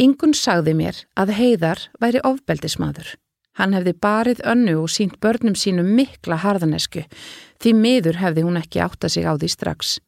Ingun 0.00 0.32
sagði 0.32 0.72
mér 0.78 1.02
að 1.20 1.34
heiðar 1.36 1.82
væri 2.00 2.22
ofbeldismadur. 2.24 3.10
Hann 3.60 3.76
hefði 3.76 3.94
barið 4.00 4.40
önnu 4.54 4.78
og 4.80 4.88
sínt 4.94 5.18
börnum 5.20 5.58
sínum 5.58 5.92
mikla 5.98 6.38
harðanesku. 6.40 7.04
Því 7.60 7.74
miður 7.76 8.22
hefði 8.22 8.46
hún 8.48 8.56
ekki 8.62 8.80
átta 8.80 9.12
sig 9.12 9.28
á 9.28 9.36
því 9.36 9.52
strax. 9.52 9.98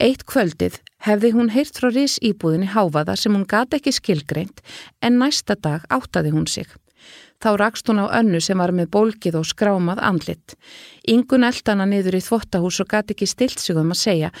Eitt 0.00 0.24
kvöldið 0.24 0.80
hefði 1.04 1.34
hún 1.36 1.52
heyrt 1.52 1.76
frá 1.76 1.90
ris 1.92 2.16
íbúðinni 2.24 2.72
háfaða 2.72 3.18
sem 3.20 3.36
hún 3.36 3.44
gati 3.44 3.76
ekki 3.76 3.92
skilgreint 3.92 4.64
en 5.04 5.20
næsta 5.20 5.60
dag 5.60 5.84
áttaði 5.92 6.32
hún 6.32 6.48
sig. 6.48 6.72
Þá 7.42 7.50
rakst 7.60 7.90
hún 7.90 8.00
á 8.00 8.06
önnu 8.20 8.40
sem 8.40 8.58
var 8.58 8.72
með 8.72 8.90
bólkið 8.96 9.40
og 9.40 9.48
skrámað 9.48 10.00
andlit. 10.00 10.56
Ingun 11.06 11.44
eldana 11.44 11.86
niður 11.88 12.16
í 12.16 12.24
þvottahús 12.24 12.80
og 12.84 12.90
gati 12.90 13.16
ekki 13.16 13.28
stilt 13.28 13.60
sig 13.60 13.76
um 13.76 13.92
að 13.92 14.02
segja 14.02 14.32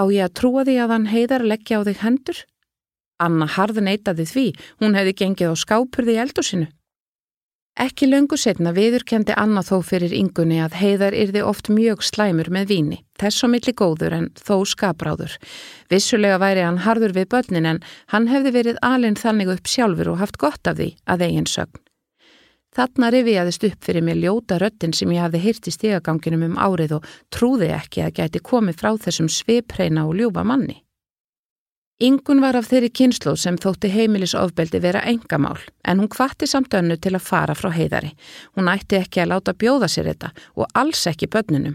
á 0.00 0.02
ég 0.08 0.24
að 0.24 0.36
trúa 0.40 0.64
því 0.64 0.76
að 0.80 0.92
hann 0.94 1.08
heiðar 1.12 1.44
leggja 1.44 1.80
á 1.80 1.86
þig 1.88 2.02
hendur? 2.04 2.44
Anna 3.20 3.46
harð 3.46 3.82
neitaði 3.84 4.24
því, 4.24 4.46
hún 4.80 4.96
hefði 4.96 5.16
gengið 5.20 5.52
á 5.52 5.54
skápurði 5.60 6.16
í 6.16 6.22
eldusinu. 6.24 6.68
Ekki 7.80 8.08
löngu 8.10 8.36
setna 8.36 8.72
viðurkendi 8.76 9.32
Anna 9.38 9.62
þó 9.64 9.78
fyrir 9.86 10.12
yngunni 10.16 10.58
að 10.60 10.74
heiðar 10.80 11.14
yrði 11.16 11.44
oft 11.46 11.70
mjög 11.70 12.02
slæmur 12.04 12.50
með 12.52 12.72
víni, 12.72 12.98
þess 13.20 13.44
og 13.46 13.52
milli 13.54 13.72
góður 13.76 14.16
en 14.16 14.26
þó 14.36 14.66
skapráður. 14.68 15.36
Vissulega 15.92 16.40
væri 16.42 16.66
hann 16.66 16.82
harður 16.84 17.14
við 17.16 17.30
börnin 17.36 17.68
en 17.70 17.80
hann 18.12 18.28
hefði 18.32 18.56
verið 18.58 18.82
alinn 18.82 19.16
þannig 19.16 19.54
upp 19.54 19.70
sjálfur 19.70 20.12
og 20.12 20.20
haft 20.20 20.40
gott 20.42 20.66
af 20.66 20.80
því 20.80 20.90
að 21.06 21.24
eigin 21.28 21.48
sögn. 21.48 21.80
Þarna 22.76 23.08
rifiðaðist 23.10 23.64
upp 23.66 23.82
fyrir 23.82 24.04
mig 24.06 24.20
ljóta 24.22 24.60
röttin 24.62 24.92
sem 24.94 25.10
ég 25.10 25.24
hafði 25.24 25.40
hýrt 25.42 25.66
í 25.66 25.72
stigaganginum 25.74 26.44
um 26.52 26.58
árið 26.58 27.00
og 27.00 27.08
trúði 27.34 27.72
ekki 27.74 28.04
að 28.04 28.14
gæti 28.20 28.42
komið 28.46 28.78
frá 28.78 28.92
þessum 28.94 29.30
svipræna 29.32 30.06
og 30.06 30.14
ljúfa 30.20 30.44
manni. 30.46 30.76
Ingun 32.00 32.38
var 32.40 32.56
af 32.56 32.70
þeirri 32.70 32.88
kynslu 32.96 33.34
sem 33.36 33.58
þótti 33.60 33.90
heimilisofbeldi 33.92 34.78
vera 34.80 35.02
engamál 35.10 35.58
en 35.84 35.98
hún 36.00 36.08
kvatti 36.08 36.46
samt 36.48 36.72
önnu 36.78 36.96
til 36.96 37.12
að 37.18 37.26
fara 37.26 37.56
frá 37.58 37.68
heiðari. 37.74 38.14
Hún 38.56 38.70
ætti 38.72 38.96
ekki 38.96 39.20
að 39.20 39.32
láta 39.34 39.52
bjóða 39.52 39.88
sér 39.90 40.08
þetta 40.08 40.30
og 40.54 40.70
alls 40.80 41.02
ekki 41.10 41.28
börnunum. 41.28 41.74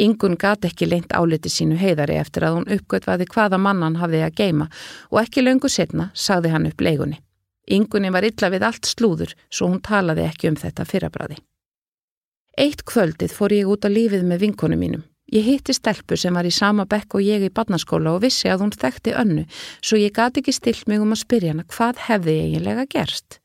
Ingun 0.00 0.38
gati 0.40 0.70
ekki 0.70 0.88
leint 0.88 1.12
áliti 1.12 1.52
sínu 1.52 1.76
heiðari 1.76 2.16
eftir 2.22 2.46
að 2.46 2.56
hún 2.56 2.70
uppgötvaði 2.78 3.26
hvaða 3.34 3.58
mannan 3.58 3.98
hafði 4.00 4.22
að 4.24 4.38
geima 4.40 4.70
og 5.10 5.20
ekki 5.26 5.44
löngu 5.44 5.68
setna 5.68 6.08
sagði 6.14 6.54
hann 6.54 6.70
upp 6.70 6.80
leigunni. 6.80 7.20
Ingunni 7.66 8.10
var 8.10 8.24
illa 8.24 8.50
við 8.50 8.66
allt 8.66 8.88
slúður 8.88 9.34
svo 9.50 9.68
hún 9.68 9.82
talaði 9.84 10.26
ekki 10.26 10.50
um 10.50 10.58
þetta 10.58 10.86
fyrrabræði. 10.88 11.38
Eitt 12.58 12.82
kvöldið 12.84 13.32
fór 13.32 13.54
ég 13.54 13.68
út 13.70 13.86
á 13.86 13.88
lífið 13.88 14.24
með 14.26 14.46
vinkonu 14.46 14.76
mínum. 14.76 15.04
Ég 15.30 15.46
hitti 15.46 15.74
stelpu 15.76 16.16
sem 16.18 16.34
var 16.34 16.46
í 16.48 16.50
sama 16.50 16.88
bekk 16.90 17.14
og 17.14 17.22
ég 17.22 17.44
í 17.46 17.52
barnaskóla 17.54 18.16
og 18.16 18.24
vissi 18.24 18.50
að 18.50 18.64
hún 18.64 18.72
þekkti 18.74 19.14
önnu, 19.14 19.44
svo 19.78 19.98
ég 20.00 20.16
gati 20.16 20.42
ekki 20.42 20.54
stilt 20.56 20.88
mig 20.90 20.98
um 20.98 21.14
að 21.14 21.22
spyrja 21.22 21.52
hana 21.54 21.66
hvað 21.70 22.02
hefði 22.08 22.34
eiginlega 22.46 22.86
gerst. 22.90 23.38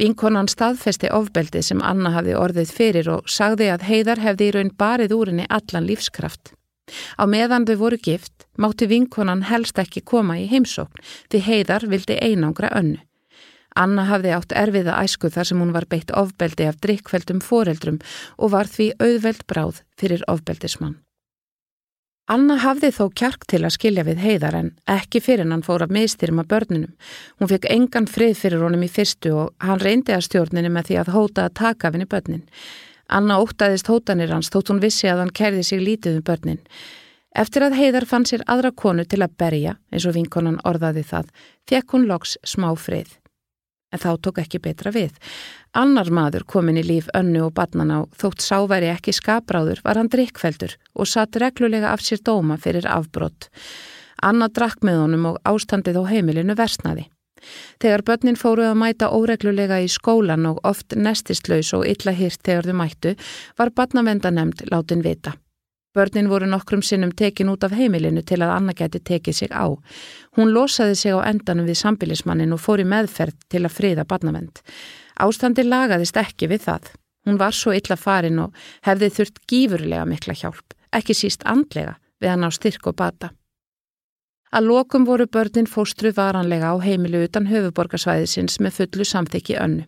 Vinkonan 0.00 0.48
staðfesti 0.50 1.10
ofbeldið 1.14 1.66
sem 1.66 1.82
Anna 1.84 2.10
hafði 2.16 2.34
orðið 2.40 2.72
fyrir 2.74 3.10
og 3.14 3.28
sagði 3.30 3.68
að 3.70 3.84
heiðar 3.86 4.22
hefði 4.24 4.48
í 4.48 4.54
raun 4.56 4.72
barið 4.82 5.14
úr 5.14 5.30
henni 5.30 5.46
allan 5.46 5.86
lífskraft. 5.86 6.54
Á 7.20 7.24
meðan 7.30 7.68
þau 7.68 7.76
voru 7.84 7.98
gift 8.02 8.48
mátti 8.58 8.88
vinkonan 8.90 9.44
helst 9.46 9.78
ekki 9.78 10.02
koma 10.02 10.40
í 10.40 10.48
heimsókn 10.50 11.04
því 11.30 11.42
heiðar 11.46 11.86
vildi 11.92 12.18
einangra 12.18 12.72
önnu. 12.74 12.98
Anna 13.78 14.06
hafði 14.08 14.32
átt 14.34 14.56
erfiða 14.56 14.96
æsku 15.04 15.30
þar 15.30 15.46
sem 15.46 15.60
hún 15.62 15.74
var 15.74 15.86
beitt 15.90 16.10
ofbeldi 16.16 16.66
af 16.66 16.80
drikkveldum 16.82 17.38
foreldrum 17.44 18.00
og 18.38 18.50
var 18.56 18.66
því 18.66 18.90
auðveld 18.98 19.46
bráð 19.46 19.84
fyrir 20.00 20.24
ofbeldismann. 20.28 20.98
Anna 22.30 22.60
hafði 22.62 22.92
þó 22.94 23.04
kjark 23.18 23.46
til 23.50 23.64
að 23.64 23.74
skilja 23.74 24.04
við 24.06 24.20
heiðar 24.22 24.54
en 24.54 24.68
ekki 24.90 25.18
fyrir 25.22 25.48
hann 25.50 25.64
fór 25.66 25.82
að 25.82 25.94
mistyrma 25.96 26.44
börnunum. 26.46 26.92
Hún 27.38 27.50
fekk 27.50 27.66
engan 27.74 28.06
frið 28.06 28.36
fyrir 28.38 28.62
honum 28.62 28.84
í 28.86 28.90
fyrstu 28.90 29.32
og 29.34 29.66
hann 29.66 29.82
reyndi 29.82 30.14
að 30.14 30.28
stjórnini 30.28 30.70
með 30.70 30.90
því 30.90 31.00
að 31.00 31.12
hóta 31.16 31.48
að 31.48 31.56
taka 31.58 31.88
af 31.88 31.96
henni 31.96 32.06
börnin. 32.06 32.46
Anna 33.10 33.40
ótaðist 33.42 33.90
hótanir 33.90 34.30
hans 34.30 34.50
þótt 34.54 34.70
hún 34.70 34.82
vissi 34.82 35.10
að 35.10 35.24
hann 35.24 35.34
kerði 35.34 35.64
sig 35.66 35.82
lítið 35.82 36.20
um 36.20 36.26
börnin. 36.30 36.62
Eftir 37.34 37.66
að 37.66 37.78
heiðar 37.78 38.06
fann 38.06 38.26
sér 38.26 38.46
aðra 38.46 38.70
konu 38.70 39.02
til 39.06 39.22
að 39.22 39.34
berja, 39.38 39.76
eins 39.90 40.06
og 40.06 40.14
vinkonan 40.14 40.62
orðaði 40.66 41.02
það, 41.06 41.34
fekk 41.66 41.94
hún 41.94 42.06
loks 42.10 42.38
smá 42.46 42.70
frið 42.78 43.19
en 43.92 44.02
þá 44.02 44.10
tók 44.22 44.40
ekki 44.42 44.60
betra 44.62 44.92
við. 44.94 45.12
Annar 45.76 46.10
maður 46.10 46.46
komin 46.46 46.80
í 46.80 46.84
líf 46.86 47.10
önnu 47.16 47.46
og 47.46 47.54
barnana 47.58 48.02
og 48.04 48.16
þótt 48.18 48.44
sáværi 48.44 48.90
ekki 48.94 49.14
skapráður 49.14 49.82
var 49.84 50.00
hann 50.00 50.10
drikkfeldur 50.10 50.76
og 50.94 51.10
satt 51.10 51.38
reglulega 51.42 51.92
af 51.92 52.04
sér 52.04 52.22
dóma 52.26 52.58
fyrir 52.58 52.88
afbrott. 52.90 53.50
Anna 54.22 54.50
drakk 54.52 54.84
með 54.84 55.00
honum 55.04 55.30
og 55.32 55.40
ástandið 55.48 56.02
á 56.02 56.04
heimilinu 56.10 56.56
versnaði. 56.58 57.08
Þegar 57.80 58.04
börnin 58.04 58.36
fóruð 58.36 58.68
að 58.68 58.80
mæta 58.82 59.12
óreglulega 59.16 59.78
í 59.80 59.88
skólan 59.88 60.48
og 60.50 60.60
oft 60.68 60.96
nestislaus 60.96 61.72
og 61.76 61.86
illa 61.88 62.12
hýrt 62.12 62.42
þegar 62.44 62.68
þau 62.68 62.76
mættu 62.82 63.14
var 63.56 63.72
barnavendanemnd 63.72 64.66
látin 64.68 65.04
vita. 65.06 65.32
Börnin 65.94 66.28
voru 66.30 66.46
nokkrum 66.46 66.82
sinnum 66.86 67.10
tekin 67.10 67.48
út 67.50 67.64
af 67.66 67.72
heimilinu 67.74 68.22
til 68.22 68.38
að 68.44 68.52
Anna 68.54 68.74
geti 68.78 69.00
tekið 69.02 69.34
sig 69.34 69.50
á. 69.50 69.66
Hún 70.38 70.52
losaði 70.54 70.94
sig 70.94 71.10
á 71.10 71.26
endanum 71.26 71.66
við 71.66 71.80
sambilismannin 71.80 72.54
og 72.54 72.62
fór 72.62 72.84
í 72.84 72.86
meðferð 72.86 73.34
til 73.50 73.64
að 73.64 73.74
friða 73.74 74.04
barnavend. 74.06 74.62
Ástandi 75.18 75.66
lagaðist 75.66 76.16
ekki 76.16 76.46
við 76.52 76.62
það. 76.68 76.92
Hún 77.26 77.42
var 77.42 77.52
svo 77.52 77.74
illa 77.74 77.98
farin 77.98 78.38
og 78.38 78.54
hefði 78.86 79.10
þurft 79.16 79.42
gífurlega 79.50 80.06
mikla 80.06 80.38
hjálp, 80.38 80.78
ekki 80.94 81.14
síst 81.14 81.42
andlega 81.44 81.98
við 82.22 82.34
hann 82.36 82.46
á 82.46 82.50
styrk 82.54 82.86
og 82.86 82.96
bata. 82.96 83.34
Að 84.54 84.66
lokum 84.70 85.04
voru 85.06 85.26
börnin 85.26 85.66
fóstru 85.70 86.14
varanlega 86.14 86.70
á 86.70 86.76
heimilu 86.82 87.24
utan 87.26 87.50
höfuborgarsvæðisins 87.50 88.58
með 88.62 88.78
fullu 88.78 89.04
samþykki 89.06 89.58
önnu. 89.58 89.84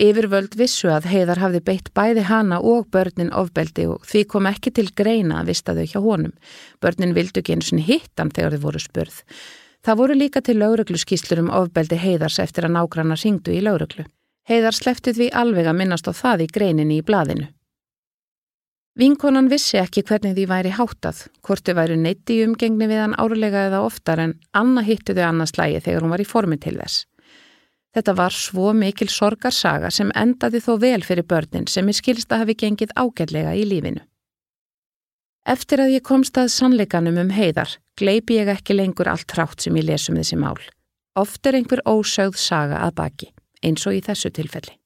Yfirvöld 0.00 0.54
vissu 0.58 0.90
að 0.92 1.08
heiðar 1.10 1.40
hafði 1.42 1.60
beitt 1.66 1.90
bæði 1.96 2.26
hana 2.28 2.60
og 2.60 2.88
börnin 2.94 3.32
ofbeldi 3.36 3.88
og 3.90 4.06
því 4.08 4.24
kom 4.30 4.48
ekki 4.50 4.72
til 4.76 4.88
greina 4.96 5.40
að 5.40 5.52
vista 5.52 5.74
þau 5.76 5.86
hjá 5.86 6.00
honum. 6.04 6.32
Börnin 6.80 7.16
vildu 7.16 7.42
ekki 7.42 7.56
eins 7.56 7.72
og 7.74 7.84
hittan 7.88 8.32
þegar 8.34 8.56
þau 8.56 8.64
voru 8.68 8.82
spurð. 8.82 9.22
Það 9.84 10.00
voru 10.02 10.16
líka 10.16 10.42
til 10.44 10.58
lauruglu 10.60 10.98
skýslur 11.00 11.40
um 11.40 11.54
ofbeldi 11.56 11.96
heiðars 11.96 12.38
eftir 12.42 12.68
að 12.68 12.76
nágranna 12.76 13.16
syngdu 13.16 13.54
í 13.56 13.62
lauruglu. 13.64 14.04
Heiðar 14.48 14.76
sleftið 14.76 15.24
við 15.24 15.34
alveg 15.36 15.68
að 15.70 15.78
minnast 15.78 16.08
á 16.08 16.12
það 16.12 16.44
í 16.44 16.52
greininni 16.52 17.00
í 17.00 17.06
blaðinu. 17.06 17.48
Vinkonan 18.98 19.46
vissi 19.48 19.78
ekki 19.80 20.02
hvernig 20.04 20.34
því 20.36 20.44
væri 20.50 20.72
háttað, 20.76 21.22
hvort 21.46 21.64
þau 21.64 21.76
væri 21.78 21.96
neitt 21.96 22.28
í 22.34 22.40
umgengni 22.44 22.88
við 22.90 22.98
hann 23.04 23.14
árlega 23.22 23.62
eða 23.68 23.84
oftar 23.86 24.20
en 24.20 24.34
Anna 24.52 24.82
hitti 24.84 25.14
þau 25.16 25.22
annars 25.28 25.54
lægi 25.56 25.84
þegar 25.86 26.04
hún 26.04 26.12
var 26.12 26.20
í 26.24 26.26
formi 26.28 26.58
til 26.60 26.74
þess. 26.76 27.06
Þetta 27.90 28.14
var 28.14 28.34
svo 28.34 28.70
mikil 28.76 29.08
sorgarsaga 29.10 29.90
sem 29.90 30.12
endaði 30.14 30.60
þó 30.62 30.76
vel 30.78 31.00
fyrir 31.02 31.26
börnin 31.26 31.66
sem 31.66 31.88
ég 31.90 31.98
skilst 31.98 32.30
að 32.30 32.44
hafi 32.44 32.54
gengið 32.62 32.94
ágætlega 32.94 33.56
í 33.58 33.64
lífinu. 33.66 34.04
Eftir 35.50 35.82
að 35.82 35.96
ég 35.96 36.04
komst 36.06 36.36
að 36.38 36.52
sannleikanum 36.54 37.18
um 37.18 37.32
heiðar, 37.34 37.72
gleipi 37.98 38.36
ég 38.38 38.50
ekki 38.52 38.76
lengur 38.76 39.08
allt 39.10 39.26
trátt 39.26 39.64
sem 39.64 39.74
ég 39.80 39.88
lesum 39.88 40.20
þessi 40.20 40.38
mál. 40.38 40.60
Oft 41.18 41.46
er 41.48 41.58
einhver 41.58 41.82
ósögð 41.88 42.38
saga 42.38 42.84
að 42.84 42.94
baki, 43.00 43.32
eins 43.66 43.86
og 43.88 43.98
í 43.98 44.04
þessu 44.04 44.30
tilfelli. 44.30 44.76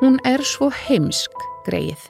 Hún 0.00 0.20
er 0.24 0.44
svo 0.46 0.70
heimsk, 0.70 1.34
greið. 1.66 2.06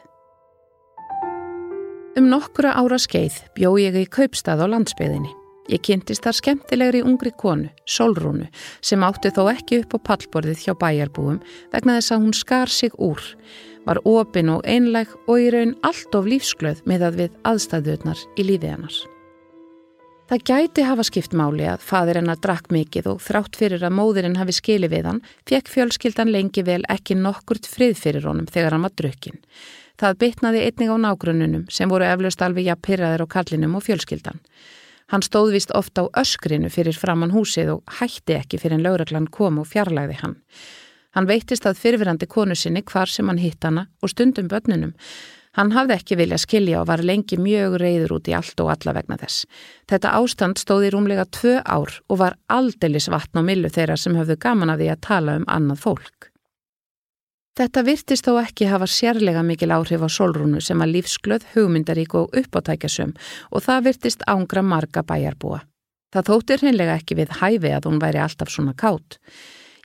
Um 2.19 2.29
nokkura 2.29 2.77
ára 2.77 3.01
skeið 3.01 3.41
bjó 3.57 3.79
ég 3.81 3.97
í 3.97 4.07
kaupstað 4.07 4.63
á 4.63 4.67
landsbyðinni. 4.69 5.39
Ég 5.68 5.83
kynntist 5.85 6.25
þar 6.25 6.38
skemmtilegri 6.38 7.03
ungri 7.05 7.31
konu, 7.37 7.68
Solrúnu, 7.85 8.49
sem 8.81 9.05
átti 9.05 9.31
þó 9.37 9.44
ekki 9.53 9.83
upp 9.83 9.99
á 10.01 10.07
pallborðið 10.09 10.64
hjá 10.64 10.73
bæjarbúum 10.81 11.38
vegna 11.75 11.99
þess 11.99 12.14
að 12.16 12.25
hún 12.25 12.35
skar 12.35 12.73
sig 12.73 12.96
úr, 12.96 13.20
var 13.85 14.01
opin 14.09 14.51
og 14.55 14.64
einleg 14.64 15.12
og 15.27 15.37
í 15.38 15.49
raun 15.53 15.77
allt 15.87 16.16
of 16.16 16.29
lífsglöð 16.29 16.83
með 16.88 17.07
að 17.07 17.23
við 17.23 17.40
aðstæðuðnar 17.53 18.29
í 18.37 18.46
lífið 18.49 18.75
hennars. 18.75 19.01
Það 20.31 20.42
gæti 20.46 20.83
hafa 20.87 21.03
skipt 21.03 21.33
máli 21.35 21.64
að 21.66 21.83
fadir 21.83 22.20
hennar 22.20 22.38
drakk 22.38 22.68
mikið 22.70 23.09
og 23.11 23.23
þrátt 23.25 23.57
fyrir 23.59 23.83
að 23.83 23.96
móðurinn 23.99 24.37
hafi 24.38 24.55
skili 24.55 24.87
við 24.87 25.09
hann, 25.11 25.18
fekk 25.42 25.73
fjölskyldan 25.73 26.31
lengi 26.31 26.62
vel 26.62 26.85
ekki 26.87 27.16
nokkurt 27.18 27.66
frið 27.66 27.96
fyrir 27.99 28.29
honum 28.31 28.46
þegar 28.46 28.77
hann 28.77 28.87
var 28.87 28.94
drukkin. 28.94 29.40
Það 29.99 30.20
bytnaði 30.23 30.61
einnig 30.68 30.92
á 30.94 30.96
nágrununum 31.03 31.64
sem 31.66 31.90
voru 31.90 32.07
eflaust 32.07 32.44
alveg 32.46 32.70
jafn 32.70 32.85
pyrraðir 32.87 33.27
á 33.27 33.33
kallinum 33.35 33.75
og 33.75 33.83
fjölskyldan. 33.88 34.38
Hann 35.11 35.25
stóð 35.27 35.57
vist 35.57 35.75
ofta 35.75 36.07
á 36.07 36.23
öskrinu 36.23 36.70
fyrir 36.70 36.96
framann 36.96 37.35
húsið 37.35 37.75
og 37.77 37.99
hætti 37.99 38.38
ekki 38.38 38.61
fyrir 38.62 38.79
en 38.79 38.87
lauraglann 38.87 39.27
kom 39.31 39.59
og 39.59 39.68
fjarlæði 39.70 40.20
hann. 40.23 40.38
Hann 41.18 41.27
veittist 41.27 41.66
að 41.66 41.81
fyrirverandi 41.83 42.31
konu 42.31 42.55
sinni 42.55 42.85
hvar 42.87 43.11
sem 43.11 43.27
hann 43.27 43.42
hitt 43.42 43.64
hana 43.66 43.88
og 44.03 44.12
stundum 44.12 44.49
börnunum 44.49 44.94
Hann 45.59 45.73
hafði 45.75 45.96
ekki 45.96 46.18
vilja 46.20 46.38
skilja 46.38 46.81
og 46.81 46.88
var 46.92 47.03
lengi 47.03 47.35
mjög 47.40 47.75
reyður 47.83 48.14
út 48.20 48.29
í 48.31 48.35
allt 48.38 48.61
og 48.62 48.70
alla 48.70 48.94
vegna 48.94 49.16
þess. 49.18 49.49
Þetta 49.90 50.14
ástand 50.20 50.61
stóði 50.62 50.92
rúmlega 50.94 51.27
tvö 51.27 51.57
ár 51.66 51.96
og 52.07 52.20
var 52.23 52.37
aldeilis 52.46 53.11
vatn 53.11 53.42
á 53.42 53.49
millu 53.49 53.70
þeirra 53.73 53.99
sem 53.99 54.14
höfðu 54.14 54.38
gaman 54.38 54.70
að 54.70 54.85
því 54.85 54.92
að 54.94 55.03
tala 55.09 55.38
um 55.40 55.49
annað 55.51 55.83
fólk. 55.83 56.30
Þetta 57.59 57.83
virtist 57.83 58.27
þó 58.29 58.37
ekki 58.44 58.69
hafa 58.71 58.87
sérlega 58.87 59.42
mikil 59.42 59.73
áhrif 59.75 60.05
á 60.07 60.09
solrúnu 60.09 60.61
sem 60.63 60.81
að 60.81 60.92
lífsglöð, 60.96 61.48
hugmyndarík 61.55 62.15
og 62.15 62.37
uppáttækjasum 62.38 63.17
og 63.51 63.65
það 63.65 63.87
virtist 63.88 64.23
ángra 64.31 64.63
marga 64.63 65.03
bæjarbúa. 65.03 65.65
Það 66.15 66.31
þóttir 66.31 66.63
hreinlega 66.63 66.94
ekki 66.98 67.19
við 67.19 67.35
hæfi 67.40 67.73
að 67.75 67.90
hún 67.90 67.98
væri 68.03 68.23
alltaf 68.23 68.51
svona 68.51 68.75
kátt. 68.75 69.19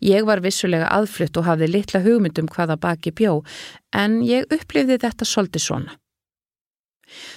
Ég 0.05 0.26
var 0.28 0.41
vissulega 0.45 0.91
aðflutt 0.93 1.38
og 1.39 1.45
hafði 1.47 1.72
litla 1.72 2.01
hugmyndum 2.05 2.49
hvaða 2.51 2.78
baki 2.78 3.13
bjó 3.16 3.39
en 3.95 4.22
ég 4.26 4.45
upplifði 4.53 4.99
þetta 5.01 5.26
svolítið 5.26 5.66
svona. 5.66 5.97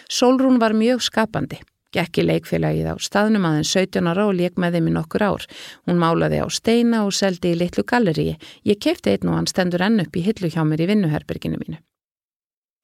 Solrún 0.09 0.59
var 0.61 0.76
mjög 0.76 1.05
skapandi. 1.05 1.61
Gekki 1.99 2.22
leikfélagið 2.22 2.88
á 2.88 2.94
staðnum 3.03 3.49
aðeins 3.51 3.74
17 3.74 4.07
ára 4.12 4.28
og 4.30 4.38
leik 4.38 4.55
með 4.55 4.78
þeim 4.78 4.88
í 4.92 4.94
nokkur 4.94 5.26
ár. 5.26 5.49
Hún 5.90 5.99
málaði 5.99 6.38
á 6.38 6.46
steina 6.46 7.03
og 7.09 7.12
seldi 7.18 7.57
í 7.57 7.59
litlu 7.59 7.82
galleríi. 7.82 8.38
Ég 8.62 8.78
kefti 8.78 9.16
einn 9.16 9.32
og 9.32 9.40
hann 9.40 9.51
stendur 9.51 9.82
enn 9.82 10.05
upp 10.07 10.14
í 10.14 10.22
hillu 10.22 10.53
hjá 10.55 10.62
mér 10.62 10.86
í 10.86 10.90
vinnuherberginu 10.94 11.59
mínu. 11.59 11.82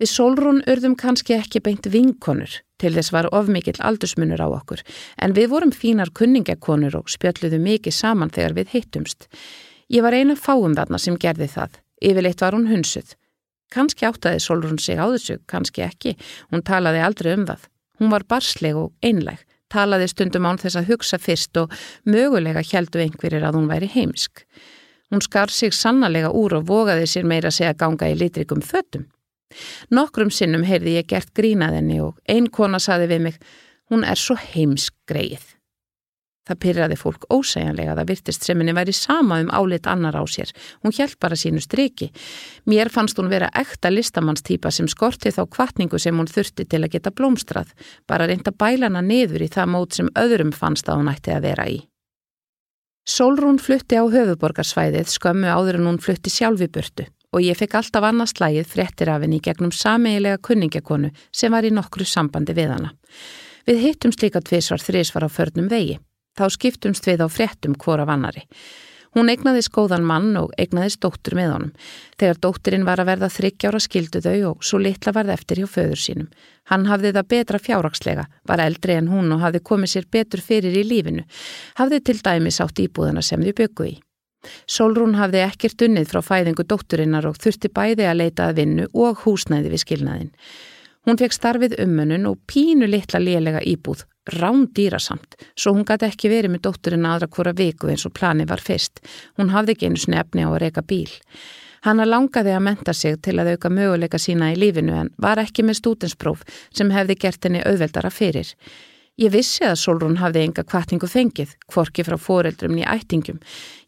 Við 0.02 0.10
Solrún 0.10 0.64
urðum 0.66 0.98
kannski 0.98 1.38
ekki 1.38 1.62
beint 1.62 1.86
vinkonur 1.86 2.58
Til 2.84 2.92
þess 2.92 3.12
var 3.14 3.30
of 3.32 3.46
mikill 3.48 3.78
aldursmunur 3.80 4.42
á 4.42 4.48
okkur, 4.50 4.82
en 5.22 5.34
við 5.36 5.50
vorum 5.52 5.70
fínar 5.72 6.10
kunningakonur 6.18 6.98
og 6.98 7.12
spjalluðu 7.12 7.60
mikið 7.62 7.94
saman 7.94 8.32
þegar 8.34 8.56
við 8.58 8.74
hittumst. 8.74 9.28
Ég 9.88 10.02
var 10.02 10.16
eina 10.16 10.34
fáum 10.34 10.74
þarna 10.74 10.98
sem 10.98 11.16
gerði 11.20 11.48
það. 11.54 11.78
Yfirleitt 12.04 12.42
var 12.42 12.56
hún 12.56 12.68
hunsuð. 12.68 13.14
Kanski 13.72 14.04
áttaði 14.08 14.42
Solrún 14.42 14.80
sig 14.82 14.98
á 14.98 15.06
þessu, 15.06 15.38
kannski 15.48 15.86
ekki. 15.86 16.16
Hún 16.50 16.66
talaði 16.66 17.00
aldrei 17.06 17.32
um 17.38 17.46
það. 17.48 17.70
Hún 18.00 18.10
var 18.10 18.26
barsleg 18.28 18.76
og 18.78 18.92
einleg, 19.04 19.38
talaði 19.70 20.08
stundum 20.10 20.46
án 20.48 20.60
þess 20.60 20.78
að 20.80 20.92
hugsa 20.92 21.18
fyrst 21.22 21.56
og 21.60 21.74
mögulega 22.04 22.62
heldu 22.66 23.02
einhverjir 23.02 23.46
að 23.46 23.58
hún 23.58 23.70
væri 23.70 23.90
heimsk. 23.94 24.44
Hún 25.12 25.22
skar 25.22 25.52
sig 25.52 25.74
sannlega 25.74 26.32
úr 26.34 26.58
og 26.58 26.68
vogaði 26.68 27.06
sér 27.06 27.26
meira 27.28 27.52
segja 27.54 27.74
ganga 27.78 28.08
í 28.10 28.16
litrikum 28.18 28.62
föttum. 28.64 29.06
Nokkrum 29.94 30.32
sinnum 30.34 30.64
heyrði 30.66 30.96
ég 30.98 31.10
gert 31.10 31.30
grínaðinni 31.38 32.00
og 32.02 32.18
ein 32.28 32.48
kona 32.50 32.80
saði 32.82 33.12
við 33.12 33.26
mig, 33.28 33.36
hún 33.90 34.02
er 34.02 34.18
svo 34.18 34.34
heimsk 34.34 34.96
greið. 35.06 35.53
Það 36.44 36.58
pyrraði 36.60 36.96
fólk 37.00 37.24
ósæjanlega, 37.32 37.94
það 37.96 38.10
virtist 38.10 38.44
sem 38.44 38.60
henni 38.60 38.74
væri 38.76 38.92
sama 38.92 39.38
um 39.40 39.48
álit 39.48 39.86
annar 39.88 40.18
á 40.20 40.24
sér. 40.28 40.52
Hún 40.84 40.92
hjælt 40.92 41.16
bara 41.20 41.38
sínu 41.40 41.62
striki. 41.64 42.10
Mér 42.68 42.92
fannst 42.92 43.16
hún 43.16 43.32
vera 43.32 43.48
ekta 43.56 43.88
listamannstýpa 43.88 44.70
sem 44.70 44.88
skorti 44.88 45.32
þá 45.32 45.46
kvartningu 45.48 45.98
sem 45.98 46.16
hún 46.16 46.28
þurfti 46.28 46.68
til 46.68 46.82
að 46.84 46.92
geta 46.98 47.14
blómstrað, 47.16 47.72
bara 48.06 48.28
reynda 48.28 48.52
bælana 48.52 49.00
niður 49.00 49.46
í 49.46 49.48
það 49.48 49.72
mót 49.72 49.96
sem 49.96 50.12
öðrum 50.12 50.52
fannst 50.52 50.88
að 50.88 51.00
hún 51.00 51.12
ætti 51.14 51.32
að 51.32 51.48
vera 51.48 51.68
í. 51.70 51.80
Solrún 53.04 53.58
flutti 53.60 53.96
á 54.00 54.04
höfuborgarsvæðið 54.04 55.10
skömmu 55.12 55.48
áður 55.48 55.80
en 55.80 55.88
hún 55.90 56.00
flutti 56.00 56.32
sjálfi 56.32 56.68
burtu 56.72 57.04
og 57.34 57.42
ég 57.42 57.58
fekk 57.58 57.80
alltaf 57.80 58.04
annað 58.06 58.30
slægið 58.30 58.70
fréttir 58.70 59.10
af 59.10 59.24
henni 59.24 59.40
gegnum 59.42 59.72
sameigilega 59.74 60.38
kunningakonu 60.38 61.10
sem 61.34 61.52
var 61.52 61.66
í 61.66 61.72
nokkru 61.74 62.06
sambandi 62.06 62.54
við 62.56 62.72
hana. 62.76 62.92
Við 63.66 63.80
hittum 63.88 64.12
slíka 64.14 64.40
tvísvar 64.44 64.82
þrísvar 64.84 65.26
á 65.26 65.30
förnum 65.32 65.68
vegi. 65.68 65.98
Þá 66.34 66.48
skiptumst 66.50 67.06
við 67.06 67.22
á 67.22 67.28
fréttum 67.30 67.76
hvora 67.78 68.06
vannari. 68.08 68.42
Hún 69.14 69.30
egnaðist 69.30 69.70
góðan 69.70 70.02
mann 70.02 70.32
og 70.34 70.50
egnaðist 70.58 70.98
dóttur 71.04 71.36
með 71.38 71.52
honum. 71.52 71.74
Þegar 72.18 72.38
dótturinn 72.42 72.86
var 72.86 72.98
að 72.98 73.10
verða 73.12 73.28
þryggjára 73.30 73.80
skildu 73.82 74.22
þau 74.24 74.38
og 74.48 74.64
svo 74.66 74.80
litla 74.82 75.12
varð 75.14 75.30
eftir 75.36 75.60
hjá 75.62 75.68
föður 75.70 76.00
sínum. 76.02 76.30
Hann 76.66 76.88
hafði 76.90 77.12
það 77.14 77.28
betra 77.30 77.60
fjárrakslega, 77.62 78.24
var 78.42 78.62
eldri 78.64 78.96
en 78.98 79.12
hún 79.12 79.30
og 79.36 79.44
hafði 79.44 79.60
komið 79.70 79.92
sér 79.92 80.08
betur 80.10 80.42
fyrir 80.42 80.74
í 80.74 80.82
lífinu. 80.88 81.22
Hafði 81.78 82.00
til 82.08 82.16
dæmis 82.26 82.58
átt 82.64 82.82
íbúðana 82.82 83.22
sem 83.22 83.44
þau 83.44 83.54
byggu 83.60 83.86
í. 83.92 83.94
Solrún 84.66 85.14
hafði 85.14 85.44
ekkert 85.44 85.84
unnið 85.86 86.10
frá 86.10 86.20
fæðingu 86.24 86.66
dótturinnar 86.66 87.28
og 87.30 87.38
þurfti 87.38 87.70
bæði 87.70 88.08
að 88.10 88.18
leita 88.18 88.48
að 88.48 88.58
vinnu 88.58 88.88
og 88.98 89.22
húsnæði 89.22 89.70
við 89.70 89.84
skilnaðin. 89.84 90.34
Hún 91.06 91.20
fekk 91.20 91.38
starfið 91.38 91.78
umönun 91.84 92.26
og 92.26 92.42
pínu 92.50 92.90
litla 92.90 93.22
lélega 93.22 93.62
íbúð 93.62 94.02
rándýrasamt, 94.32 95.36
svo 95.56 95.74
hún 95.74 95.84
gæti 95.84 96.08
ekki 96.08 96.30
verið 96.32 96.54
með 96.54 96.64
dótturinn 96.66 97.08
aðra 97.08 97.28
hvora 97.28 97.52
viku 97.56 97.90
eins 97.92 98.06
og 98.08 98.14
plani 98.16 98.46
var 98.48 98.62
fyrst. 98.64 99.02
Hún 99.36 99.52
hafði 99.52 99.76
ekki 99.76 99.90
einu 99.90 100.00
snefni 100.00 100.46
á 100.46 100.48
að 100.48 100.60
reyka 100.64 100.82
bíl. 100.82 101.10
Hanna 101.84 102.06
langaði 102.08 102.54
að 102.56 102.64
menta 102.64 102.94
sig 102.96 103.18
til 103.20 103.36
að 103.40 103.54
auka 103.54 103.68
möguleika 103.68 104.18
sína 104.18 104.54
í 104.54 104.56
lífinu 104.56 104.94
en 104.96 105.10
var 105.20 105.42
ekki 105.42 105.66
með 105.66 105.82
stútenspróf 105.82 106.44
sem 106.72 106.90
hefði 106.94 107.18
gert 107.26 107.44
henni 107.44 107.60
auðveldara 107.60 108.10
fyrir. 108.10 108.54
Ég 109.14 109.30
vissi 109.30 109.62
að 109.62 109.76
Solrún 109.78 110.16
hafði 110.18 110.40
enga 110.42 110.64
kvartingu 110.66 111.06
fengið, 111.06 111.52
kvorki 111.70 112.02
frá 112.02 112.16
foreldrum 112.18 112.72
nýja 112.74 112.96
ættingum. 112.96 113.36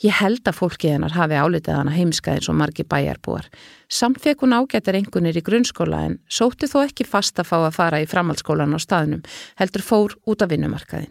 Ég 0.04 0.14
held 0.20 0.46
að 0.46 0.58
fólkið 0.60 0.92
hennar 0.94 1.16
hafi 1.16 1.34
álitið 1.34 1.80
hana 1.80 1.94
heimska 1.96 2.36
eins 2.36 2.46
og 2.46 2.54
margi 2.60 2.86
bæjarbúar. 2.86 3.48
Samt 3.90 4.22
fekk 4.22 4.44
hún 4.46 4.54
ágættar 4.54 4.94
engunir 4.94 5.34
í 5.34 5.42
grunnskóla 5.42 6.04
en 6.06 6.20
sótti 6.30 6.70
þó 6.70 6.84
ekki 6.84 7.08
fast 7.10 7.42
að 7.42 7.50
fá 7.50 7.56
að 7.58 7.74
fara 7.74 8.00
í 8.04 8.06
framhaldsskólan 8.06 8.76
á 8.76 8.78
staðnum, 8.78 9.26
heldur 9.58 9.82
fór 9.82 10.14
út 10.30 10.46
af 10.46 10.54
vinnumarkaðin. 10.54 11.10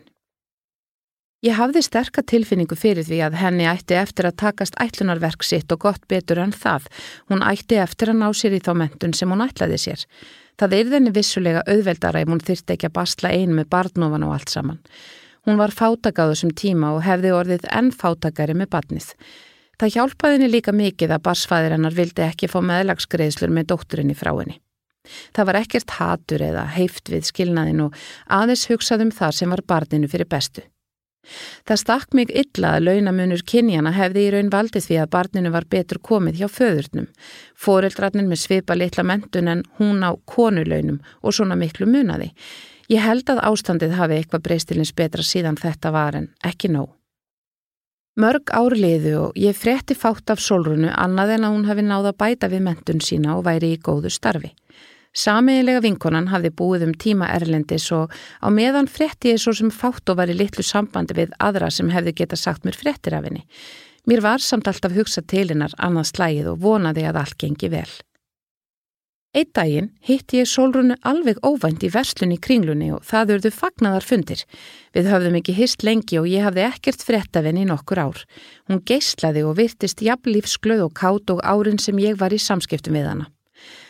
Ég 1.43 1.59
hafði 1.59 1.84
sterka 1.84 2.24
tilfinningu 2.24 2.80
fyrir 2.80 3.03
því 3.03 3.20
að 3.28 3.36
henni 3.41 3.68
ætti 3.68 3.99
eftir 3.99 4.30
að 4.32 4.39
takast 4.45 4.80
ætlunarverk 4.82 5.43
sitt 5.43 5.76
og 5.76 5.84
gott 5.84 6.07
betur 6.07 6.39
en 6.41 6.55
það. 6.55 6.88
Hún 7.28 7.43
ætti 7.43 7.84
eftir 7.84 8.16
að 8.16 8.22
ná 8.24 8.30
sér 8.32 8.55
í 8.55 8.63
þá 8.63 8.72
mentun 8.80 9.13
sem 9.13 9.30
hún 9.30 9.43
ætlaði 9.43 9.78
sér. 9.84 10.07
Það 10.60 10.76
er 10.78 10.91
þenni 10.93 11.12
vissulega 11.16 11.64
auðveldara 11.68 12.22
ef 12.24 12.32
hún 12.32 12.43
þyrti 12.47 12.76
ekki 12.76 12.89
að 12.89 12.95
basla 12.95 13.32
einu 13.36 13.58
með 13.58 13.72
barnofan 13.76 14.26
og 14.28 14.36
allt 14.38 14.53
saman. 14.53 14.80
Hún 15.45 15.60
var 15.60 15.74
fátakáðu 15.76 16.38
sem 16.39 16.53
tíma 16.56 16.93
og 16.95 17.03
hefði 17.06 17.34
orðið 17.36 17.68
enn 17.76 17.91
fátakari 17.93 18.56
með 18.58 18.72
barnið. 18.78 19.10
Það 19.76 19.95
hjálpaði 19.97 20.38
henni 20.38 20.51
líka 20.53 20.72
mikið 20.72 21.12
að 21.12 21.26
barsfæðir 21.28 21.76
hennar 21.76 21.97
vildi 21.97 22.24
ekki 22.24 22.47
fá 22.47 22.62
meðlagsgreðslur 22.64 23.51
með 23.51 23.74
dótturinni 23.74 24.16
frá 24.16 24.32
henni. 24.32 24.62
Það 25.36 25.49
var 25.49 25.60
ekkert 25.60 25.97
hatur 25.99 26.41
eða 26.41 26.64
heift 26.78 27.12
við 27.12 27.28
skilnaðin 27.28 27.84
og 27.86 27.99
aðeins 28.32 28.66
hugsaðum 28.72 29.12
það 29.14 29.36
sem 29.39 29.51
var 29.53 29.66
barninu 29.68 30.10
fyrir 30.10 30.30
bestu. 30.32 30.64
Það 31.67 31.82
stakk 31.82 32.17
mig 32.17 32.34
illa 32.34 32.76
að 32.76 32.88
launamunur 32.89 33.43
kynjana 33.47 33.93
hefði 33.95 34.26
í 34.26 34.34
raun 34.36 34.51
valdið 34.53 34.88
því 34.88 34.99
að 35.01 35.11
barninu 35.15 35.53
var 35.53 35.69
betur 35.69 36.01
komið 36.01 36.41
hjá 36.41 36.47
föðurnum. 36.57 37.07
Fóreldrarnir 37.55 38.28
með 38.30 38.43
svipa 38.43 38.78
litla 38.78 39.05
mentun 39.07 39.51
en 39.51 39.63
hún 39.80 40.03
á 40.05 40.11
konulaunum 40.30 41.01
og 41.21 41.38
svona 41.38 41.57
miklu 41.59 41.88
munaði. 41.89 42.32
Ég 42.91 43.01
held 43.01 43.30
að 43.34 43.41
ástandið 43.49 43.95
hafi 43.97 44.19
eitthvað 44.19 44.45
breystilins 44.45 44.93
betra 44.93 45.26
síðan 45.26 45.57
þetta 45.57 45.91
var 45.91 46.19
en 46.19 46.30
ekki 46.45 46.69
nóg. 46.69 46.91
Mörg 48.15 48.51
ár 48.55 48.71
liðu 48.71 49.15
og 49.26 49.34
ég 49.36 49.57
fretti 49.59 49.95
fátt 49.97 50.32
af 50.32 50.39
solrunu 50.39 50.88
annað 50.88 51.34
en 51.36 51.47
að 51.47 51.55
hún 51.57 51.65
hafi 51.67 51.84
náða 51.84 52.13
bæta 52.15 52.47
við 52.47 52.61
mentun 52.63 53.01
sína 53.03 53.34
og 53.36 53.43
væri 53.43 53.73
í 53.76 53.82
góðu 53.82 54.11
starfi. 54.13 54.53
Samiðilega 55.16 55.80
vinkonan 55.86 56.28
hafði 56.28 56.51
búið 56.59 56.89
um 56.89 56.95
tíma 56.99 57.30
erlendis 57.32 57.88
og 57.95 58.11
á 58.43 58.47
meðan 58.51 58.89
fretti 58.91 59.32
ég 59.32 59.39
svo 59.39 59.53
sem 59.55 59.72
fátt 59.72 60.11
og 60.11 60.20
var 60.20 60.32
í 60.32 60.36
litlu 60.36 60.63
sambandi 60.63 61.16
við 61.16 61.36
aðra 61.39 61.70
sem 61.72 61.91
hefði 61.93 62.18
geta 62.20 62.39
sagt 62.39 62.68
mér 62.68 62.76
frettir 62.76 63.16
af 63.16 63.24
henni. 63.30 63.45
Mér 64.05 64.22
var 64.22 64.43
samt 64.43 64.68
alltaf 64.68 64.93
hugsað 64.93 65.30
til 65.32 65.47
hennar 65.53 65.72
annað 65.80 66.11
slægið 66.11 66.51
og 66.51 66.59
vonaði 66.66 67.07
að 67.07 67.22
allt 67.24 67.38
gengi 67.41 67.72
vel. 67.72 67.88
Eitt 69.36 69.51
daginn 69.57 69.89
hitti 70.07 70.39
ég 70.39 70.47
sólrunu 70.47 70.95
alveg 71.03 71.41
óvænt 71.43 71.84
í 71.84 71.89
verslunni 71.91 72.38
kringlunni 72.39 72.93
og 72.95 73.03
það 73.03 73.34
urðu 73.36 73.51
fagnaðar 73.51 74.07
fundir. 74.07 74.43
Við 74.95 75.09
höfðum 75.11 75.36
ekki 75.41 75.55
hist 75.57 75.84
lengi 75.84 76.22
og 76.22 76.30
ég 76.32 76.47
hafði 76.47 76.63
ekkert 76.70 77.03
frett 77.03 77.36
af 77.36 77.47
henni 77.47 77.66
nokkur 77.68 77.99
ár. 77.99 78.24
Hún 78.72 78.84
geislaði 78.88 79.43
og 79.43 79.57
virtist 79.59 80.03
jafnlífsglöð 80.05 80.86
og 80.88 80.95
kátt 80.95 81.36
og 81.36 81.43
árin 81.43 81.82
sem 81.84 81.99
ég 81.99 82.16
var 82.22 82.32
í 82.32 82.39
samskiptum 82.39 82.95
við 82.95 83.11
hana. 83.11 83.32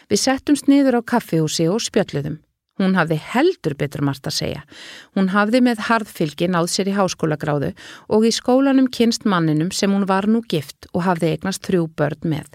Við 0.09 0.21
settumst 0.21 0.67
niður 0.71 0.99
á 0.99 1.07
kaffihúsi 1.13 1.69
og 1.71 1.83
spjöldluðum. 1.83 2.41
Hún 2.75 2.97
hafði 2.97 3.15
heldur 3.23 3.71
betur 3.79 4.01
margt 4.03 4.25
að 4.27 4.35
segja. 4.35 4.63
Hún 5.15 5.29
hafði 5.31 5.61
með 5.63 5.85
harðfylgi 5.87 6.49
náð 6.51 6.65
sér 6.73 6.89
í 6.91 6.95
háskólagráðu 6.97 7.69
og 8.11 8.25
í 8.27 8.31
skólanum 8.35 8.89
kynst 8.91 9.23
manninum 9.23 9.69
sem 9.71 9.93
hún 9.95 10.03
var 10.09 10.27
nú 10.27 10.41
gift 10.43 10.89
og 10.91 11.05
hafði 11.05 11.29
eignast 11.31 11.63
þrjú 11.63 11.85
börn 11.95 12.27
með. 12.33 12.51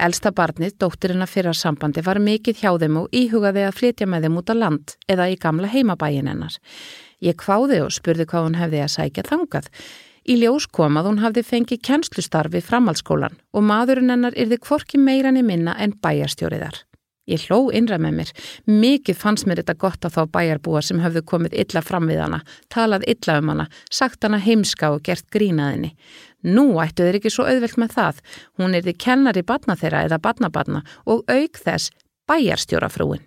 Elsta 0.00 0.32
barnið, 0.32 0.78
dóttirinn 0.80 1.26
að 1.26 1.34
fyrra 1.34 1.52
sambandi, 1.52 2.00
var 2.00 2.16
mikið 2.16 2.64
hjá 2.64 2.72
þeim 2.80 2.98
og 3.02 3.12
íhugaði 3.12 3.68
að 3.68 3.78
flytja 3.82 4.08
með 4.08 4.24
þeim 4.24 4.40
út 4.40 4.52
á 4.52 4.54
land 4.56 4.96
eða 5.04 5.28
í 5.28 5.38
gamla 5.44 5.68
heimabæin 5.68 6.32
hennar. 6.32 6.58
Ég 7.20 7.36
kváði 7.36 7.82
og 7.84 7.92
spurði 7.92 8.24
hvað 8.24 8.48
hún 8.48 8.60
hefði 8.62 8.84
að 8.86 8.94
sækja 8.96 9.28
þangað. 9.28 9.72
Í 10.28 10.40
ljós 10.40 10.64
komað 10.72 11.12
hún 11.12 11.20
hafði 11.20 11.44
fengið 11.44 11.84
kennslustarfi 11.84 12.64
framhaldsskólan 12.64 13.36
og 13.52 13.68
maðurinn 13.68 14.16
hennar 14.16 14.36
yrði 14.36 14.62
kvorki 14.64 15.00
meirann 15.00 15.40
í 15.40 15.44
minna 15.44 15.76
en 15.76 15.96
bæjarstjóriðar. 16.00 16.87
Ég 17.28 17.44
hló 17.46 17.68
innra 17.74 17.98
með 18.00 18.16
mér. 18.18 18.32
Mikið 18.66 19.18
fannst 19.20 19.48
mér 19.48 19.62
þetta 19.62 19.76
gott 19.84 20.08
að 20.08 20.16
þá 20.16 20.22
bæjarbúa 20.36 20.82
sem 20.84 21.02
höfðu 21.02 21.24
komið 21.28 21.56
illa 21.62 21.82
fram 21.84 22.08
við 22.08 22.22
hana, 22.24 22.40
talað 22.72 23.06
illa 23.12 23.38
um 23.42 23.52
hana, 23.52 23.68
sagt 23.90 24.24
hana 24.24 24.40
heimska 24.42 24.92
og 24.94 25.04
gert 25.04 25.28
grínaðinni. 25.34 25.94
Nú 26.48 26.78
ættu 26.82 27.04
þeir 27.04 27.18
ekki 27.18 27.32
svo 27.34 27.48
auðvelt 27.48 27.80
með 27.82 27.96
það. 27.96 28.22
Hún 28.60 28.76
er 28.78 28.86
því 28.86 28.94
kennar 29.04 29.40
í 29.40 29.44
badna 29.46 29.76
þeirra 29.76 30.04
eða 30.06 30.22
badnabadna 30.22 30.84
og 31.04 31.26
auk 31.28 31.60
þess 31.64 31.92
bæjarstjórafrúin. 32.30 33.26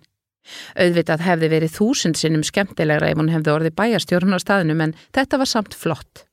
Auðvitað 0.74 1.22
hefði 1.22 1.50
verið 1.52 1.74
þúsund 1.76 2.18
sinnum 2.18 2.42
skemmtilegra 2.46 3.12
ef 3.12 3.20
hún 3.20 3.30
hefði 3.30 3.54
orðið 3.54 3.78
bæjarstjórun 3.78 4.34
á 4.34 4.38
staðinu 4.42 4.78
en 4.88 4.94
þetta 5.14 5.38
var 5.38 5.50
samt 5.50 5.76
flott. 5.78 6.26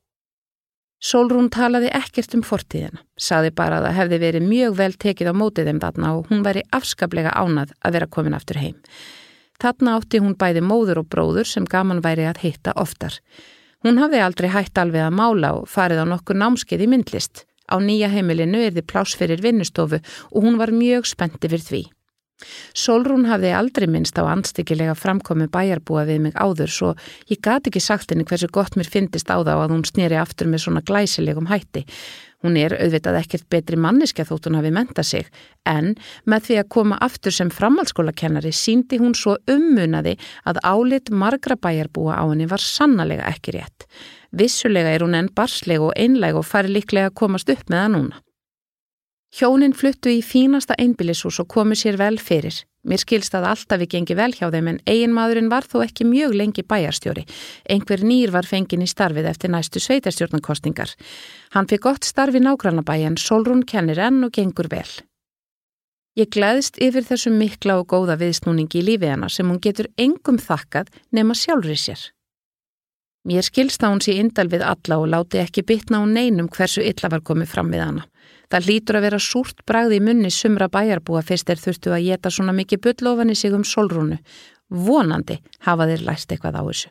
Solrún 1.00 1.48
talaði 1.48 1.88
ekkert 1.96 2.34
um 2.36 2.42
fortíðina, 2.44 3.00
saði 3.16 3.54
bara 3.56 3.78
að 3.80 3.86
það 3.88 3.98
hefði 4.00 4.18
verið 4.24 4.48
mjög 4.50 4.74
vel 4.76 4.92
tekið 5.00 5.30
á 5.32 5.34
mótið 5.40 5.70
þeim 5.70 5.80
þarna 5.80 6.10
og 6.18 6.26
hún 6.28 6.42
væri 6.44 6.64
afskaplega 6.76 7.32
ánað 7.40 7.72
að 7.80 7.96
vera 7.96 8.10
komin 8.12 8.36
aftur 8.36 8.60
heim. 8.60 8.76
Þarna 9.64 9.94
átti 9.96 10.20
hún 10.20 10.36
bæði 10.40 10.64
móður 10.64 11.02
og 11.04 11.08
bróður 11.14 11.48
sem 11.48 11.68
gaman 11.68 12.04
væri 12.04 12.28
að 12.28 12.42
hitta 12.44 12.76
oftar. 12.76 13.16
Hún 13.84 14.00
hafði 14.00 14.20
aldrei 14.26 14.50
hætt 14.52 14.80
alveg 14.82 15.06
að 15.06 15.16
mála 15.16 15.54
og 15.62 15.70
farið 15.72 16.04
á 16.04 16.06
nokkur 16.12 16.36
námskeið 16.36 16.84
í 16.84 16.90
myndlist. 16.92 17.46
Á 17.72 17.80
nýja 17.80 18.10
heimilinu 18.12 18.60
er 18.66 18.76
þið 18.76 18.88
pláss 18.92 19.16
fyrir 19.16 19.40
vinnustofu 19.44 20.02
og 20.04 20.44
hún 20.44 20.60
var 20.60 20.76
mjög 20.76 21.08
spenti 21.08 21.48
fyrir 21.48 21.64
því. 21.64 21.82
Solrún 22.78 23.28
hafði 23.28 23.52
aldrei 23.56 23.88
minnst 23.92 24.20
á 24.20 24.24
anstíkilega 24.30 24.96
framkomi 24.96 25.50
bæjarbúa 25.52 26.06
við 26.08 26.24
mig 26.28 26.40
áður 26.40 26.72
svo 26.72 26.94
ég 27.32 27.42
gati 27.44 27.72
ekki 27.72 27.84
sagt 27.84 28.14
henni 28.14 28.28
hversu 28.28 28.48
gott 28.48 28.78
mér 28.80 28.90
fyndist 28.90 29.28
á 29.28 29.38
þá 29.44 29.54
að 29.58 29.76
hún 29.76 29.86
snýri 29.88 30.20
aftur 30.20 30.48
með 30.48 30.66
svona 30.66 30.84
glæsilegum 30.86 31.50
hætti. 31.52 31.86
Hún 32.40 32.56
er 32.56 32.72
auðvitað 32.78 33.18
ekkert 33.20 33.48
betri 33.52 33.76
manniska 33.76 34.24
þótt 34.24 34.48
hún 34.48 34.56
hafi 34.56 34.72
menta 34.72 35.04
sig 35.04 35.28
en 35.68 35.92
með 36.24 36.46
því 36.46 36.60
að 36.62 36.70
koma 36.76 37.00
aftur 37.04 37.36
sem 37.36 37.52
framhaldsskólakennari 37.52 38.54
síndi 38.56 39.02
hún 39.02 39.18
svo 39.18 39.36
ummunaði 39.52 40.16
að 40.48 40.62
álit 40.64 41.12
margra 41.12 41.60
bæjarbúa 41.60 42.16
á 42.16 42.24
henni 42.24 42.48
var 42.48 42.64
sannlega 42.64 43.28
ekki 43.28 43.58
rétt. 43.58 43.90
Vissulega 44.32 44.96
er 44.96 45.04
hún 45.04 45.20
enn 45.20 45.34
barsleg 45.36 45.84
og 45.84 45.92
einleg 46.00 46.40
og 46.40 46.48
fari 46.48 46.72
líklega 46.72 47.12
að 47.12 47.20
komast 47.26 47.52
upp 47.52 47.68
með 47.68 47.84
það 47.84 47.94
núna. 47.98 48.24
Hjónin 49.30 49.76
fluttu 49.78 50.10
í 50.10 50.24
fínasta 50.26 50.74
einbílishús 50.82 51.38
og 51.44 51.48
komu 51.54 51.76
sér 51.78 52.00
vel 52.02 52.18
fyrir. 52.18 52.56
Mér 52.88 53.02
skilst 53.04 53.36
að 53.38 53.46
alltaf 53.52 53.82
við 53.82 53.92
gengi 53.94 54.16
vel 54.18 54.32
hjá 54.34 54.48
þeim 54.50 54.70
en 54.72 54.80
eiginmaðurinn 54.90 55.52
var 55.52 55.68
þó 55.70 55.84
ekki 55.84 56.08
mjög 56.08 56.34
lengi 56.40 56.64
bæjarstjóri. 56.66 57.26
Einhver 57.70 58.02
nýr 58.02 58.34
var 58.34 58.48
fengin 58.50 58.82
í 58.82 58.88
starfið 58.90 59.28
eftir 59.30 59.52
næstu 59.54 59.84
sveitarstjórnarkostingar. 59.84 60.96
Hann 61.54 61.70
fyrir 61.70 61.84
gott 61.84 62.08
starfi 62.08 62.42
nágrannabæi 62.42 63.04
en 63.06 63.20
Solrún 63.22 63.66
kennir 63.68 64.02
enn 64.02 64.24
og 64.26 64.34
gengur 64.34 64.72
vel. 64.72 64.90
Ég 66.18 66.32
gleðist 66.34 66.80
yfir 66.82 67.06
þessu 67.06 67.30
mikla 67.30 67.78
og 67.84 67.92
góða 67.94 68.18
viðsnúningi 68.18 68.82
í 68.82 68.88
lífi 68.88 69.12
hana 69.12 69.30
sem 69.30 69.48
hún 69.48 69.62
getur 69.62 69.92
engum 70.00 70.40
þakkað 70.42 70.90
nema 71.14 71.38
sjálfri 71.38 71.78
sér. 71.78 72.02
Mér 73.30 73.46
skilst 73.46 73.84
að 73.84 73.94
hún 73.94 74.02
sé 74.02 74.16
indal 74.18 74.48
við 74.50 74.64
alla 74.66 74.98
og 75.04 75.12
láti 75.12 75.44
ekki 75.44 75.68
bitna 75.68 76.02
á 76.02 76.04
neinum 76.08 76.50
hversu 76.50 76.82
illa 76.82 77.12
var 77.12 77.22
komið 77.22 77.52
fram 77.54 77.70
við 77.70 77.86
hana. 77.86 78.08
Það 78.50 78.66
hlýtur 78.66 78.98
að 78.98 79.06
vera 79.06 79.20
súrt 79.22 79.66
bragði 79.70 80.00
í 80.00 80.06
munni 80.06 80.32
sumra 80.34 80.70
bæjarbúa 80.74 81.22
fyrst 81.26 81.50
er 81.54 81.62
þurftu 81.62 81.94
að 81.94 82.08
geta 82.10 82.32
svona 82.34 82.56
mikið 82.58 82.82
bullofan 82.86 83.34
í 83.34 83.36
sig 83.38 83.54
um 83.54 83.66
solrúnu. 83.66 84.18
Vonandi 84.70 85.38
hafa 85.68 85.86
þeir 85.90 86.06
læst 86.08 86.34
eitthvað 86.34 86.58
á 86.58 86.64
þessu. 86.66 86.90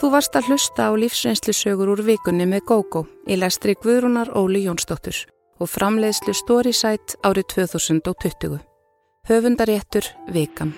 Þú 0.00 0.08
varst 0.14 0.36
að 0.38 0.46
hlusta 0.48 0.86
á 0.88 0.92
lífsreynslusögur 0.96 1.90
úr 1.92 2.00
vikunni 2.06 2.46
með 2.48 2.64
GóGó 2.70 3.04
í 3.28 3.36
lestri 3.36 3.74
Guðrúnar 3.76 4.32
Óli 4.32 4.64
Jónsdóttur 4.64 5.26
og 5.60 5.68
framleiðslu 5.68 6.32
Storysight 6.34 7.18
árið 7.20 7.52
2020. 7.52 8.62
Höfundaréttur 9.28 10.08
Vikan. 10.32 10.72